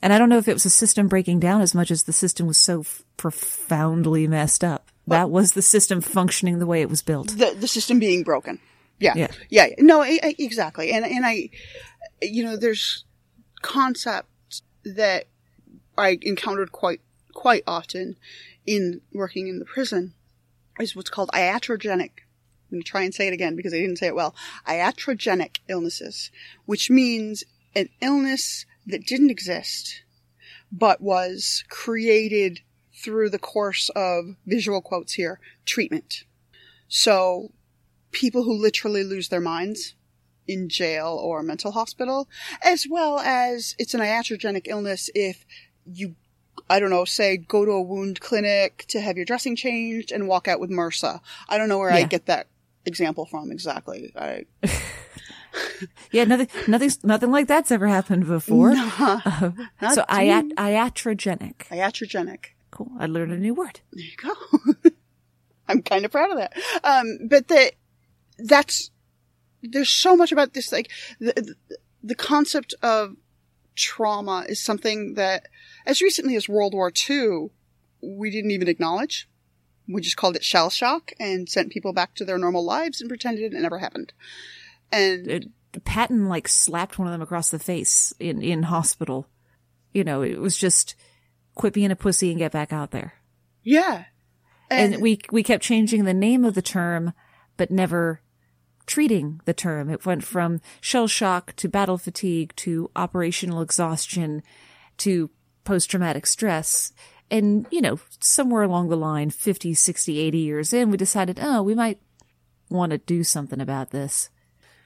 [0.00, 2.12] And I don't know if it was a system breaking down as much as the
[2.12, 4.90] system was so f- profoundly messed up.
[5.08, 7.28] That was the system functioning the way it was built.
[7.30, 8.60] The the system being broken.
[8.98, 9.14] Yeah.
[9.16, 9.28] Yeah.
[9.48, 9.66] Yeah.
[9.78, 10.92] No, I, I, exactly.
[10.92, 11.50] And, and I,
[12.20, 13.04] you know, there's
[13.62, 15.26] concepts that
[15.96, 17.00] I encountered quite,
[17.32, 18.16] quite often
[18.66, 20.14] in working in the prison
[20.80, 22.10] is what's called iatrogenic.
[22.70, 24.34] I'm going to try and say it again because I didn't say it well.
[24.66, 26.30] Iatrogenic illnesses,
[26.66, 27.44] which means
[27.74, 30.02] an illness that didn't exist,
[30.70, 32.60] but was created
[32.92, 36.24] through the course of visual quotes here, treatment.
[36.88, 37.52] So
[38.12, 39.94] people who literally lose their minds
[40.46, 42.28] in jail or mental hospital,
[42.62, 45.44] as well as it's an iatrogenic illness if
[45.84, 46.14] you,
[46.70, 50.26] I don't know, say go to a wound clinic to have your dressing changed and
[50.26, 51.20] walk out with MRSA.
[51.48, 52.46] I don't know where I get that
[52.86, 54.12] example from exactly.
[54.16, 54.44] I,
[56.12, 58.72] Yeah, nothing, nothing, nothing like that's ever happened before.
[58.74, 59.20] Nah,
[59.82, 61.66] Uh, so iat- iatrogenic.
[61.70, 62.46] iatrogenic.
[62.70, 62.90] Cool.
[62.98, 63.80] I learned a new word.
[63.92, 64.90] There you go.
[65.68, 66.56] I'm kind of proud of that.
[66.84, 67.72] Um, but the,
[68.38, 68.90] that's,
[69.62, 71.54] there's so much about this, like, the,
[72.02, 73.16] the concept of
[73.74, 75.48] trauma is something that,
[75.86, 77.50] as recently as World War II,
[78.00, 79.28] we didn't even acknowledge.
[79.88, 83.08] We just called it shell shock and sent people back to their normal lives and
[83.08, 84.12] pretended it never happened.
[84.92, 85.44] And it,
[85.84, 89.28] Patton like slapped one of them across the face in in hospital.
[89.92, 90.94] You know, it was just
[91.54, 93.14] quit being a pussy and get back out there.
[93.64, 94.04] yeah.
[94.70, 97.14] And, we we kept changing the name of the term,
[97.56, 98.20] but never
[98.88, 99.88] treating the term.
[99.88, 104.42] It went from shell shock to battle fatigue to operational exhaustion
[104.98, 105.30] to
[105.62, 106.92] post traumatic stress.
[107.30, 111.62] And, you know, somewhere along the line, 50, 60, 80 years in, we decided, oh,
[111.62, 112.00] we might
[112.70, 114.30] want to do something about this.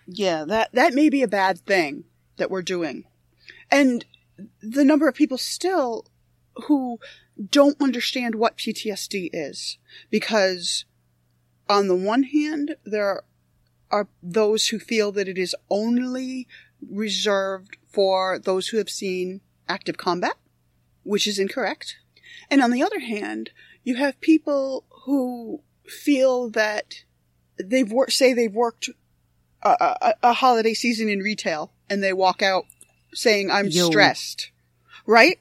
[0.06, 2.04] Yeah, that that may be a bad thing
[2.36, 3.04] that we're doing.
[3.70, 4.04] And
[4.60, 6.06] the number of people still
[6.66, 6.98] who
[7.50, 9.78] don't understand what PTSD is
[10.10, 10.84] because
[11.68, 13.22] on the one hand there
[13.93, 16.48] are those who feel that it is only
[16.90, 20.36] reserved for those who have seen active combat,
[21.05, 21.97] which is incorrect.
[22.51, 23.51] And on the other hand,
[23.85, 27.05] you have people who feel that
[27.62, 28.89] they've worked, say they've worked
[29.62, 32.64] a, a, a holiday season in retail and they walk out
[33.12, 33.86] saying, I'm Yo.
[33.86, 34.51] stressed.
[35.06, 35.39] Right?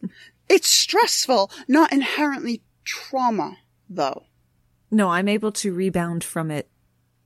[0.49, 3.57] It's stressful, not inherently trauma,
[3.89, 4.25] though.
[4.89, 6.67] No, I'm able to rebound from it,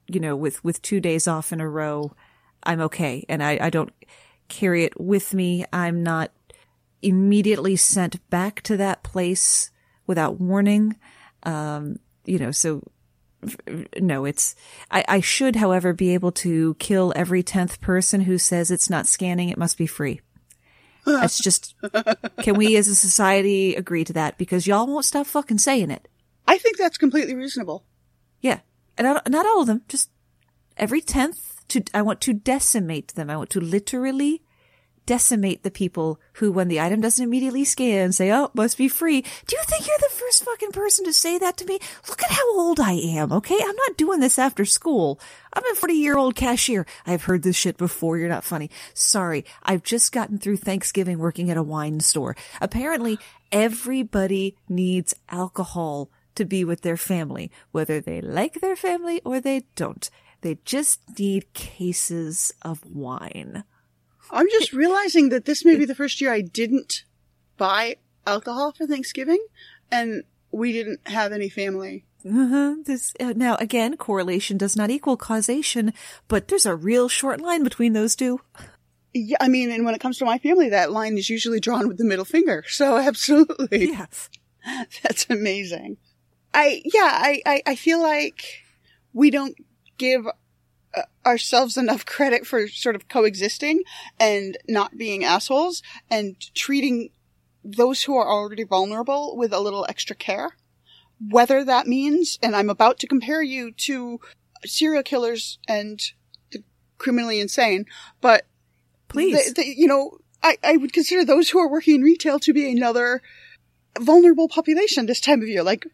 [0.08, 2.14] you know, with, with two days off in a row.
[2.64, 3.26] I'm okay.
[3.30, 3.92] And I, I don't
[4.48, 5.66] carry it with me.
[5.72, 6.32] I'm not
[7.02, 9.70] immediately sent back to that place
[10.08, 10.96] without warning.
[11.44, 12.82] Um, you know, so
[14.00, 14.56] no, it's,
[14.90, 19.08] I, I should, however, be able to kill every 10th person who says it's not
[19.08, 19.50] scanning.
[19.50, 20.22] It must be free.
[21.06, 21.76] That's just,
[22.42, 24.40] can we as a society agree to that?
[24.40, 26.08] Because y'all won't stop fucking saying it.
[26.48, 27.86] I think that's completely reasonable.
[28.42, 28.60] Yeah.
[28.98, 30.10] And not all of them, just
[30.78, 33.30] every tenth to, I want to decimate them.
[33.30, 34.42] I want to literally
[35.06, 39.22] decimate the people who, when the item doesn't immediately scan, say, oh, must be free.
[39.22, 41.80] Do you think you're the first fucking person to say that to me?
[42.10, 43.58] Look at how old I am, okay?
[43.60, 45.20] I'm not doing this after school.
[45.54, 46.86] I'm a 40 year old cashier.
[47.06, 48.18] I've heard this shit before.
[48.18, 48.70] You're not funny.
[48.94, 49.46] Sorry.
[49.64, 52.36] I've just gotten through Thanksgiving working at a wine store.
[52.60, 53.20] Apparently,
[53.52, 59.64] everybody needs alcohol to be with their family, whether they like their family or they
[59.76, 60.10] don't.
[60.42, 63.64] They just need cases of wine.
[64.32, 67.04] I'm just realizing that this may be the first year I didn't
[67.58, 69.44] buy alcohol for Thanksgiving,
[69.92, 72.06] and we didn't have any family.
[72.28, 72.76] Uh-huh.
[72.84, 75.94] This, uh, now, again, correlation does not equal causation,
[76.28, 78.42] but there's a real short line between those two.
[79.14, 81.88] Yeah, I mean, and when it comes to my family, that line is usually drawn
[81.88, 82.64] with the middle finger.
[82.68, 83.90] So absolutely.
[83.90, 84.30] Yes.
[85.04, 85.98] That's amazing.
[86.56, 88.64] I, yeah, I, I, I feel like
[89.14, 89.56] we don't
[89.98, 93.84] give uh, ourselves enough credit for sort of coexisting
[94.20, 97.10] and not being assholes and treating
[97.64, 100.56] those who are already vulnerable with a little extra care.
[101.30, 104.20] Whether that means, and I'm about to compare you to
[104.66, 106.02] serial killers and
[106.52, 106.64] the
[106.98, 107.86] criminally insane,
[108.22, 108.46] but
[109.10, 109.54] Please.
[109.54, 112.54] the- the- you know, I, I would consider those who are working in retail to
[112.54, 113.22] be another
[114.00, 115.64] vulnerable population this time of year.
[115.64, 115.86] Like,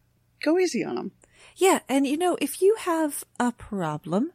[0.44, 1.12] go easy on them.
[1.56, 4.32] Yeah, and you know, if you have a problem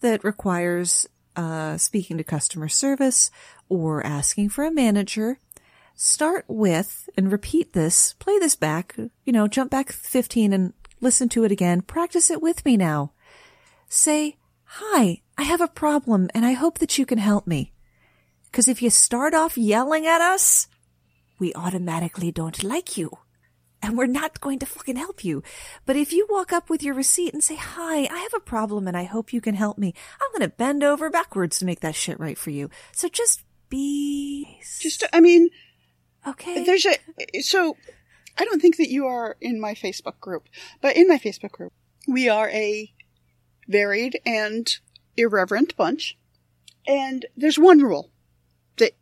[0.00, 3.30] that requires uh, speaking to customer service
[3.68, 5.38] or asking for a manager,
[5.94, 11.28] start with and repeat this, play this back, you know, jump back 15 and listen
[11.30, 11.82] to it again.
[11.82, 13.12] Practice it with me now.
[13.88, 17.72] Say, hi, I have a problem and I hope that you can help me.
[18.52, 20.68] Cause if you start off yelling at us,
[21.38, 23.18] we automatically don't like you
[23.82, 25.42] and we're not going to fucking help you.
[25.86, 28.88] But if you walk up with your receipt and say, hi, I have a problem
[28.88, 31.80] and I hope you can help me, I'm going to bend over backwards to make
[31.80, 32.70] that shit right for you.
[32.92, 34.58] So just be.
[34.80, 35.50] Just, I mean,
[36.26, 36.64] okay.
[36.64, 37.76] There's a, so
[38.36, 40.48] I don't think that you are in my Facebook group,
[40.80, 41.72] but in my Facebook group,
[42.06, 42.92] we are a
[43.68, 44.68] varied and
[45.16, 46.18] irreverent bunch.
[46.86, 48.10] And there's one rule
[48.78, 48.92] that,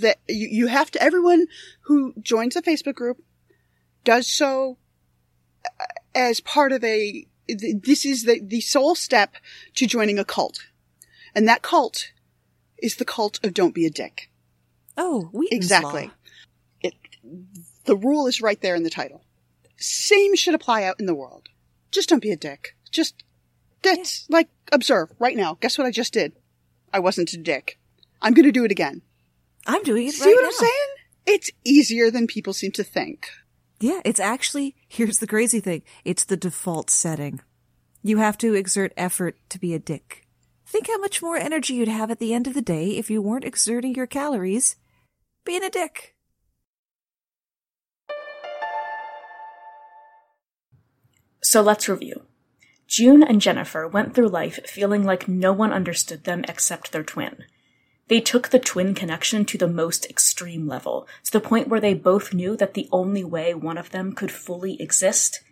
[0.00, 1.46] that you, you have to, everyone
[1.82, 3.18] who joins the Facebook group
[4.04, 4.78] does so
[5.64, 9.34] uh, as part of a, this is the, the sole step
[9.74, 10.66] to joining a cult.
[11.34, 12.12] And that cult
[12.78, 14.30] is the cult of don't be a dick.
[14.96, 16.10] Oh, we exactly.
[16.80, 16.94] It,
[17.84, 19.24] the rule is right there in the title.
[19.76, 21.48] Same should apply out in the world.
[21.90, 22.76] Just don't be a dick.
[22.90, 23.24] Just
[23.82, 25.58] that's like observe right now.
[25.60, 26.32] Guess what I just did?
[26.92, 27.78] I wasn't a dick.
[28.22, 29.02] I'm going to do it again.
[29.66, 30.48] I'm doing it See right what now.
[30.48, 30.88] I'm saying?
[31.26, 33.28] It's easier than people seem to think.
[33.84, 35.82] Yeah, it's actually, here's the crazy thing.
[36.06, 37.42] It's the default setting.
[38.02, 40.26] You have to exert effort to be a dick.
[40.64, 43.20] Think how much more energy you'd have at the end of the day if you
[43.20, 44.76] weren't exerting your calories
[45.44, 46.16] being a dick.
[51.42, 52.22] So let's review.
[52.88, 57.44] June and Jennifer went through life feeling like no one understood them except their twin.
[58.08, 61.94] They took the twin connection to the most extreme level, to the point where they
[61.94, 65.42] both knew that the only way one of them could fully exist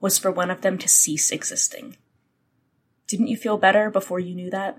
[0.00, 1.96] was for one of them to cease existing.
[3.06, 4.78] Didn't you feel better before you knew that?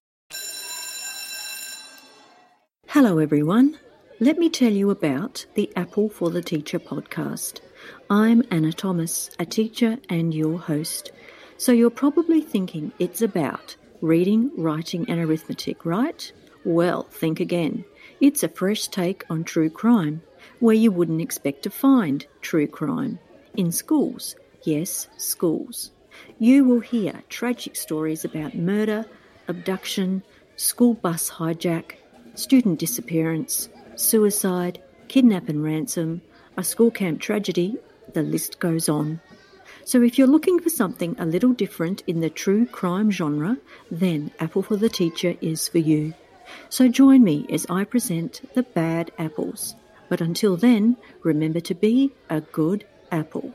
[2.93, 3.79] Hello, everyone.
[4.19, 7.61] Let me tell you about the Apple for the Teacher podcast.
[8.09, 11.13] I'm Anna Thomas, a teacher and your host.
[11.55, 16.29] So you're probably thinking it's about reading, writing, and arithmetic, right?
[16.65, 17.85] Well, think again.
[18.19, 20.21] It's a fresh take on true crime,
[20.59, 23.19] where you wouldn't expect to find true crime.
[23.55, 25.91] In schools, yes, schools.
[26.39, 29.05] You will hear tragic stories about murder,
[29.47, 30.23] abduction,
[30.57, 31.93] school bus hijack,
[32.35, 36.21] student disappearance, suicide, kidnap and ransom,
[36.57, 37.77] a school camp tragedy,
[38.13, 39.19] the list goes on.
[39.83, 43.57] So if you're looking for something a little different in the true crime genre,
[43.89, 46.13] then Apple for the Teacher is for you.
[46.69, 49.75] So join me as I present the bad apples.
[50.09, 53.53] But until then, remember to be a good apple.